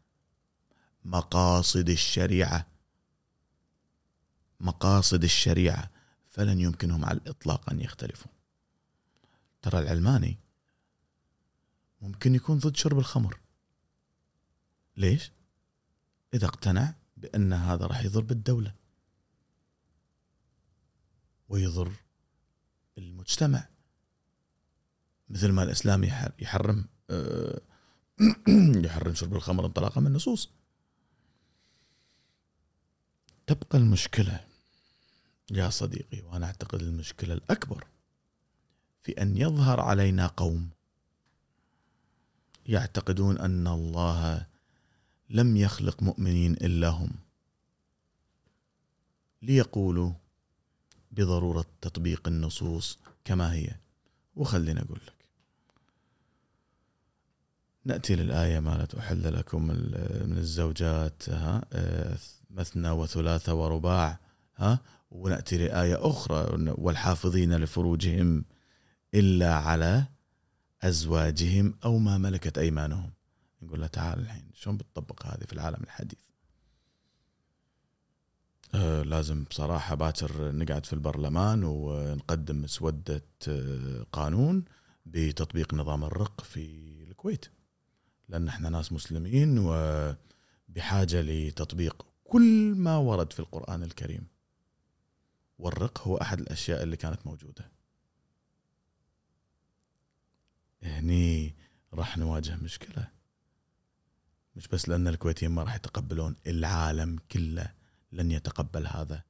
مقاصد 1.09 1.89
الشريعة. 1.89 2.65
مقاصد 4.59 5.23
الشريعة. 5.23 5.89
فلن 6.29 6.59
يمكنهم 6.59 7.05
على 7.05 7.17
الإطلاق 7.17 7.69
أن 7.69 7.81
يختلفوا 7.81 8.31
ترى 9.61 9.79
العلماني 9.79 10.37
ممكن 12.01 12.35
يكون 12.35 12.59
ضد 12.59 12.75
شرب 12.75 12.99
الخمر. 12.99 13.39
ليش؟ 14.97 15.31
إذا 16.33 16.45
اقتنع 16.45 16.93
بأن 17.17 17.53
هذا 17.53 17.85
راح 17.85 18.03
يضر 18.03 18.21
بالدولة. 18.21 18.75
ويضر 21.49 21.91
المجتمع. 22.97 23.67
مثل 25.29 25.51
ما 25.51 25.63
الإسلام 25.63 26.03
يحرم 26.39 26.85
آه، 27.09 27.61
يحرم 28.85 29.13
شرب 29.13 29.35
الخمر 29.35 29.65
انطلاقا 29.65 30.01
من 30.01 30.07
النصوص. 30.07 30.58
تبقى 33.49 33.77
المشكلة 33.77 34.45
يا 35.51 35.69
صديقي 35.69 36.21
وأنا 36.21 36.45
أعتقد 36.45 36.81
المشكلة 36.81 37.33
الأكبر 37.33 37.87
في 39.03 39.11
أن 39.11 39.37
يظهر 39.37 39.79
علينا 39.79 40.27
قوم 40.27 40.69
يعتقدون 42.65 43.37
أن 43.37 43.67
الله 43.67 44.45
لم 45.29 45.57
يخلق 45.57 46.03
مؤمنين 46.03 46.53
إلا 46.53 46.89
هم 46.89 47.11
ليقولوا 49.41 50.13
بضرورة 51.11 51.65
تطبيق 51.81 52.27
النصوص 52.27 52.99
كما 53.25 53.53
هي. 53.53 53.75
وخلينا 54.35 54.81
أقول 54.81 54.99
لك 55.07 55.25
نأتي 57.85 58.15
للآية 58.15 58.59
مالت 58.59 58.95
احل 58.95 59.33
لكم 59.33 59.61
من 59.67 60.37
الزوجات 60.37 61.29
ها 61.29 61.65
مثنى 62.49 62.89
وثلاثة 62.89 63.53
ورباع 63.53 64.19
ها؟ 64.57 64.79
ونأتي 65.11 65.57
لايه 65.57 66.09
أخرى 66.09 66.73
والحافظين 66.77 67.55
لفروجهم 67.55 68.45
إلا 69.13 69.55
على 69.55 70.05
أزواجهم 70.81 71.73
أو 71.85 71.97
ما 71.97 72.17
ملكت 72.17 72.57
أيمانهم. 72.57 73.11
نقول 73.61 73.81
له 73.81 73.87
تعال 73.87 74.19
الحين 74.19 74.49
شلون 74.53 74.77
بتطبق 74.77 75.25
هذه 75.25 75.43
في 75.45 75.53
العالم 75.53 75.83
الحديث؟ 75.83 76.19
آه 78.75 79.01
لازم 79.01 79.43
بصراحة 79.43 79.95
باكر 79.95 80.51
نقعد 80.51 80.85
في 80.85 80.93
البرلمان 80.93 81.63
ونقدم 81.63 82.61
مسودة 82.61 83.23
آه 83.47 84.05
قانون 84.11 84.65
بتطبيق 85.05 85.73
نظام 85.73 86.03
الرق 86.03 86.41
في 86.41 86.65
الكويت. 87.03 87.45
لأن 88.29 88.47
إحنا 88.47 88.69
ناس 88.69 88.93
مسلمين 88.93 89.57
وبحاجة 89.59 91.21
لتطبيق 91.21 92.05
كل 92.29 92.75
ما 92.75 92.97
ورد 92.97 93.33
في 93.33 93.39
القرآن 93.39 93.83
الكريم. 93.83 94.27
والرق 95.59 96.07
هو 96.07 96.17
أحد 96.17 96.39
الأشياء 96.39 96.83
اللي 96.83 96.97
كانت 96.97 97.27
موجودة. 97.27 97.71
هني 100.83 101.55
راح 101.93 102.17
نواجه 102.17 102.55
مشكلة. 102.55 103.07
مش 104.55 104.67
بس 104.67 104.89
لأن 104.89 105.07
الكويتيين 105.07 105.51
ما 105.51 105.63
راح 105.63 105.75
يتقبلون 105.75 106.35
العالم 106.47 107.19
كله 107.31 107.73
لن 108.11 108.31
يتقبل 108.31 108.87
هذا. 108.87 109.23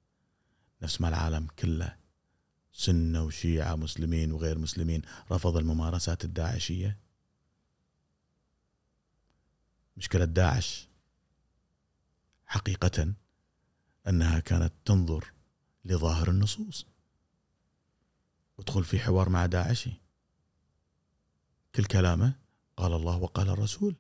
نفس 0.82 1.02
ما 1.02 1.10
العالم 1.10 1.48
كله 1.60 1.98
سنة 2.74 3.24
وشيعة 3.24 3.76
مسلمين 3.76 4.32
وغير 4.32 4.58
مسلمين 4.58 5.02
رفض 5.32 5.58
الممارسات 5.58 6.26
الداعشية. 6.26 6.98
مشكلة 9.98 10.26
داعش. 10.26 10.89
حقيقة 12.50 13.14
أنها 14.08 14.40
كانت 14.40 14.74
تنظر 14.86 15.34
لظاهر 15.86 16.30
النصوص. 16.30 16.86
ودخل 18.58 18.84
في 18.84 19.00
حوار 19.00 19.30
مع 19.30 19.46
داعشي. 19.46 19.92
كل 21.76 21.86
كلامه 21.86 22.34
قال 22.78 22.94
الله 22.94 23.18
وقال 23.18 23.50
الرسول. 23.50 23.96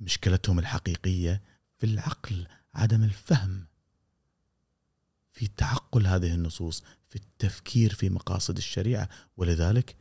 مشكلتهم 0.00 0.58
الحقيقية 0.58 1.42
في 1.78 1.86
العقل 1.86 2.46
عدم 2.74 3.04
الفهم. 3.04 3.66
في 5.32 5.46
تعقل 5.46 6.06
هذه 6.06 6.34
النصوص 6.34 6.82
في 7.08 7.16
التفكير 7.16 7.94
في 7.94 8.08
مقاصد 8.08 8.56
الشريعة. 8.56 9.08
ولذلك 9.36 9.96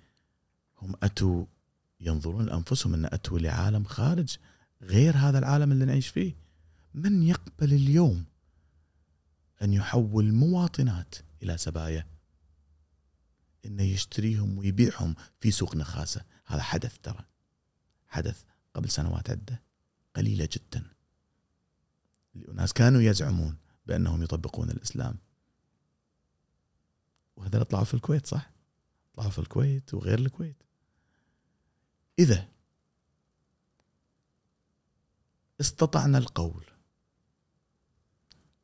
هم 0.77 0.95
أتوا 1.03 1.45
ينظرون 1.99 2.45
لأنفسهم 2.45 2.93
أن 2.93 3.05
أتوا 3.05 3.39
لعالم 3.39 3.83
خارج 3.83 4.37
غير 4.81 5.17
هذا 5.17 5.39
العالم 5.39 5.71
اللي 5.71 5.85
نعيش 5.85 6.07
فيه. 6.07 6.48
من 6.93 7.23
يقبل 7.23 7.73
اليوم 7.73 8.25
أن 9.61 9.73
يحول 9.73 10.33
مواطنات 10.33 11.15
إلى 11.43 11.57
سبايا؟ 11.57 12.07
انه 13.65 13.83
يشتريهم 13.83 14.57
ويبيعهم 14.57 15.15
في 15.39 15.51
سوق 15.51 15.75
نخاسه 15.75 16.25
هذا 16.45 16.61
حدث 16.61 16.97
ترى. 17.03 17.25
حدث 18.07 18.43
قبل 18.73 18.89
سنوات 18.89 19.29
عدة. 19.29 19.61
قليلة 20.15 20.49
جدا. 20.51 20.83
الناس 22.35 22.73
كانوا 22.73 23.01
يزعمون 23.01 23.57
بأنهم 23.85 24.23
يطبقون 24.23 24.69
الإسلام. 24.69 25.17
وهذا 27.35 27.63
طلعوا 27.63 27.85
في 27.85 27.93
الكويت 27.93 28.27
صح؟ 28.27 28.51
طلعوا 29.13 29.31
في 29.31 29.39
الكويت 29.39 29.93
وغير 29.93 30.19
الكويت. 30.19 30.63
إذا 32.19 32.47
استطعنا 35.61 36.17
القول 36.17 36.65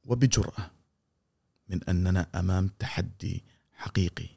وبجرأة 0.06 0.72
من 1.70 1.84
أننا 1.84 2.28
أمام 2.36 2.68
تحدي 2.68 3.44
حقيقي. 3.74 4.28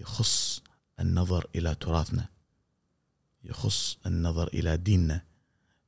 يخص 0.00 0.62
النظر 1.00 1.46
إلى 1.54 1.74
تراثنا. 1.74 2.28
يخص 3.44 3.98
النظر 4.06 4.48
إلى 4.48 4.76
ديننا. 4.76 5.22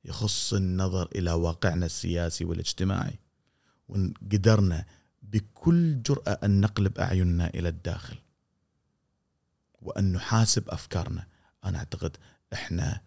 يخص 0.04 0.54
النظر 0.54 1.08
إلى 1.14 1.32
واقعنا 1.32 1.86
السياسي 1.86 2.44
والاجتماعي. 2.44 3.18
وان 3.88 4.14
قدرنا 4.32 4.86
بكل 5.22 6.02
جرأة 6.02 6.38
أن 6.44 6.60
نقلب 6.60 6.98
أعيننا 6.98 7.46
إلى 7.46 7.68
الداخل. 7.68 8.18
وأن 9.82 10.12
نحاسب 10.12 10.70
أفكارنا. 10.70 11.26
أنا 11.64 11.78
أعتقد 11.78 12.16
إحنا 12.52 13.00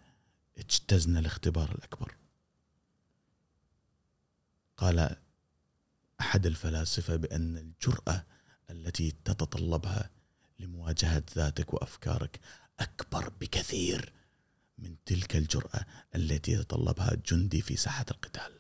اجتزنا 0.58 1.20
الاختبار 1.20 1.72
الأكبر. 1.72 2.16
قال 4.78 5.16
أحد 6.22 6.46
الفلاسفة 6.46 7.16
بأن 7.16 7.58
الجرأة 7.58 8.26
التي 8.70 9.12
تتطلبها 9.26 10.10
لمواجهة 10.60 11.24
ذاتك 11.36 11.74
وأفكارك 11.74 12.40
أكبر 12.80 13.30
بكثير 13.42 14.14
من 14.78 14.96
تلك 15.06 15.36
الجرأة 15.36 15.86
التي 16.16 16.52
يتطلبها 16.52 17.18
جندي 17.26 17.62
في 17.62 17.76
ساحة 17.76 18.06
القتال. 18.12 18.58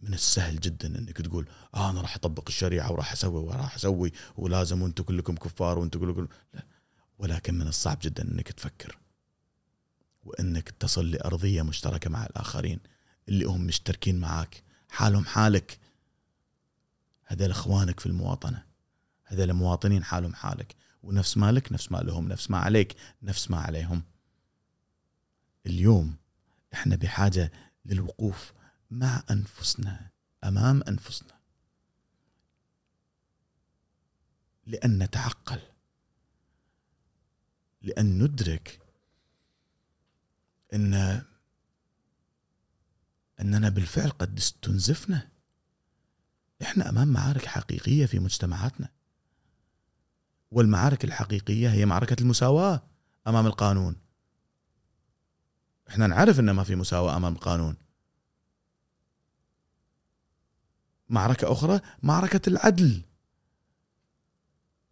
من 0.00 0.14
السهل 0.14 0.60
جدا 0.60 0.98
أنك 0.98 1.16
تقول 1.16 1.48
آه 1.74 1.90
أنا 1.90 2.00
راح 2.00 2.16
أطبق 2.16 2.44
الشريعة 2.48 2.92
وراح 2.92 3.12
أسوي 3.12 3.42
وراح 3.42 3.74
أسوي 3.74 4.12
ولازم 4.36 4.82
وأنتم 4.82 5.04
كلكم 5.04 5.36
كفار 5.36 5.78
وأنتم 5.78 6.00
كلكم 6.00 6.28
لا 6.54 6.66
ولكن 7.18 7.54
من 7.54 7.66
الصعب 7.66 7.98
جدا 8.02 8.22
أنك 8.22 8.52
تفكر 8.52 8.98
وأنك 10.24 10.70
تصل 10.70 11.10
لأرضية 11.10 11.62
مشتركة 11.62 12.10
مع 12.10 12.26
الآخرين 12.26 12.80
اللي 13.28 13.44
هم 13.44 13.60
مشتركين 13.60 14.20
معاك 14.20 14.62
حالهم 14.90 15.24
حالك. 15.24 15.78
هذول 17.24 17.50
إخوانك 17.50 18.00
في 18.00 18.06
المواطنة. 18.06 18.66
هذول 19.24 19.52
مواطنين 19.52 20.04
حالهم 20.04 20.34
حالك. 20.34 20.76
ونفس 21.02 21.36
مالك 21.36 21.72
نفس 21.72 21.92
مالهم 21.92 22.28
نفس 22.28 22.50
ما 22.50 22.58
عليك 22.58 22.96
نفس 23.22 23.50
ما 23.50 23.60
عليهم. 23.60 24.02
اليوم 25.66 26.16
إحنا 26.74 26.96
بحاجة 26.96 27.52
للوقوف 27.84 28.52
مع 28.90 29.22
أنفسنا 29.30 30.10
أمام 30.44 30.82
أنفسنا. 30.82 31.40
لأن 34.66 35.02
نتعقل. 35.02 35.60
لأن 37.82 38.22
ندرك 38.22 38.80
أن 40.74 41.22
أننا 43.40 43.68
بالفعل 43.68 44.10
قد 44.10 44.38
استنزفنا. 44.38 45.28
إحنا 46.62 46.88
أمام 46.88 47.08
معارك 47.08 47.46
حقيقية 47.46 48.06
في 48.06 48.18
مجتمعاتنا. 48.18 48.88
والمعارك 50.50 51.04
الحقيقية 51.04 51.70
هي 51.72 51.86
معركة 51.86 52.16
المساواة 52.20 52.82
أمام 53.26 53.46
القانون. 53.46 53.96
إحنا 55.88 56.06
نعرف 56.06 56.40
إن 56.40 56.50
ما 56.50 56.64
في 56.64 56.76
مساواة 56.76 57.16
أمام 57.16 57.32
القانون. 57.32 57.76
معركة 61.08 61.52
أخرى 61.52 61.80
معركة 62.02 62.48
العدل. 62.48 63.02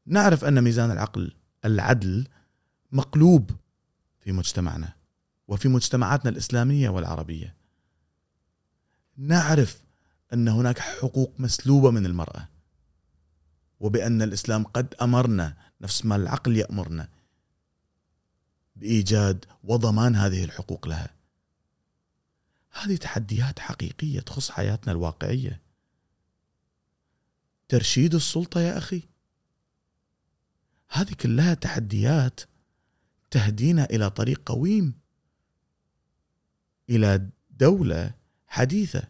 نعرف 0.06 0.44
أن 0.44 0.62
ميزان 0.64 0.90
العقل 0.90 1.36
العدل 1.64 2.28
مقلوب 2.92 3.50
في 4.20 4.32
مجتمعنا 4.32 4.92
وفي 5.48 5.68
مجتمعاتنا 5.68 6.30
الإسلامية 6.30 6.88
والعربية. 6.88 7.57
نعرف 9.18 9.82
أن 10.32 10.48
هناك 10.48 10.78
حقوق 10.78 11.32
مسلوبة 11.38 11.90
من 11.90 12.06
المرأة 12.06 12.48
وبأن 13.80 14.22
الإسلام 14.22 14.64
قد 14.64 14.94
أمرنا 14.94 15.56
نفس 15.80 16.04
ما 16.04 16.16
العقل 16.16 16.56
يأمرنا 16.56 17.08
بإيجاد 18.76 19.44
وضمان 19.64 20.16
هذه 20.16 20.44
الحقوق 20.44 20.88
لها. 20.88 21.14
هذه 22.70 22.96
تحديات 22.96 23.58
حقيقية 23.58 24.20
تخص 24.20 24.50
حياتنا 24.50 24.92
الواقعية. 24.92 25.62
ترشيد 27.68 28.14
السلطة 28.14 28.60
يا 28.60 28.78
أخي. 28.78 29.02
هذه 30.90 31.12
كلها 31.14 31.54
تحديات 31.54 32.40
تهدينا 33.30 33.84
إلى 33.84 34.10
طريق 34.10 34.42
قويم 34.46 34.94
إلى 36.90 37.28
دولة 37.50 38.17
حديثة 38.48 39.02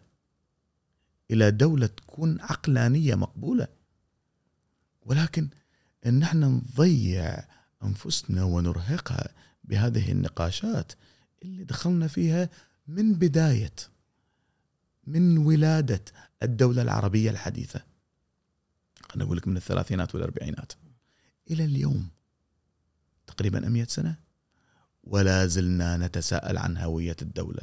إلى 1.31 1.51
دولة 1.51 1.87
تكون 1.87 2.41
عقلانية 2.41 3.15
مقبولة. 3.15 3.67
ولكن 5.01 5.49
إن 6.05 6.23
إحنا 6.23 6.47
نضيع 6.47 7.45
أنفسنا 7.83 8.43
ونرهقها 8.43 9.29
بهذه 9.63 10.11
النقاشات 10.11 10.91
اللي 11.43 11.63
دخلنا 11.63 12.07
فيها 12.07 12.49
من 12.87 13.13
بداية 13.13 13.73
من 15.07 15.37
ولادة 15.37 16.01
الدولة 16.43 16.81
العربية 16.81 17.29
الحديثة. 17.29 17.81
خليني 19.09 19.25
أقول 19.25 19.37
لك 19.37 19.47
من 19.47 19.57
الثلاثينات 19.57 20.15
والاربعينات 20.15 20.73
إلى 21.51 21.65
اليوم 21.65 22.09
تقريبا 23.27 23.59
100 23.59 23.83
سنة 23.83 24.15
ولا 25.03 25.45
زلنا 25.47 25.97
نتساءل 25.97 26.57
عن 26.57 26.77
هوية 26.77 27.15
الدولة. 27.21 27.61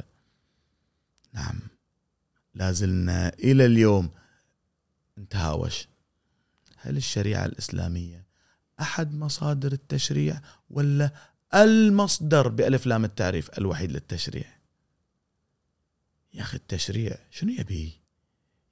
نعم. 1.33 1.59
لازلنا 2.53 3.33
إلى 3.33 3.65
اليوم. 3.65 4.09
نتهاوش 5.17 5.87
هل 6.77 6.97
الشريعة 6.97 7.45
الإسلامية 7.45 8.27
أحد 8.79 9.13
مصادر 9.13 9.71
التشريع 9.71 10.41
ولا 10.69 11.11
المصدر 11.53 12.47
بألف 12.47 12.85
لام 12.85 13.05
التعريف 13.05 13.57
الوحيد 13.57 13.91
للتشريع؟ 13.91 14.57
يا 16.33 16.41
أخي 16.41 16.57
التشريع 16.57 17.17
شنو 17.31 17.51
يبي؟ 17.51 18.01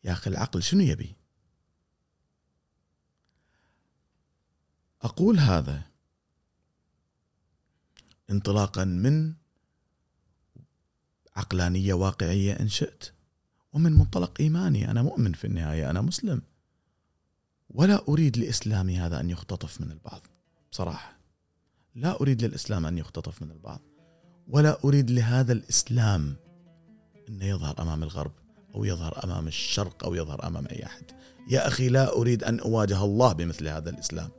يا 0.04 0.12
أخي 0.12 0.30
العقل 0.30 0.64
شنو 0.64 0.82
يبي؟ 0.82 1.16
أقول 5.02 5.40
هذا 5.40 5.82
انطلاقا 8.30 8.84
من 8.84 9.34
عقلانية 11.36 11.94
واقعية 11.94 12.54
إن 12.54 12.68
شئت. 12.68 13.04
ومن 13.74 13.92
منطلق 13.92 14.32
إيماني 14.40 14.92
أنا 14.92 15.02
مؤمن 15.02 15.34
في 15.34 15.48
النهاية 15.48 15.90
أنا 15.90 16.02
مسلم. 16.02 16.42
ولا 17.70 18.08
أريد 18.08 18.38
لإسلامي 18.38 19.00
هذا 19.00 19.20
أن 19.20 19.30
يختطف 19.30 19.82
من 19.82 19.92
البعض 19.92 20.22
بصراحة. 20.72 21.20
لا 21.96 22.22
أريد 22.22 22.42
للإسلام 22.42 22.86
أن 22.86 22.98
يختطف 22.98 23.42
من 23.42 23.52
البعض. 23.52 23.82
ولا 24.48 24.84
أريد 24.84 25.12
لهذا 25.12 25.54
الإسلام 25.54 26.36
انه 27.30 27.46
يظهر 27.46 27.82
أمام 27.82 28.04
الغرب 28.04 28.32
أو 28.76 28.84
يظهر 28.84 29.24
أمام 29.24 29.48
الشرق 29.48 30.04
أو 30.04 30.16
يظهر 30.16 30.48
أمام 30.48 30.68
أي 30.68 30.86
أحد. 30.86 31.04
يا 31.50 31.68
أخي 31.68 31.90
لا 31.90 32.16
أريد 32.16 32.44
أن 32.44 32.60
أواجه 32.60 33.04
الله 33.04 33.34
بمثل 33.34 33.68
هذا 33.68 33.90
الإسلام. 33.90 34.30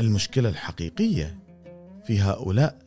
المشكلة 0.00 0.48
الحقيقية 0.48 1.45
في 2.06 2.20
هؤلاء 2.20 2.78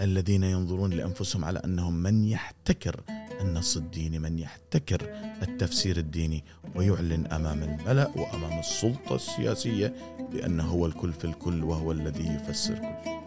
الذين 0.00 0.42
ينظرون 0.42 0.90
لأنفسهم 0.90 1.44
على 1.44 1.58
أنهم 1.58 1.94
من 1.94 2.24
يحتكر 2.24 3.00
النص 3.40 3.76
الديني، 3.76 4.18
من 4.18 4.38
يحتكر 4.38 5.02
التفسير 5.42 5.96
الديني 5.96 6.44
ويعلن 6.74 7.26
أمام 7.26 7.62
الملا 7.62 8.08
وأمام 8.16 8.58
السلطة 8.58 9.14
السياسية 9.14 9.94
بانه 10.32 10.64
هو 10.64 10.86
الكل 10.86 11.12
في 11.12 11.24
الكل 11.24 11.64
وهو 11.64 11.92
الذي 11.92 12.26
يفسر 12.26 12.74
كل 12.74 13.04
شيء. 13.04 13.22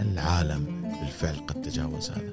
العالم 0.00 0.82
بالفعل 1.00 1.36
قد 1.36 1.62
تجاوز 1.62 2.10
هذا. 2.10 2.32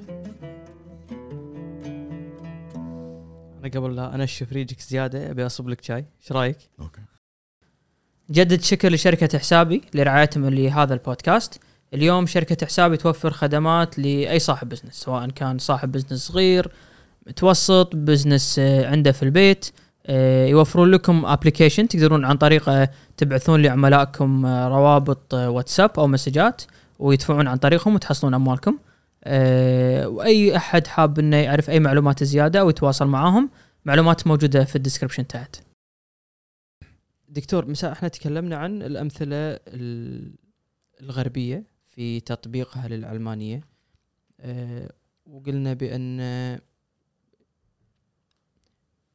أنا 3.58 3.68
قبل 3.74 3.96
لا 3.96 4.14
أنشف 4.14 4.52
ريجك 4.52 4.80
زيادة 4.80 5.30
أبي 5.30 5.46
أصب 5.46 5.68
لك 5.68 5.84
شاي، 5.84 6.06
إيش 6.20 6.32
رأيك؟ 6.32 6.58
okay. 6.80 7.00
جدد 8.30 8.60
شكر 8.60 8.92
لشركة 8.92 9.38
حسابي 9.38 9.82
لرعايتهم 9.94 10.48
لهذا 10.48 10.94
البودكاست. 10.94 11.60
اليوم 11.94 12.26
شركة 12.26 12.66
حسابي 12.66 12.96
توفر 12.96 13.30
خدمات 13.30 13.98
لأي 13.98 14.38
صاحب 14.38 14.68
business 14.68 14.94
سواء 14.94 15.30
كان 15.30 15.58
صاحب 15.58 15.92
business 15.92 16.26
صغير 16.26 16.70
متوسط 17.26 17.96
business 17.96 18.58
آه، 18.58 18.86
عنده 18.86 19.12
في 19.12 19.22
البيت. 19.22 19.70
آه، 20.06 20.46
يوفرون 20.46 20.90
لكم 20.90 21.26
application 21.26 21.88
تقدرون 21.88 22.24
عن 22.24 22.36
طريقه 22.36 22.88
تبعثون 23.16 23.62
لعملائكم 23.62 24.46
آه، 24.46 24.68
روابط 24.68 25.34
واتساب 25.34 25.90
أو 25.98 26.06
مسجات 26.06 26.62
ويدفعون 26.98 27.48
عن 27.48 27.56
طريقهم 27.56 27.94
وتحصلون 27.94 28.34
أموالكم. 28.34 28.78
وأي 30.06 30.56
أحد 30.56 30.86
حاب 30.86 31.18
إنه 31.18 31.36
يعرف 31.36 31.70
أي 31.70 31.80
معلومات 31.80 32.24
زيادة 32.24 32.60
أو 32.60 32.70
يتواصل 32.70 33.06
معاهم 33.06 33.50
معلومات 33.84 34.26
موجودة 34.26 34.64
في 34.64 34.76
الديسكربشن 34.76 35.26
تحت. 35.26 35.56
دكتور 37.34 37.70
مساء 37.70 37.92
إحنا 37.92 38.08
تكلمنا 38.08 38.56
عن 38.56 38.82
الأمثلة 38.82 39.60
الغربية 41.00 41.64
في 41.88 42.20
تطبيقها 42.20 42.88
للعلمانيه 42.88 43.60
أه 44.40 44.92
وقلنا 45.26 45.74
بأن 45.74 46.20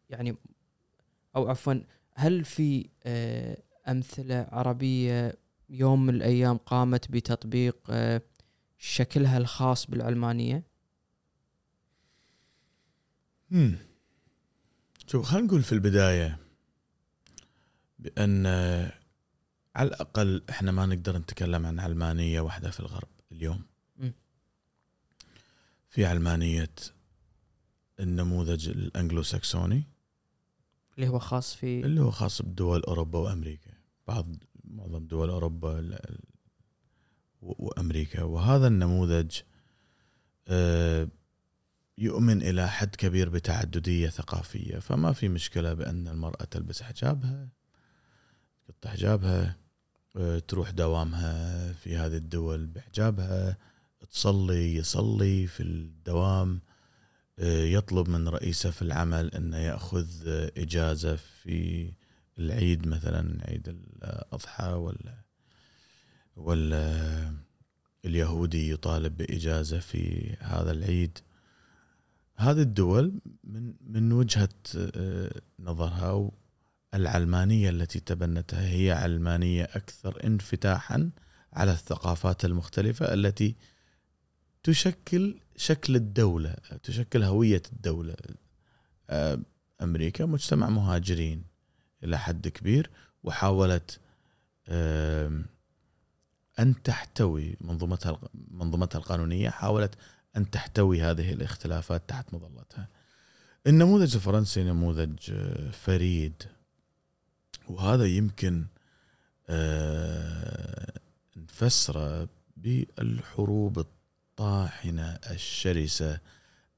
يعني 0.09 0.35
أو 1.35 1.49
عفوا 1.49 1.73
هل 2.13 2.45
في 2.45 2.89
أه 3.03 3.57
أمثلة 3.87 4.47
عربية 4.51 5.37
يوم 5.69 6.05
من 6.05 6.15
الأيام 6.15 6.57
قامت 6.57 7.11
بتطبيق 7.11 7.77
أه 7.89 8.21
شكلها 8.77 9.37
الخاص 9.37 9.85
بالعلمانيه؟ 9.87 10.63
امم 13.51 13.77
شوف 15.07 15.25
خلينا 15.25 15.47
نقول 15.47 15.63
في 15.63 15.71
البداية 15.71 16.37
بأن 17.99 18.45
على 19.75 19.87
الأقل 19.87 20.43
إحنا 20.49 20.71
ما 20.71 20.85
نقدر 20.85 21.17
نتكلم 21.17 21.65
عن 21.65 21.79
علمانية 21.79 22.41
واحدة 22.41 22.71
في 22.71 22.79
الغرب 22.79 23.07
اليوم. 23.31 23.61
م. 23.97 24.09
في 25.89 26.05
علمانية 26.05 26.69
النموذج 27.99 28.69
الانجلو 28.69 29.23
ساكسوني 29.23 29.83
اللي 30.97 31.07
هو 31.07 31.19
خاص 31.19 31.55
في 31.55 31.85
اللي 31.85 32.01
هو 32.01 32.11
خاص 32.11 32.41
بدول 32.41 32.81
أوروبا 32.81 33.19
وأمريكا. 33.19 33.71
بعض 34.07 34.35
معظم 34.63 35.05
دول 35.05 35.29
أوروبا 35.29 35.99
وأمريكا. 37.41 38.23
وهذا 38.23 38.67
النموذج 38.67 39.39
آه، 40.47 41.07
يؤمن 41.97 42.41
إلى 42.41 42.69
حد 42.69 42.95
كبير 42.95 43.29
بتعددية 43.29 44.09
ثقافية. 44.09 44.79
فما 44.79 45.13
في 45.13 45.29
مشكلة 45.29 45.73
بأن 45.73 46.07
المرأة 46.07 46.43
تلبس 46.43 46.81
حجابها. 46.81 47.49
تحط 48.69 48.87
حجابها 48.87 49.55
آه، 50.15 50.39
تروح 50.39 50.69
دوامها 50.69 51.73
في 51.73 51.97
هذه 51.97 52.17
الدول 52.17 52.65
بحجابها 52.65 53.57
تصلي 54.11 54.75
يصلي 54.75 55.47
في 55.47 55.63
الدوام 55.63 56.61
آه، 57.39 57.63
يطلب 57.63 58.09
من 58.09 58.27
رئيسه 58.27 58.71
في 58.71 58.81
العمل 58.81 59.35
إنه 59.35 59.57
يأخذ 59.57 60.07
إجازة 60.57 61.15
في 61.15 61.91
العيد 62.39 62.87
مثلا 62.87 63.43
عيد 63.47 63.67
الأضحى 63.67 64.73
ولا 64.73 65.23
ولا 66.35 67.33
اليهودي 68.05 68.71
يطالب 68.71 69.17
بإجازة 69.17 69.79
في 69.79 70.35
هذا 70.39 70.71
العيد. 70.71 71.17
هذه 72.35 72.61
الدول 72.61 73.21
من 73.43 73.73
من 73.81 74.11
وجهة 74.11 74.49
آه، 74.75 75.41
نظرها 75.59 76.29
العلمانية 76.93 77.69
التي 77.69 77.99
تبنتها 77.99 78.67
هي 78.69 78.91
علمانية 78.91 79.63
أكثر 79.63 80.23
انفتاحا 80.23 81.09
على 81.53 81.71
الثقافات 81.71 82.45
المختلفة 82.45 83.13
التي 83.13 83.55
تشكل 84.63 85.39
شكل 85.55 85.95
الدولة 85.95 86.55
تشكل 86.83 87.23
هوية 87.23 87.61
الدولة 87.73 88.15
آه، 89.09 89.39
أمريكا 89.81 90.25
مجتمع 90.25 90.69
مهاجرين 90.69 91.43
إلى 92.03 92.19
حد 92.19 92.47
كبير 92.47 92.89
وحاولت 93.23 93.99
أن 96.59 96.75
تحتوي 96.83 97.57
منظومتها 97.61 98.19
منظومتها 98.51 98.99
القانونية 98.99 99.49
حاولت 99.49 99.95
أن 100.37 100.49
تحتوي 100.51 101.01
هذه 101.01 101.33
الاختلافات 101.33 102.09
تحت 102.09 102.33
مظلتها. 102.33 102.87
النموذج 103.67 104.15
الفرنسي 104.15 104.63
نموذج 104.63 105.31
آه، 105.31 105.71
فريد 105.71 106.43
وهذا 107.69 108.05
يمكن 108.05 108.65
آه، 109.49 110.93
نفسره 111.37 112.29
بالحروب 112.57 113.79
الطاحنة 113.79 115.19
الشرسة 115.31 116.19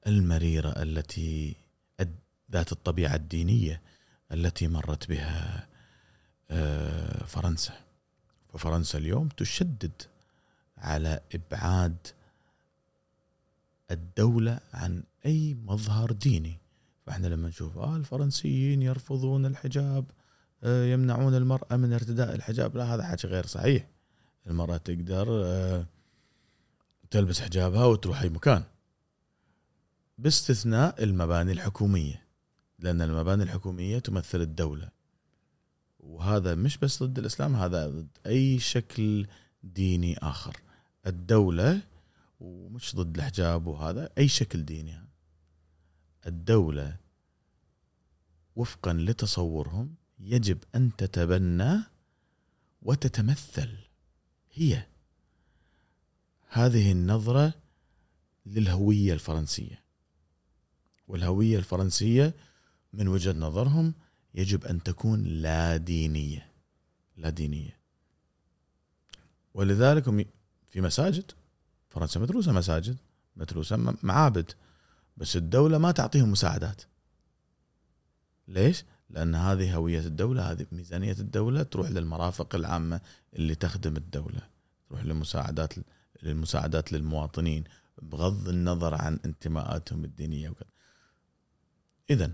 المريرة 0.08 0.70
التي 0.70 1.56
ذات 2.52 2.72
الطبيعة 2.72 3.16
الدينية 3.16 3.82
التي 4.32 4.68
مرت 4.68 5.10
بها 5.10 5.68
آه، 6.52 7.24
فرنسا. 7.26 7.74
ففرنسا 8.54 8.98
اليوم 8.98 9.28
تشدد 9.28 9.92
على 10.78 11.20
إبعاد 11.36 11.98
الدولة 13.92 14.60
عن 14.74 15.04
أي 15.26 15.58
مظهر 15.66 16.12
ديني. 16.12 16.58
فإحنا 17.06 17.28
لما 17.28 17.48
نشوف 17.50 17.78
آه 17.78 17.96
الفرنسيين 17.96 18.82
يرفضون 18.82 19.46
الحجاب 19.46 20.06
يمنعون 20.64 21.36
المرأة 21.36 21.76
من 21.76 21.94
ارتداء 21.94 22.36
الحجاب. 22.36 22.78
لا 22.78 22.96
هذا 22.96 23.04
حكي 23.04 23.28
غير 23.28 23.46
صحيح. 23.46 23.88
المرأة 24.48 24.78
تقدر 24.78 25.28
آه، 25.46 25.86
تلبس 27.12 27.42
حجابها 27.42 27.86
وتروح 27.86 28.22
أي 28.22 28.30
مكان 28.30 28.64
باستثناء 30.18 31.04
المباني 31.04 31.52
الحكومية 31.52 32.24
لأن 32.80 33.02
المباني 33.02 33.44
الحكومية 33.44 34.00
تمثل 34.00 34.42
الدولة. 34.42 34.90
وهذا 36.00 36.56
مش 36.56 36.78
بس 36.78 37.04
ضد 37.04 37.20
الإسلام 37.20 37.56
هذا 37.56 37.88
ضد 37.88 38.08
أي 38.26 38.60
شكل 38.60 39.28
ديني 39.64 40.18
آخر. 40.18 40.58
الدولة 41.08 41.82
ومش 42.40 42.96
ضد 42.96 43.18
الحجاب 43.18 43.68
وهذا 43.68 44.10
أي 44.18 44.28
شكل 44.28 44.66
ديني. 44.66 45.02
الدولة 46.28 46.96
وفقا 48.56 48.94
لتصورهم 48.94 49.96
يجب 50.24 50.64
أن 50.76 50.96
تتبنى 50.96 51.80
وتتمثل. 52.82 53.78
هي 54.54 54.86
هذه 56.48 56.92
النظرة 56.92 57.54
للهوية 58.46 59.14
الفرنسية. 59.14 59.84
والهوية 61.08 61.58
الفرنسية 61.58 62.34
من 62.94 63.08
وجهة 63.08 63.34
نظرهم 63.34 63.94
يجب 64.34 64.66
أن 64.66 64.84
تكون 64.84 65.24
لا 65.24 65.78
دينية. 65.78 66.52
لا 67.18 67.30
دينية. 67.30 67.78
ولذلك 69.54 70.28
في 70.70 70.82
مساجد 70.82 71.32
فرنسا 71.90 72.20
مدروسه 72.20 72.52
مساجد 72.52 72.98
مدروسه 73.36 73.96
معابد 74.04 74.52
بس 75.18 75.36
الدولة 75.36 75.78
ما 75.78 75.92
تعطيهم 75.92 76.32
مساعدات. 76.32 76.82
ليش؟ 78.48 78.84
لأن 79.12 79.36
هذه 79.36 79.76
هوية 79.76 80.00
الدولة 80.00 80.52
هذه 80.52 80.66
ميزانية 80.72 81.16
الدولة 81.20 81.64
تروح 81.64 81.90
للمرافق 81.90 82.56
العامة 82.56 83.02
اللي 83.34 83.56
تخدم 83.56 83.98
الدولة 83.98 84.42
تروح 84.90 85.04
للمساعدات 85.06 85.74
للمساعدات 86.24 86.94
للمواطنين 86.94 87.64
بغض 88.02 88.50
النظر 88.50 88.94
عن 88.94 89.20
انتماءاتهم 89.26 90.04
الدينية 90.04 90.50
وكذا. 90.50 90.70
اذا 92.10 92.34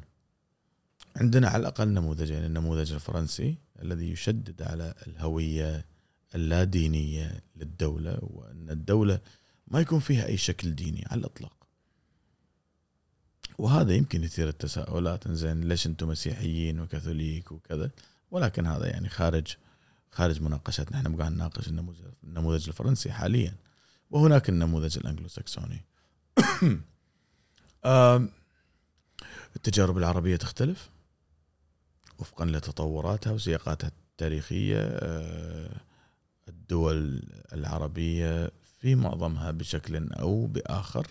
عندنا 1.15 1.47
على 1.47 1.61
الأقل 1.61 1.87
نموذجين 1.87 2.45
النموذج 2.45 2.93
الفرنسي 2.93 3.57
الذي 3.81 4.11
يشدد 4.11 4.61
على 4.61 4.93
الهوية 5.07 5.85
اللادينية 6.35 7.43
للدولة 7.55 8.17
وأن 8.21 8.69
الدولة 8.69 9.19
ما 9.67 9.79
يكون 9.79 9.99
فيها 9.99 10.25
أي 10.25 10.37
شكل 10.37 10.75
ديني 10.75 11.05
على 11.07 11.19
الإطلاق. 11.19 11.56
وهذا 13.57 13.93
يمكن 13.93 14.23
يثير 14.23 14.47
التساؤلات 14.47 15.31
زين 15.31 15.61
ليش 15.61 15.87
أنتم 15.87 16.07
مسيحيين 16.07 16.79
وكاثوليك 16.79 17.51
وكذا؟ 17.51 17.91
ولكن 18.31 18.65
هذا 18.65 18.87
يعني 18.87 19.09
خارج 19.09 19.55
خارج 20.11 20.41
مناقشتنا. 20.41 20.97
إحنا 20.97 21.17
قاعد 21.17 21.31
نناقش 21.31 21.67
النموذج 21.67 21.99
النموذج 22.23 22.67
الفرنسي 22.67 23.11
حاليا. 23.11 23.55
وهناك 24.09 24.49
النموذج 24.49 24.97
الانجلو 24.97 25.27
ساكسوني 25.27 25.85
التجارب 29.55 29.97
العربية 29.97 30.35
تختلف. 30.35 30.89
وفقا 32.19 32.45
لتطوراتها 32.45 33.31
وسياقاتها 33.33 33.91
التاريخية 34.11 34.77
آه، 34.81 35.81
الدول 36.49 37.23
العربية 37.53 38.51
في 38.79 38.95
معظمها 38.95 39.51
بشكل 39.51 40.13
أو 40.13 40.45
بآخر 40.45 41.07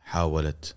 حاولت 0.00 0.74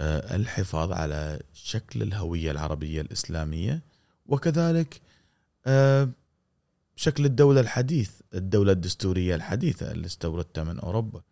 الحفاظ 0.00 0.92
على 0.92 1.42
شكل 1.52 2.02
الهوية 2.02 2.50
العربية 2.50 3.00
الإسلامية 3.00 3.82
وكذلك 4.26 5.00
آه، 5.66 6.08
شكل 6.96 7.24
الدولة 7.24 7.60
الحديث 7.60 8.10
الدولة 8.34 8.72
الدستورية 8.72 9.34
الحديثة 9.34 9.92
اللي 9.92 10.06
استوردتها 10.06 10.64
من 10.64 10.78
أوروبا 10.78 11.22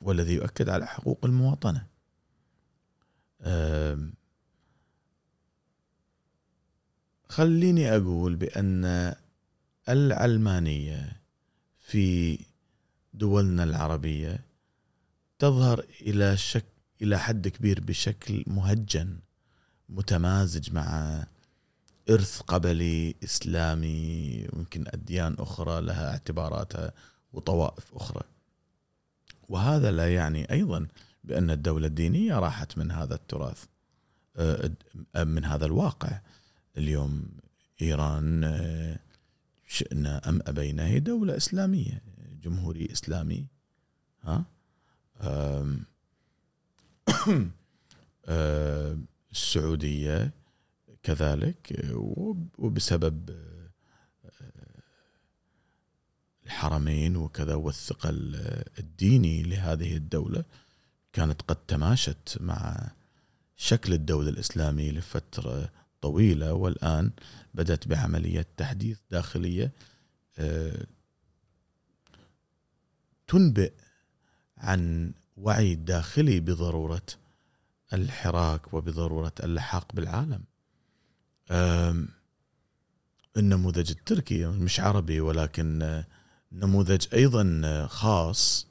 والذي 0.00 0.34
يؤكد 0.34 0.68
على 0.68 0.86
حقوق 0.86 1.24
المواطنة. 1.24 1.86
خليني 7.28 7.96
أقول 7.96 8.36
بأن 8.36 9.14
العلمانية 9.88 11.22
في 11.78 12.38
دولنا 13.14 13.64
العربية 13.64 14.44
تظهر 15.38 15.84
إلى 16.00 16.36
شك 16.36 16.64
إلى 17.02 17.18
حد 17.18 17.48
كبير 17.48 17.80
بشكل 17.80 18.44
مهجن 18.46 19.18
متمازج 19.88 20.72
مع 20.72 21.24
إرث 22.10 22.40
قبلي 22.40 23.14
إسلامي 23.24 24.46
ويمكن 24.52 24.84
أديان 24.88 25.36
أخرى 25.38 25.80
لها 25.80 26.10
اعتباراتها 26.10 26.92
وطوائف 27.32 27.94
أخرى. 27.94 28.22
وهذا 29.48 29.90
لا 29.90 30.14
يعني 30.14 30.52
أيضا 30.52 30.86
بأن 31.24 31.50
الدولة 31.50 31.86
الدينية 31.86 32.38
راحت 32.38 32.78
من 32.78 32.90
هذا 32.90 33.14
التراث 33.14 33.64
آه، 34.36 34.70
من 35.24 35.44
هذا 35.44 35.66
الواقع. 35.66 36.20
اليوم 36.76 37.28
إيران 37.82 38.44
آه، 38.44 38.98
شئنا 39.68 40.28
أم 40.28 40.40
ابينا 40.46 40.86
هي 40.86 41.00
دولة 41.00 41.36
إسلامية 41.36 42.02
جمهوري 42.42 42.88
إسلامي 42.92 43.46
ها 44.22 44.44
السعودية 49.32 50.32
كذلك 51.02 51.86
وبسبب 52.58 53.30
آه، 53.30 54.82
الحرمين 56.46 57.16
وكذا 57.16 57.54
والثقل 57.54 58.36
الديني 58.78 59.42
لهذه 59.42 59.96
الدولة 59.96 60.44
كانت 61.12 61.42
قد 61.42 61.56
تماشت 61.56 62.38
مع 62.40 62.90
شكل 63.56 63.92
الدولة 63.92 64.28
الاسلامي 64.28 64.92
لفترة 64.92 65.72
طويلة 66.00 66.52
والآن 66.52 67.10
بدأت 67.54 67.88
بعمليه 67.88 68.46
تحديث 68.56 68.98
داخلية 69.10 69.72
آه، 70.38 70.86
تنبئ 73.26 73.72
عن 74.58 75.12
وعي 75.42 75.74
داخلي 75.74 76.40
بضرورة 76.40 77.06
الحراك 77.92 78.74
وبضرورة 78.74 79.32
اللحاق 79.44 79.92
بالعالم. 79.94 80.44
النموذج 83.36 83.90
التركي 83.90 84.46
مش 84.46 84.80
عربي 84.80 85.20
ولكن 85.20 86.02
نموذج 86.52 87.06
أيضا 87.14 87.86
خاص 87.86 88.66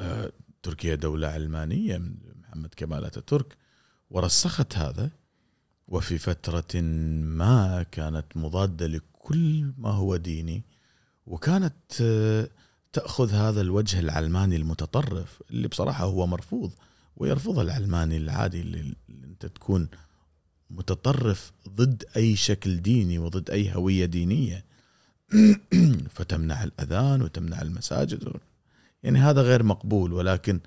آه، 0.00 0.32
تركيا 0.62 0.94
دولة 0.94 1.28
علمانية 1.28 1.98
من 1.98 2.16
محمد 2.42 2.74
كمال 2.76 3.04
أتاتورك 3.04 3.56
ورسخت 4.10 4.76
هذا 4.76 5.10
وفي 5.88 6.18
فترة 6.18 6.80
ما 7.20 7.82
كانت 7.82 8.36
مضادة 8.36 8.86
لكل 8.86 9.72
ما 9.78 9.90
هو 9.90 10.16
ديني 10.16 10.62
وكانت 11.26 12.02
تأخذ 12.94 13.32
هذا 13.32 13.60
الوجه 13.60 14.00
العلماني 14.00 14.56
المتطرف 14.56 15.42
اللي 15.50 15.68
بصراحة 15.68 16.04
هو 16.04 16.26
مرفوض 16.26 16.72
ويرفضه 17.16 17.62
العلماني 17.62 18.16
العادي 18.16 18.60
اللي 18.60 18.94
انت 19.24 19.46
تكون 19.46 19.88
متطرف 20.70 21.52
ضد 21.68 22.04
أي 22.16 22.36
شكل 22.36 22.82
ديني 22.82 23.18
وضد 23.18 23.50
أي 23.50 23.74
هوية 23.74 24.04
دينية. 24.04 24.64
فتمنع 26.14 26.64
الأذان 26.64 27.22
وتمنع 27.22 27.62
المساجد. 27.62 28.32
يعني 29.02 29.18
هذا 29.18 29.42
غير 29.42 29.62
مقبول 29.62 30.12
ولكن 30.12 30.60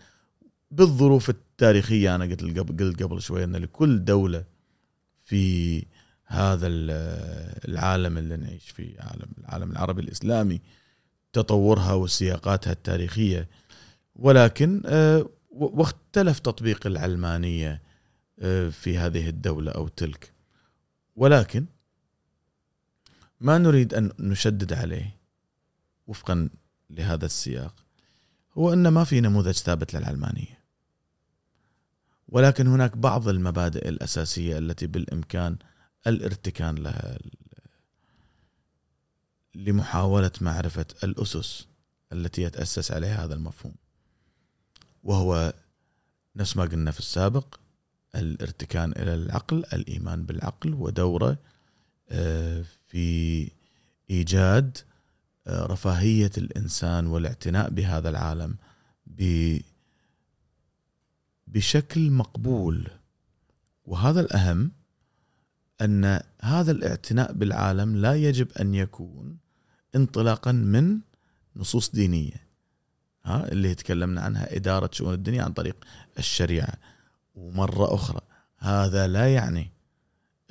بالظروف 0.72 1.30
التاريخية 1.30 2.16
أنا 2.16 2.26
قلت 2.26 2.82
قلت 2.82 3.04
قبل 3.04 3.22
شوي 3.22 3.44
إن 3.44 3.56
لكل 3.56 4.06
دولة 4.06 4.44
في 5.24 5.86
هذا 6.26 6.68
العالم 6.68 8.18
اللي 8.18 8.38
نعيش 8.38 8.70
فيه 8.70 9.00
عالم 9.00 9.30
العالم 9.38 9.72
العربي 9.72 10.02
الإسلامي 10.02 10.62
تطورها 11.34 11.94
وسياقاتها 11.94 12.72
التاريخية. 12.72 13.48
ولكن 14.16 14.82
آه، 14.86 15.30
واختلف 15.50 16.40
تطبيق 16.40 16.88
العلمانية 16.88 17.82
آه، 18.40 18.70
في 18.70 18.98
هذه 18.98 19.30
الدولة 19.30 19.72
أو 19.72 19.88
تلك. 19.88 20.34
ولكن 21.16 21.66
ما 23.42 23.58
نريد 23.58 23.94
أن 23.94 24.12
نشدد 24.20 24.74
عليه 24.74 25.18
وفقا 26.08 26.50
لهذا 26.90 27.26
السياق 27.26 27.74
هو 28.58 28.74
أن 28.74 28.88
ما 28.88 29.04
في 29.04 29.22
نموذج 29.22 29.52
ثابت 29.52 29.94
للعلمانية. 29.94 30.58
ولكن 32.30 32.68
هناك 32.68 32.98
بعض 32.98 33.28
المبادئ 33.28 33.90
الأساسية 33.90 34.58
التي 34.58 34.88
بالإمكان 34.88 35.58
الارتكان 36.08 36.76
لها 36.76 37.18
لمحاولة 39.58 40.32
معرفة 40.42 40.86
الأسس 41.04 41.68
التي 42.12 42.42
يتأسس 42.42 42.92
عليها 42.92 43.26
هذا 43.26 43.34
المفهوم 43.34 43.76
وهو 45.04 45.54
نفس 46.36 46.58
ما 46.58 46.64
قلنا 46.64 46.92
في 46.92 47.00
السابق 47.00 47.60
الارتكان 48.16 48.92
إلى 48.92 49.14
العقل 49.14 49.66
الإيمان 49.74 50.26
بالعقل 50.26 50.74
ودورة 50.74 51.38
آه، 52.10 52.66
في 52.88 53.52
إيجاد 54.10 54.78
آه، 55.48 55.66
رفاهية 55.66 56.32
الإنسان 56.38 57.08
والاعتناء 57.08 57.70
بهذا 57.70 58.10
العالم 58.10 58.56
بشكل 61.48 62.12
مقبول. 62.12 62.88
وهذا 63.86 64.22
الأهم 64.22 64.72
أن 65.82 66.20
هذا 66.42 66.72
الاعتناء 66.72 67.34
بالعالم 67.34 67.96
لا 67.96 68.16
يجب 68.16 68.52
أن 68.52 68.76
يكون 68.76 69.38
انطلاقا 69.98 70.52
من 70.52 71.00
نصوص 71.56 71.90
دينية 71.90 72.48
ها 73.26 73.52
اللي 73.52 73.76
تكلمنا 73.76 74.22
عنها 74.22 74.56
إدارة 74.56 74.90
شؤون 74.94 75.14
الدنيا 75.14 75.44
عن 75.44 75.54
طريق 75.54 75.76
الشريعة. 76.20 76.74
ومرة 77.36 77.96
أخرى 77.96 78.22
هذا 78.58 79.08
لا 79.08 79.34
يعني 79.34 79.72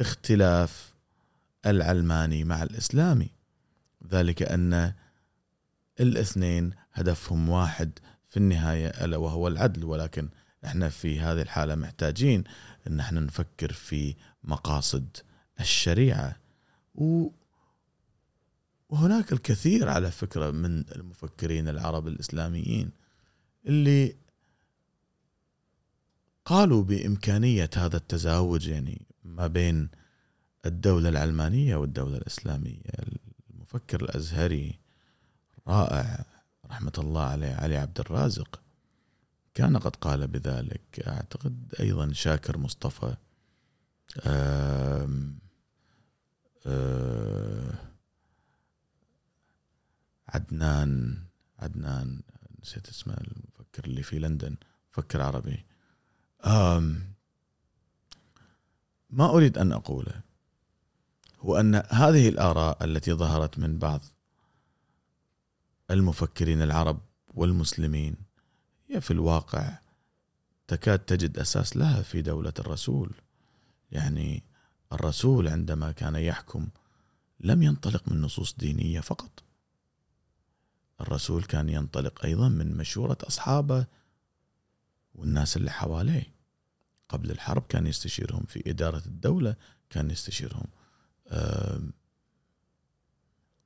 اختلاف 0.00 0.94
العلماني 1.66 2.44
مع 2.44 2.62
الإسلامي. 2.62 3.30
ذلك 4.10 4.42
أن 4.42 4.92
الاثنين 6.00 6.72
هدفهم 6.92 7.48
واحد 7.48 7.90
في 8.28 8.36
النهاية 8.36 8.86
ألا 8.88 9.16
وهو 9.16 9.48
العدل. 9.48 9.84
ولكن 9.84 10.28
إحنا 10.64 10.88
في 10.88 11.20
هذه 11.20 11.42
الحالة 11.42 11.74
محتاجين 11.74 12.44
أن 12.86 13.00
إحنا 13.00 13.20
نفكر 13.20 13.72
في 13.72 14.14
مقاصد 14.44 15.16
الشريعة. 15.60 16.36
وهناك 18.88 19.32
الكثير 19.32 19.88
على 19.88 20.10
فكرة 20.10 20.50
من 20.50 20.84
المفكرين 20.96 21.68
العرب 21.68 22.08
الإسلاميين 22.08 22.90
اللي 23.66 24.16
قالوا 26.44 26.82
بإمكانية 26.82 27.70
هذا 27.76 27.96
التزاوج 27.96 28.68
يعني 28.68 29.06
ما 29.24 29.46
بين 29.46 29.88
الدولة 30.66 31.08
العلمانية 31.08 31.76
والدولة 31.76 32.16
الإسلامية. 32.16 32.82
المفكر 33.50 34.02
الأزهري 34.02 34.78
رائع 35.68 36.24
رحمة 36.66 36.92
الله 36.98 37.22
عليه 37.22 37.54
علي 37.54 37.76
عبد 37.76 38.00
الرازق 38.00 38.60
كان 39.54 39.76
قد 39.76 39.96
قال 39.96 40.26
بذلك. 40.26 41.00
أعتقد 41.06 41.74
أيضا 41.80 42.12
شاكر 42.12 42.58
مصطفى 42.58 43.16
آم 44.26 45.38
آم 46.66 47.86
عدنان 50.36 51.18
عدنان 51.58 52.20
نسيت 52.62 52.88
اسمه 52.88 53.14
المفكر 53.14 53.84
اللي 53.84 54.02
في 54.02 54.18
لندن 54.18 54.56
مفكر 54.92 55.22
عربي. 55.22 55.64
آم 56.44 57.02
ما 59.10 59.30
أريد 59.30 59.58
أن 59.58 59.72
أقوله 59.72 60.20
هو 61.40 61.56
أن 61.56 61.74
هذه 61.74 62.28
الآراء 62.28 62.84
التي 62.84 63.12
ظهرت 63.12 63.58
من 63.58 63.78
بعض 63.78 64.00
المفكرين 65.90 66.62
العرب 66.62 67.00
والمسلمين 67.34 68.16
هي 68.88 69.00
في 69.00 69.10
الواقع 69.10 69.78
تكاد 70.68 70.98
تجد 70.98 71.38
أساس 71.38 71.76
لها 71.76 72.02
في 72.02 72.22
دولة 72.22 72.52
الرسول. 72.58 73.10
يعني 73.92 74.42
الرسول 74.92 75.48
عندما 75.48 75.92
كان 75.92 76.16
يحكم 76.16 76.68
لم 77.40 77.62
ينطلق 77.62 78.08
من 78.08 78.20
نصوص 78.20 78.54
دينية 78.54 79.00
فقط. 79.00 79.45
الرسول 81.00 81.44
كان 81.44 81.68
ينطلق 81.68 82.24
أيضا 82.24 82.48
من 82.48 82.76
مشورة 82.76 83.18
أصحابه 83.22 83.86
والناس 85.14 85.56
اللي 85.56 85.70
حواليه. 85.70 86.36
قبل 87.08 87.30
الحرب 87.30 87.62
كان 87.68 87.86
يستشيرهم 87.86 88.44
في 88.48 88.70
إدارة 88.70 89.02
الدولة 89.06 89.56
كان 89.90 90.10
يستشيرهم 90.10 90.66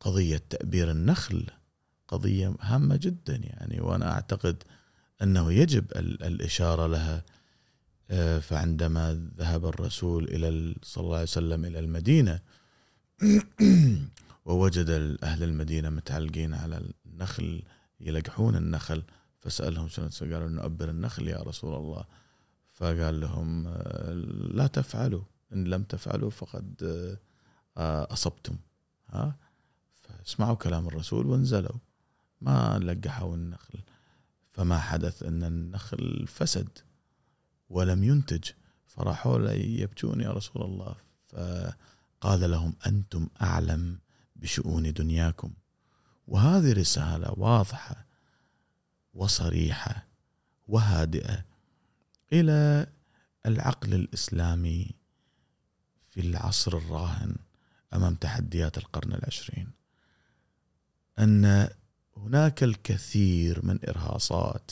قضية 0.01 0.43
تأبير 0.51 0.91
النخل 0.91 1.47
قضية 2.09 2.55
هامة 2.61 2.97
جدا 2.97 3.37
يعني. 3.37 3.81
وأنا 3.81 4.13
أعتقد 4.13 4.63
أنه 5.23 5.53
يجب 5.53 5.85
الإشارة 5.97 6.87
لها. 6.87 7.25
آه، 8.11 8.39
فعندما 8.39 9.31
ذهب 9.39 9.67
الرسول 9.67 10.25
إلى 10.25 10.75
صلى 10.83 11.05
الله 11.05 11.15
عليه 11.15 11.23
وسلم 11.23 11.65
إلى 11.65 11.79
المدينة 11.79 12.41
ووجد 14.45 15.19
أهل 15.23 15.43
المدينة 15.43 15.91
متعلقين 15.91 16.55
على 16.55 16.91
النخل 17.07 17.63
يلقحون 18.01 18.57
النخل. 18.57 19.03
فسألهم 19.39 19.89
شنو 19.89 20.09
قالوا 20.21 20.49
نؤبر 20.49 20.91
النخل 20.91 21.29
يا 21.29 21.43
رسول 21.43 21.75
الله. 21.75 22.05
فقال 22.73 23.21
لهم 23.21 23.67
آه، 23.67 24.13
لا 24.55 24.67
تفعلوا. 24.67 25.23
إن 25.53 25.65
لم 25.65 25.83
تفعلوا 25.83 26.31
فقد 26.31 26.75
آه، 27.77 28.13
أصبتم. 28.13 28.57
ها؟ 29.09 29.37
فاسمعوا 29.95 30.55
كلام 30.55 30.89
الرسول 30.89 31.27
وانزلوا. 31.27 31.79
ما 32.41 32.79
لقحوا 32.79 33.35
النخل. 33.35 33.79
فما 34.51 34.79
حدث 34.79 35.23
إن 35.23 35.45
النخل 35.45 36.27
فسد 36.27 36.79
ولم 37.69 38.05
ينتج. 38.05 38.45
فراحوا 38.87 39.51
يبكون 39.51 40.21
يا 40.21 40.31
رسول 40.31 40.63
الله. 40.63 40.95
فقال 41.29 42.51
لهم 42.51 42.75
أنتم 42.87 43.29
أعلم. 43.43 43.99
بشؤون 44.41 44.93
دنياكم. 44.93 45.53
وهذه 46.27 46.73
رسالة 46.73 47.35
واضحة 47.37 48.07
وصريحة 49.15 50.07
وهادئة 50.69 51.45
إلى 52.33 52.87
العقل 53.47 53.95
الإسلامي 53.95 54.91
في 56.11 56.21
العصر 56.21 56.77
الراهن 56.77 57.37
أمام 57.95 58.15
تحديات 58.15 58.79
القرن 58.79 59.13
العشرين. 59.13 59.71
أن 61.19 61.69
هناك 62.17 62.63
الكثير 62.63 63.67
من 63.67 63.79
إرهاصات 63.89 64.71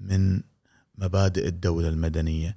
من 0.00 0.42
مبادئ 0.98 1.48
الدولة 1.48 1.88
المدنية 1.88 2.56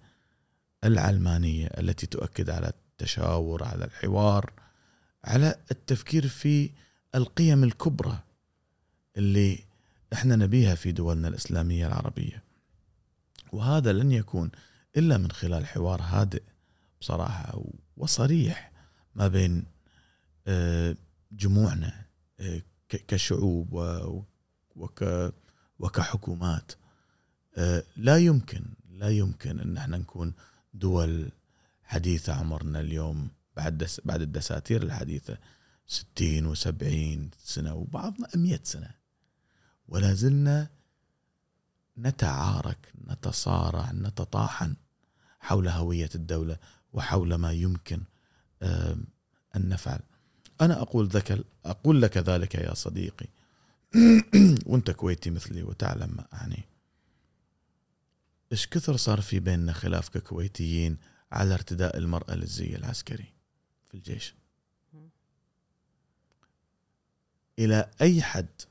العلمانية 0.83 1.67
التي 1.67 2.07
تؤكد 2.07 2.49
على 2.49 2.67
التشاور 2.67 3.63
على 3.63 3.85
الحوار 3.85 4.51
على 5.27 5.55
التفكير 5.71 6.27
في 6.27 6.69
القيم 7.15 7.63
الكبرى 7.63 8.19
اللي 9.17 9.59
إحنا 10.13 10.35
نبيها 10.35 10.75
في 10.75 10.91
دولنا 10.91 11.27
الإسلامية 11.27 11.87
العربية. 11.87 12.43
وهذا 13.51 13.93
لن 13.93 14.11
يكون 14.11 14.51
إلا 14.97 15.17
من 15.17 15.31
خلال 15.31 15.65
حوار 15.65 16.01
هادئ 16.01 16.43
بصراحة 17.01 17.63
وصريح 17.97 18.71
ما 19.15 19.27
بين 19.27 19.63
آه، 20.47 20.95
جموعنا 21.31 22.05
آه، 22.39 22.61
كشعوب 22.89 23.83
وكحكومات. 25.79 26.71
آه، 27.57 27.83
لا 27.97 28.17
يمكن 28.17 28.65
لا 28.89 29.09
يمكن 29.09 29.59
إن 29.59 29.77
إحنا 29.77 29.97
نكون 29.97 30.33
دول 30.73 31.31
حديثة 31.83 32.33
عمرنا 32.33 32.79
اليوم. 32.79 33.29
بعد 33.57 33.77
دس 33.77 34.01
بعد 34.05 34.21
الدساتير 34.21 34.83
الحديثة 34.83 35.37
60 35.87 36.55
و70 36.55 37.35
سنة 37.43 37.73
وبعضنا 37.73 38.27
100 38.35 38.59
سنة. 38.63 38.91
ولا 39.87 40.13
زلنا 40.13 40.67
نتعارك 41.97 42.93
نتصارع 43.07 43.91
نتطاحن 43.91 44.75
حول 45.39 45.67
هوية 45.67 46.09
الدولة 46.15 46.57
وحول 46.93 47.35
ما 47.35 47.51
يمكن 47.51 48.01
أن 49.55 49.69
نفعل. 49.69 49.99
أنا 50.61 50.81
أقول 50.81 51.07
ذك 51.07 51.45
أقول 51.65 52.01
لك 52.01 52.17
ذلك 52.17 52.55
يا 52.55 52.73
صديقي. 52.73 53.27
وأنت 54.67 54.91
كويتي 54.91 55.29
مثلي 55.29 55.63
وتعلم 55.63 56.15
ما 56.15 56.27
أعني. 56.33 56.63
إيش 58.51 58.67
كثر 58.67 58.97
صار 58.97 59.21
في 59.21 59.39
بيننا 59.39 59.73
خلاف 59.73 60.09
ككويتيين 60.09 60.97
على 61.31 61.53
ارتداء 61.53 61.97
المرأة 61.97 62.35
للزي 62.35 62.75
العسكري؟ 62.75 63.36
الجيش. 63.97 64.33
إلى 67.59 67.91
أي 68.01 68.21
حد 68.21 68.61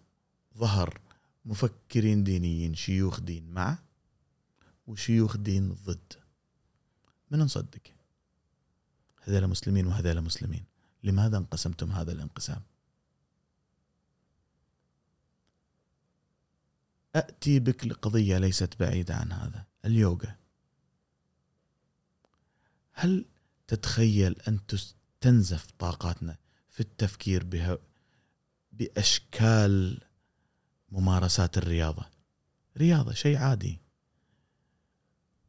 ظهر 0.57 1.01
مفكرين 1.45 2.25
دينيين 2.25 2.75
شيوخ 2.75 3.21
دين 3.21 3.51
مع 3.51 3.79
وشيوخ 4.87 5.37
دين 5.37 5.73
ضد؟ 5.73 6.13
من 7.31 7.39
نصدق؟ 7.39 7.81
هذول 9.23 9.47
مسلمين 9.47 9.87
وهذول 9.87 10.21
مسلمين. 10.21 10.65
لماذا 11.03 11.39
انقسمتم 11.39 11.93
هذا 11.93 12.13
الانقسام؟ 12.13 12.63
أتي 17.15 17.59
بك 17.59 17.87
لقضية 17.87 18.39
ليست 18.39 18.81
بعيدة 18.81 19.15
عن 19.15 19.33
هذا 19.33 19.65
اليوغا. 19.85 20.37
هل 22.93 23.25
تتخيل 23.67 24.41
أن 24.49 24.67
تنزف 25.21 25.67
طاقاتنا 25.79 26.37
في 26.71 26.81
التفكير 26.81 27.45
بها 27.45 27.79
بأشكال 28.73 30.01
ممارسات 30.93 31.59
الرياضة. 31.59 32.05
رياضة 32.77 33.13
شيء 33.13 33.37
عادي. 33.37 33.79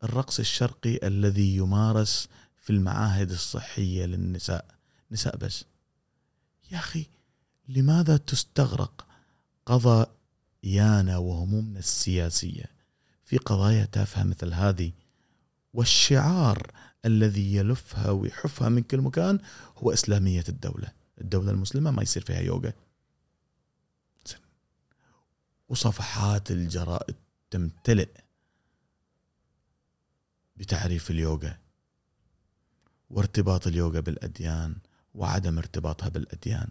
الرقص 0.04 0.40
الشرقي 0.40 1.00
الذي 1.08 1.56
يمارس 1.56 2.28
في 2.58 2.70
المعاهد 2.70 3.32
الصحية 3.32 4.06
للنساء 4.06 4.66
نساء 5.12 5.38
بس. 5.38 5.66
يا 6.72 6.78
أخي 6.78 7.06
لماذا 7.68 8.18
تستغرق 8.18 9.08
قضايانا 9.66 11.18
وهمومنا 11.18 11.80
السياسية 11.80 12.66
في 13.26 13.38
قضايا 13.38 13.86
تافهة 13.86 14.24
مثل 14.24 14.54
هذه؟ 14.54 14.92
والشعار 15.74 16.72
الذي 17.06 17.56
يلفها 17.56 18.12
ويحفها 18.12 18.70
من 18.70 18.84
كل 18.84 19.02
مكان 19.02 19.40
هو 19.78 19.94
إسلامية 19.94 20.44
الدولة. 20.50 20.92
الدولة 21.22 21.52
المسلمة 21.52 21.92
ما 21.92 22.04
يصير 22.04 22.24
فيها 22.24 22.40
يوغا. 22.40 22.74
وصفحات 25.70 26.52
الجرائد 26.52 27.16
تمتلئ 27.52 28.10
بتعريف 30.58 31.12
اليوغا 31.12 31.58
وارتباط 33.10 33.68
اليوغا 33.68 34.00
بالأديان 34.00 34.76
وعدم 35.16 35.58
ارتباطها 35.58 36.10
بالأديان. 36.10 36.70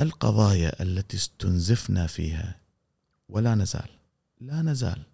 القضايا 0.00 0.82
التي 0.82 1.16
استنزفنا 1.16 2.06
فيها 2.06 2.60
ولا 3.28 3.54
نزال 3.54 3.88
لا 4.40 4.62
نزال. 4.62 5.13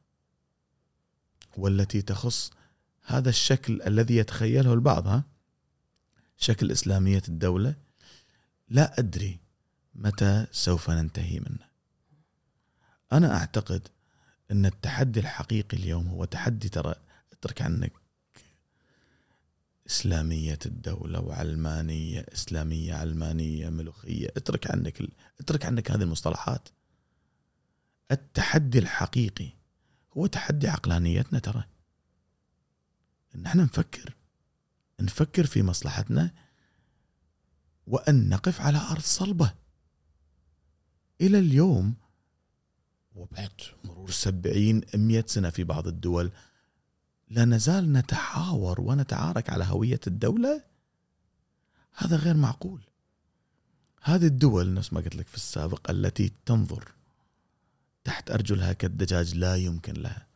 والتي 1.57 2.03
تخص 2.03 2.51
هذا 3.03 3.29
الشكل 3.29 3.83
الذي 3.83 4.17
يتخيله 4.17 4.73
البعض 4.73 5.07
ها؟ 5.07 5.25
شكل 6.37 6.71
إسلامية 6.71 7.23
الدولة. 7.29 7.75
لا 8.69 8.99
أدري 8.99 9.41
متى 9.95 10.47
سوف 10.53 10.91
ننتهي 10.91 11.41
منه. 11.41 11.71
أنا 13.13 13.37
أعتقد 13.37 13.89
أن 14.51 14.67
التحدي 14.67 15.21
الحقيقي 15.21 15.77
اليوم 15.77 16.09
هو 16.09 16.25
تحدي 16.25 16.69
ترى 16.69 16.95
أترك 17.33 17.63
عنك 17.63 17.93
إسلامية 19.87 20.59
الدولة 20.67 21.21
وعلمانية 21.21 22.27
إسلامية 22.35 22.95
علمانية 22.95 23.69
ملوخية 23.69 24.29
أترك 24.37 24.71
عنك 24.71 25.03
أترك 25.41 25.67
عنك 25.67 25.91
هذه 25.91 26.03
المصطلحات. 26.03 26.69
التحدي 28.11 28.79
الحقيقي 28.79 29.60
هو 30.17 30.27
تحدي 30.27 30.69
عقلانيتنا 30.69 31.39
ترى. 31.39 31.65
إن 33.35 33.47
إحنا 33.47 33.65
نفكر 33.65 34.17
نفكر 35.01 35.47
في 35.47 35.63
مصلحتنا 35.63 36.31
وأن 37.87 38.29
نقف 38.29 38.61
على 38.61 38.79
أرض 38.79 39.01
صلبة. 39.01 39.55
إلى 41.21 41.39
اليوم 41.39 41.95
وبعد 43.15 43.53
مرور 43.85 44.11
سبعين 44.11 44.83
مئة 44.95 45.27
سنة 45.27 45.51
في 45.51 45.65
بعض 45.65 45.87
الدول 45.87 46.33
لا 47.29 47.45
نزال 47.45 47.93
نتحاور 47.93 48.81
ونتعارك 48.81 49.51
على 49.51 49.65
هوية 49.65 50.01
الدولة؟ 50.07 50.65
هذا 51.95 52.17
غير 52.17 52.37
معقول. 52.37 52.81
هذه 54.03 54.27
الدول 54.27 54.75
نفس 54.75 54.93
ما 54.93 55.01
قلت 55.01 55.17
لك 55.17 55.29
في 55.29 55.35
السابق 55.35 55.91
التي 55.91 56.33
تنظر 56.47 56.93
تحت 58.11 58.31
أرجلها 58.31 58.73
كالدجاج 58.73 59.35
لا 59.35 59.57
يمكن 59.57 59.93
لها 59.93 60.27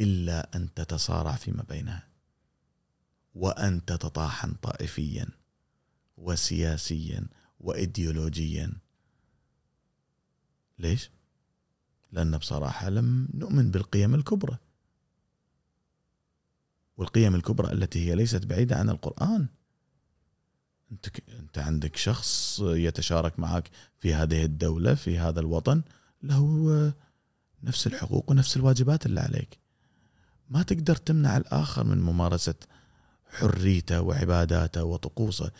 إلا 0.00 0.56
أن 0.56 0.74
تتصارع 0.74 1.32
فيما 1.32 1.62
بينها 1.62 2.08
وأن 3.34 3.84
تتطاحن 3.84 4.52
طائفيا 4.52 5.26
وسياسيا 6.16 7.26
وإيديولوجيا. 7.60 8.72
ليش؟ 10.78 11.10
لأن 12.12 12.38
بصراحة 12.38 12.88
لم 12.88 13.28
نؤمن 13.34 13.70
بالقيم 13.70 14.14
الكبرى. 14.14 14.56
والقيم 16.96 17.34
الكبرى 17.34 17.72
التي 17.72 18.08
هي 18.08 18.14
ليست 18.14 18.46
بعيدة 18.46 18.76
عن 18.76 18.90
القرآن. 18.90 19.48
أنت, 20.92 21.06
أنت 21.28 21.58
عندك 21.58 21.96
شخص 21.96 22.60
يتشارك 22.60 23.38
معك 23.38 23.70
في 24.00 24.14
هذه 24.14 24.44
الدولة 24.44 24.94
في 24.94 25.18
هذا 25.18 25.40
الوطن 25.40 25.82
له 26.22 26.92
نفس 27.62 27.86
الحقوق 27.86 28.30
ونفس 28.30 28.56
الواجبات 28.56 29.06
اللي 29.06 29.20
عليك. 29.20 29.58
ما 30.50 30.62
تقدر 30.62 30.96
تمنع 30.96 31.36
الآخر 31.36 31.84
من 31.84 32.00
ممارسة 32.00 32.54
حريته 33.30 34.00
وعباداته 34.00 34.84
وطقوسه. 34.84 35.50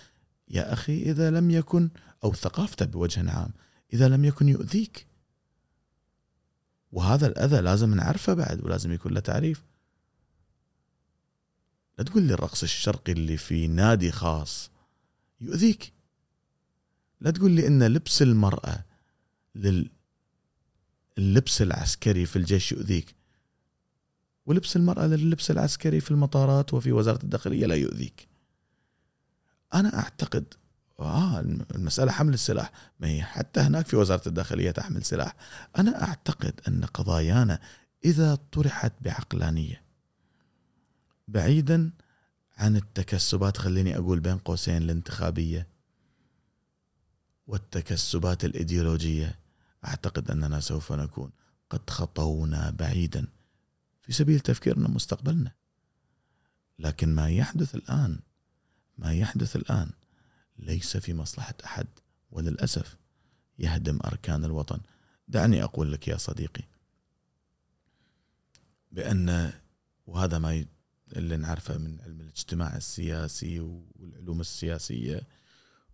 يا 0.49 0.73
أخي 0.73 1.03
إذا 1.03 1.31
لم 1.31 1.51
يكن 1.51 1.91
أو 2.25 2.35
ثقافته 2.35 2.87
بوجه 2.87 3.31
عام 3.31 3.51
إذا 3.93 4.09
لم 4.09 4.25
يكن 4.25 4.49
يؤذيك. 4.49 5.07
وهذا 6.93 7.27
الأذى 7.27 7.61
لازم 7.61 7.95
نعرفه 7.95 8.35
بعد 8.35 8.65
ولازم 8.65 8.93
يكون 8.93 9.13
له 9.13 9.21
تعريف. 9.21 9.65
لا 11.99 12.05
تقول 12.05 12.23
لي 12.23 12.35
الرقص 12.35 12.63
الشرقي 12.63 13.13
اللي 13.13 13.37
في 13.37 13.67
نادي 13.67 14.13
خاص 14.13 14.71
يؤذيك. 15.41 15.93
لا 17.21 17.31
تقول 17.31 17.51
لي 17.51 17.67
إن 17.67 17.83
لبس 17.83 18.23
المرأة 18.23 18.85
لللبس 21.19 21.63
العسكري 21.63 22.27
في 22.27 22.37
الجيش 22.37 22.73
يؤذيك. 22.73 23.15
ولبس 24.47 24.77
المرأة 24.77 25.07
للبس 25.07 25.51
العسكري 25.51 26.01
في 26.01 26.11
المطارات 26.11 26.75
وفي 26.75 26.93
وزارة 26.93 27.23
الداخلية 27.23 27.67
لا 27.67 27.75
يؤذيك. 27.75 28.29
أنا 29.75 29.99
أعتقد 29.99 30.55
آه 31.01 31.41
المسألة 31.75 32.13
حمل 32.13 32.35
السلاح. 32.35 32.73
ما 33.01 33.09
هي 33.09 33.23
حتى 33.23 33.61
هناك 33.61 33.87
في 33.87 33.97
وزارة 33.97 34.29
الداخلية 34.29 34.71
تحمل 34.71 35.05
سلاح. 35.05 35.37
أنا 35.79 36.03
أعتقد 36.03 36.61
أن 36.69 36.85
قضايانا 36.85 37.61
إذا 38.05 38.35
طرحت 38.35 38.93
بعقلانية 39.01 39.83
بعيدا 41.29 41.91
عن 42.57 42.77
التكسبات 42.77 43.57
خليني 43.57 43.97
أقول 43.97 44.21
بين 44.21 44.39
قوسين 44.39 44.77
الانتخابية 44.77 45.67
والتكسبات 47.47 48.45
الإيديولوجية 48.45 49.39
أعتقد 49.85 50.31
أننا 50.31 50.61
سوف 50.61 50.93
نكون 50.93 51.31
قد 51.71 51.91
خطونا 51.91 52.71
بعيدا 52.71 53.27
في 54.03 54.13
سبيل 54.13 54.41
تفكيرنا 54.41 54.89
مستقبلنا. 54.89 55.53
لكن 56.79 57.15
ما 57.15 57.31
يحدث 57.31 57.75
الآن 57.75 58.21
ما 58.99 59.13
يحدث 59.13 59.57
الآن 59.57 59.91
ليس 60.59 60.97
في 60.97 61.15
مصلحة 61.15 61.55
أحد 61.65 61.87
وللأسف 62.31 62.97
يهدم 63.59 63.99
أركان 64.05 64.45
الوطن. 64.45 64.81
دعني 65.29 65.65
أقول 65.65 65.93
لك 65.93 66.09
يا 66.09 66.17
صديقي 66.17 66.63
بأن 68.93 69.53
وهذا 70.07 70.39
ما 70.39 70.67
اللي 71.17 71.37
نعرفه 71.37 71.79
من 71.79 72.01
علم 72.01 72.21
الاجتماع 72.21 72.77
السياسي 72.77 73.61
والعلوم 73.61 74.41
السياسية 74.41 75.27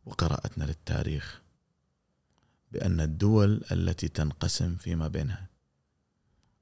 وقراءتنا 0.04 0.64
للتاريخ. 0.64 1.43
بأن 2.74 3.00
الدول 3.00 3.64
التي 3.72 4.08
تنقسم 4.08 4.76
فيما 4.76 5.08
بينها 5.08 5.48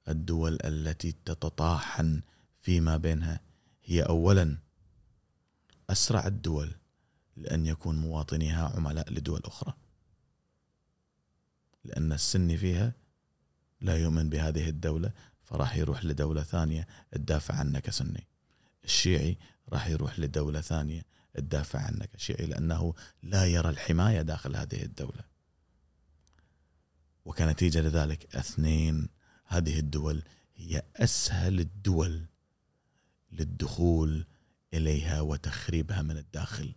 الدول 0.08 0.58
التي 0.64 1.12
تتطاحن 1.12 2.22
فيما 2.60 2.96
بينها 2.96 3.40
هي 3.84 4.02
أولا 4.02 4.58
أسرع 5.90 6.26
الدول 6.26 6.74
لأن 7.36 7.66
يكون 7.66 7.96
مواطنيها 7.96 8.68
عملاء 8.68 9.12
لدول 9.12 9.40
أخرى. 9.44 9.74
لأن 11.84 12.12
السني 12.12 12.56
فيها 12.56 12.92
لا 13.80 13.96
يؤمن 13.96 14.30
بهذه 14.30 14.68
الدولة 14.68 15.12
فراح 15.42 15.76
يروح 15.76 16.04
لدولة 16.04 16.42
ثانية 16.42 16.86
تدافع 17.12 17.54
عنه 17.54 17.78
كسني 17.78 18.26
الشيعي 18.84 19.38
راح 19.68 19.88
يروح 19.88 20.18
لدولة 20.18 20.60
ثانية 20.60 21.02
تدافع 21.34 21.80
عنه 21.80 22.04
كشيعي 22.04 22.46
لأنه 22.46 22.94
لا 23.22 23.46
يرى 23.46 23.68
الحماية 23.68 24.22
داخل 24.22 24.56
هذه 24.56 24.82
الدولة. 24.82 25.31
وكنتيجة 27.24 27.80
لذلك 27.80 28.36
اثنين. 28.36 29.08
هذه 29.46 29.78
الدول 29.78 30.22
هي 30.56 30.82
أسهل 30.96 31.60
الدول 31.60 32.26
للدخول 33.32 34.26
إليها 34.74 35.20
وتخريبها 35.20 36.02
من 36.02 36.16
الداخل. 36.16 36.74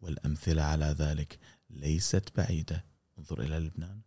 والأمثلة 0.00 0.62
على 0.62 0.86
ذلك 0.86 1.38
ليست 1.70 2.36
بعيدة. 2.36 2.84
انظر 3.18 3.40
إلى 3.40 3.58
لبنان. 3.58 4.00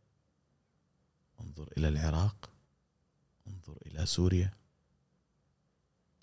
انظر 1.42 1.70
إلى 1.78 1.88
العراق. 1.88 2.50
انظر 3.48 3.78
إلى 3.86 4.06
سوريا. 4.06 4.54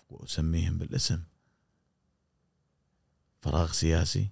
وأسميهم 0.09 0.79
بالاسم. 0.79 1.23
فراغ 3.43 3.73
سياسي. 3.73 4.29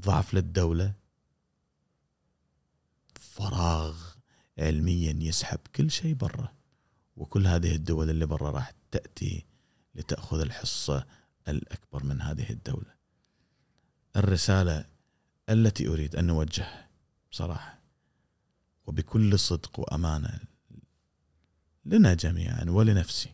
ضعف 0.00 0.34
للدولة. 0.34 1.01
فراغ 3.42 3.96
علميا 4.58 5.12
يسحب 5.20 5.58
كل 5.76 5.90
شيء 5.90 6.14
برا. 6.14 6.52
وكل 7.16 7.46
هذه 7.46 7.74
الدول 7.74 8.10
اللي 8.10 8.26
برا 8.26 8.50
راح 8.50 8.72
تأتي 8.90 9.44
لتأخذ 9.94 10.40
الحصة 10.40 11.06
الأكبر 11.48 12.04
من 12.04 12.20
هذه 12.20 12.50
الدولة. 12.50 12.94
الرسالة 14.16 14.84
التي 15.48 15.88
أريد 15.88 16.16
أن 16.16 16.26
نوجهها 16.26 16.88
بصراحة 17.30 17.78
وبكل 18.86 19.38
صدق 19.38 19.80
وأمانة 19.80 20.40
لنا 21.84 22.14
جميعا 22.14 22.64
ولنفسي 22.68 23.30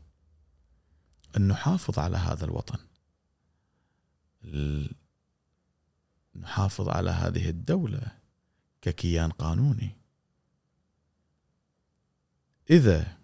أن 1.37 1.49
نحافظ 1.49 1.99
على 1.99 2.17
هذا 2.17 2.45
الوطن. 2.45 2.79
نحافظ 6.37 6.89
على 6.89 7.11
هذه 7.11 7.49
الدولة 7.49 8.18
ككيان 8.83 9.31
قانوني. 9.31 9.97
إذا 12.71 13.19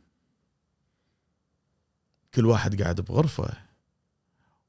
كل 2.34 2.46
واحد 2.46 2.82
قاعد 2.82 3.00
بغرفة 3.00 3.56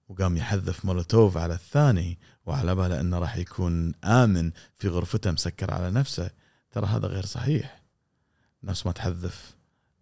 وقام 0.10 0.38
يحذف 0.38 0.86
مولوتوف 0.86 1.38
على 1.38 1.54
الثاني 1.54 2.20
وعلى 2.46 2.76
باله 2.76 3.00
إنه 3.00 3.20
راح 3.20 3.38
يكون 3.38 3.94
آمن 4.04 4.52
في 4.78 4.88
غرفته 4.88 5.32
مسكر 5.32 5.74
على 5.74 5.92
نفسه 5.92 6.32
ترى 6.72 6.86
هذا 6.86 7.08
غير 7.08 7.26
صحيح. 7.26 7.82
نفس 8.64 8.86
ما 8.86 8.92
تحذف 8.92 9.56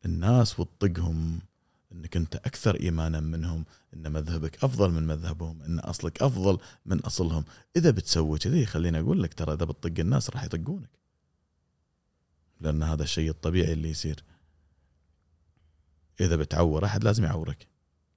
الناس 0.05 0.59
وتطقهم. 0.59 1.41
إنك 1.93 2.17
أنت 2.17 2.35
أكثر 2.35 2.79
إيمانا 2.79 3.19
منهم 3.19 3.65
إن 3.93 4.11
مذهبك 4.11 4.63
أفضل 4.63 4.91
من 4.91 5.07
مذهبهم 5.07 5.61
إن 5.61 5.79
أصلك 5.79 6.23
أفضل 6.23 6.57
من 6.85 6.99
أصلهم. 6.99 7.45
إذا 7.75 7.91
بتسوي 7.91 8.39
كذي 8.39 8.65
خليني 8.65 8.99
أقول 8.99 9.23
لك 9.23 9.33
ترى 9.33 9.53
إذا 9.53 9.65
بتطق 9.65 9.99
الناس 9.99 10.29
راح 10.29 10.43
يطقونك. 10.43 10.89
لأن 12.61 12.83
هذا 12.83 13.03
الشيء 13.03 13.29
الطبيعي 13.29 13.73
اللي 13.73 13.89
يصير. 13.89 14.23
إذا 16.21 16.35
بتعور 16.35 16.85
أحد 16.85 17.03
لازم 17.03 17.23
يعورك. 17.23 17.67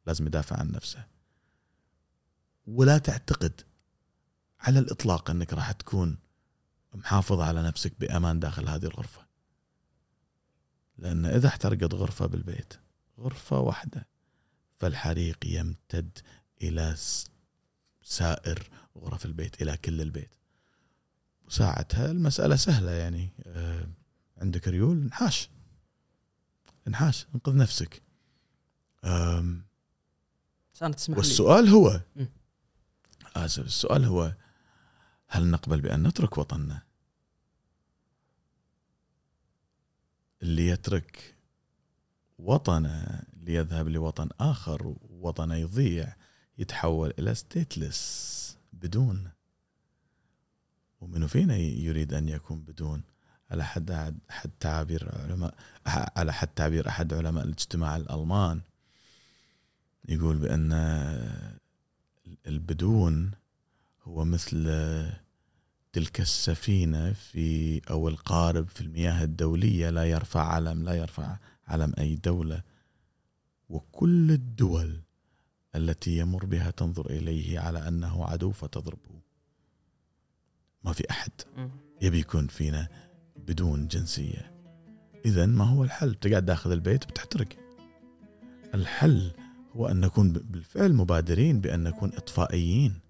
لازم 0.06 0.26
يدافع 0.26 0.56
عن 0.56 0.70
نفسه. 0.70 1.06
ولا 2.66 2.98
تعتقد 2.98 3.60
على 4.60 4.78
الإطلاق 4.78 5.30
إنك 5.30 5.52
راح 5.52 5.72
تكون 5.72 6.18
محافظ 6.94 7.40
على 7.40 7.62
نفسك 7.62 7.92
بأمان 8.00 8.40
داخل 8.40 8.68
هذه 8.68 8.84
الغرفة. 8.84 9.26
لأن 10.98 11.26
إذا 11.26 11.48
احترقت 11.48 11.94
غرفة 11.94 12.26
بالبيت 12.26 12.74
غرفة 13.18 13.58
واحدة. 13.60 14.06
فالحريق 14.78 15.38
يمتد 15.46 16.18
إلى 16.62 16.96
سائر 18.02 18.70
غرف 18.98 19.24
البيت 19.26 19.62
إلى 19.62 19.76
كل 19.76 20.00
البيت. 20.00 20.30
وساعتها 21.46 22.10
المسألة 22.10 22.56
سهلة 22.56 22.90
يعني. 22.90 23.30
آه، 23.46 23.88
عندك 24.38 24.68
ريول 24.68 25.02
انحاش. 25.02 25.50
انحاش 26.88 27.26
انقذ 27.34 27.56
نفسك. 27.56 28.02
والسؤال 31.18 31.68
هو 31.68 32.00
آسف 33.36 33.66
السؤال 33.66 34.04
هو 34.04 34.34
هل 35.28 35.50
نقبل 35.50 35.80
بأن 35.80 36.06
نترك 36.06 36.38
وطننا؟ 36.38 36.82
اللي 40.42 40.66
يترك 40.66 41.35
وطنة 42.38 43.22
ليذهب 43.42 43.88
لوطن 43.88 44.28
آخر 44.40 44.94
وطنة 45.20 45.54
يضيع 45.54 46.14
يتحول 46.58 47.12
إلى 47.18 47.34
ستيتلس 47.34 48.56
بدون. 48.72 49.30
ومنو 51.00 51.28
فينا 51.28 51.56
يريد 51.56 52.14
أن 52.14 52.28
يكون 52.28 52.60
بدون؟ 52.60 53.02
على 53.50 53.64
حد 53.64 54.14
حد 54.28 54.50
تعابير 54.60 55.14
علماء 55.22 55.54
على 55.86 56.32
حد 56.32 56.48
تعبير 56.48 56.88
أحد 56.88 57.14
علماء 57.14 57.44
الاجتماع 57.44 57.96
الألمان. 57.96 58.60
يقول 60.08 60.36
بأن 60.36 60.72
البدون 62.46 63.30
هو 64.04 64.24
مثل 64.24 64.66
تلك 65.92 66.20
السفينة 66.20 67.12
في 67.12 67.80
أو 67.90 68.08
القارب 68.08 68.68
في 68.68 68.80
المياه 68.80 69.24
الدولية 69.24 69.90
لا 69.90 70.04
يرفع 70.04 70.40
علم 70.40 70.84
لا 70.84 70.94
يرفع 70.94 71.36
علم 71.68 71.92
أي 71.98 72.16
دولة 72.16 72.62
وكل 73.68 74.30
الدول 74.30 75.00
التي 75.74 76.18
يمر 76.18 76.44
بها 76.44 76.70
تنظر 76.70 77.10
إليه 77.10 77.60
على 77.60 77.88
أنه 77.88 78.24
عدو 78.24 78.50
فتضربه. 78.50 79.20
ما 80.84 80.92
في 80.92 81.10
أحد 81.10 81.30
يبي 82.02 82.18
يكون 82.18 82.46
فينا 82.46 82.88
بدون 83.36 83.88
جنسية. 83.88 84.52
إذا 85.24 85.46
ما 85.46 85.64
هو 85.64 85.84
الحل؟ 85.84 86.14
تقعد 86.14 86.44
داخل 86.44 86.72
البيت 86.72 87.04
بتحترق. 87.04 87.48
الحل 88.74 89.32
هو 89.76 89.88
أن 89.88 90.00
نكون 90.00 90.32
بالفعل 90.32 90.92
مبادرين 90.92 91.60
بأن 91.60 91.82
نكون 91.82 92.08
إطفائيين. 92.14 93.00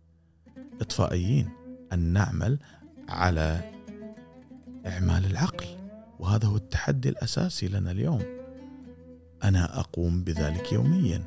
إطفائيين. 0.80 1.50
أن 1.92 1.98
نعمل 1.98 2.58
على 3.08 3.72
إعمال 4.86 5.24
العقل. 5.24 5.66
وهذا 6.18 6.48
هو 6.48 6.56
التحدي 6.56 7.08
الأساسي 7.08 7.68
لنا 7.68 7.90
اليوم. 7.90 8.22
أنا 9.44 9.80
أقوم 9.80 10.24
بذلك 10.24 10.72
يوميا. 10.72 11.22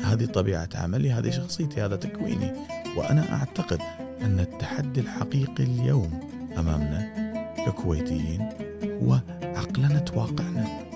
هذه 0.00 0.26
طبيعة 0.26 0.68
عملي 0.74 1.12
هذه 1.12 1.30
شخصيتي 1.30 1.82
هذا 1.82 1.96
تكويني. 1.96 2.52
وأنا 2.96 3.32
أعتقد 3.32 3.80
أن 4.20 4.40
التحدي 4.40 5.00
الحقيقي 5.00 5.64
اليوم 5.64 6.20
أمامنا 6.58 7.30
ككويتيين 7.66 8.48
هو 8.84 9.20
عقلنة 9.42 10.04
واقعنا 10.14 10.90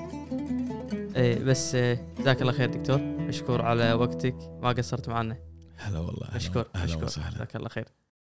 إيه 1.16 1.44
بس 1.44 1.74
إيه، 1.74 2.14
جزاك 2.18 2.40
الله 2.42 2.52
خير 2.52 2.70
دكتور. 2.70 2.98
مشكور 2.98 3.62
على 3.62 3.92
وقتك. 3.92 4.36
ما 4.62 4.68
قصرت 4.68 5.08
معنا. 5.08 5.36
هلا 5.76 5.98
والله 5.98 6.28
مشكور 6.34 6.64
مشكور 6.84 7.04
جزاك 7.04 7.56
الله 7.56 7.68
خير. 7.68 7.88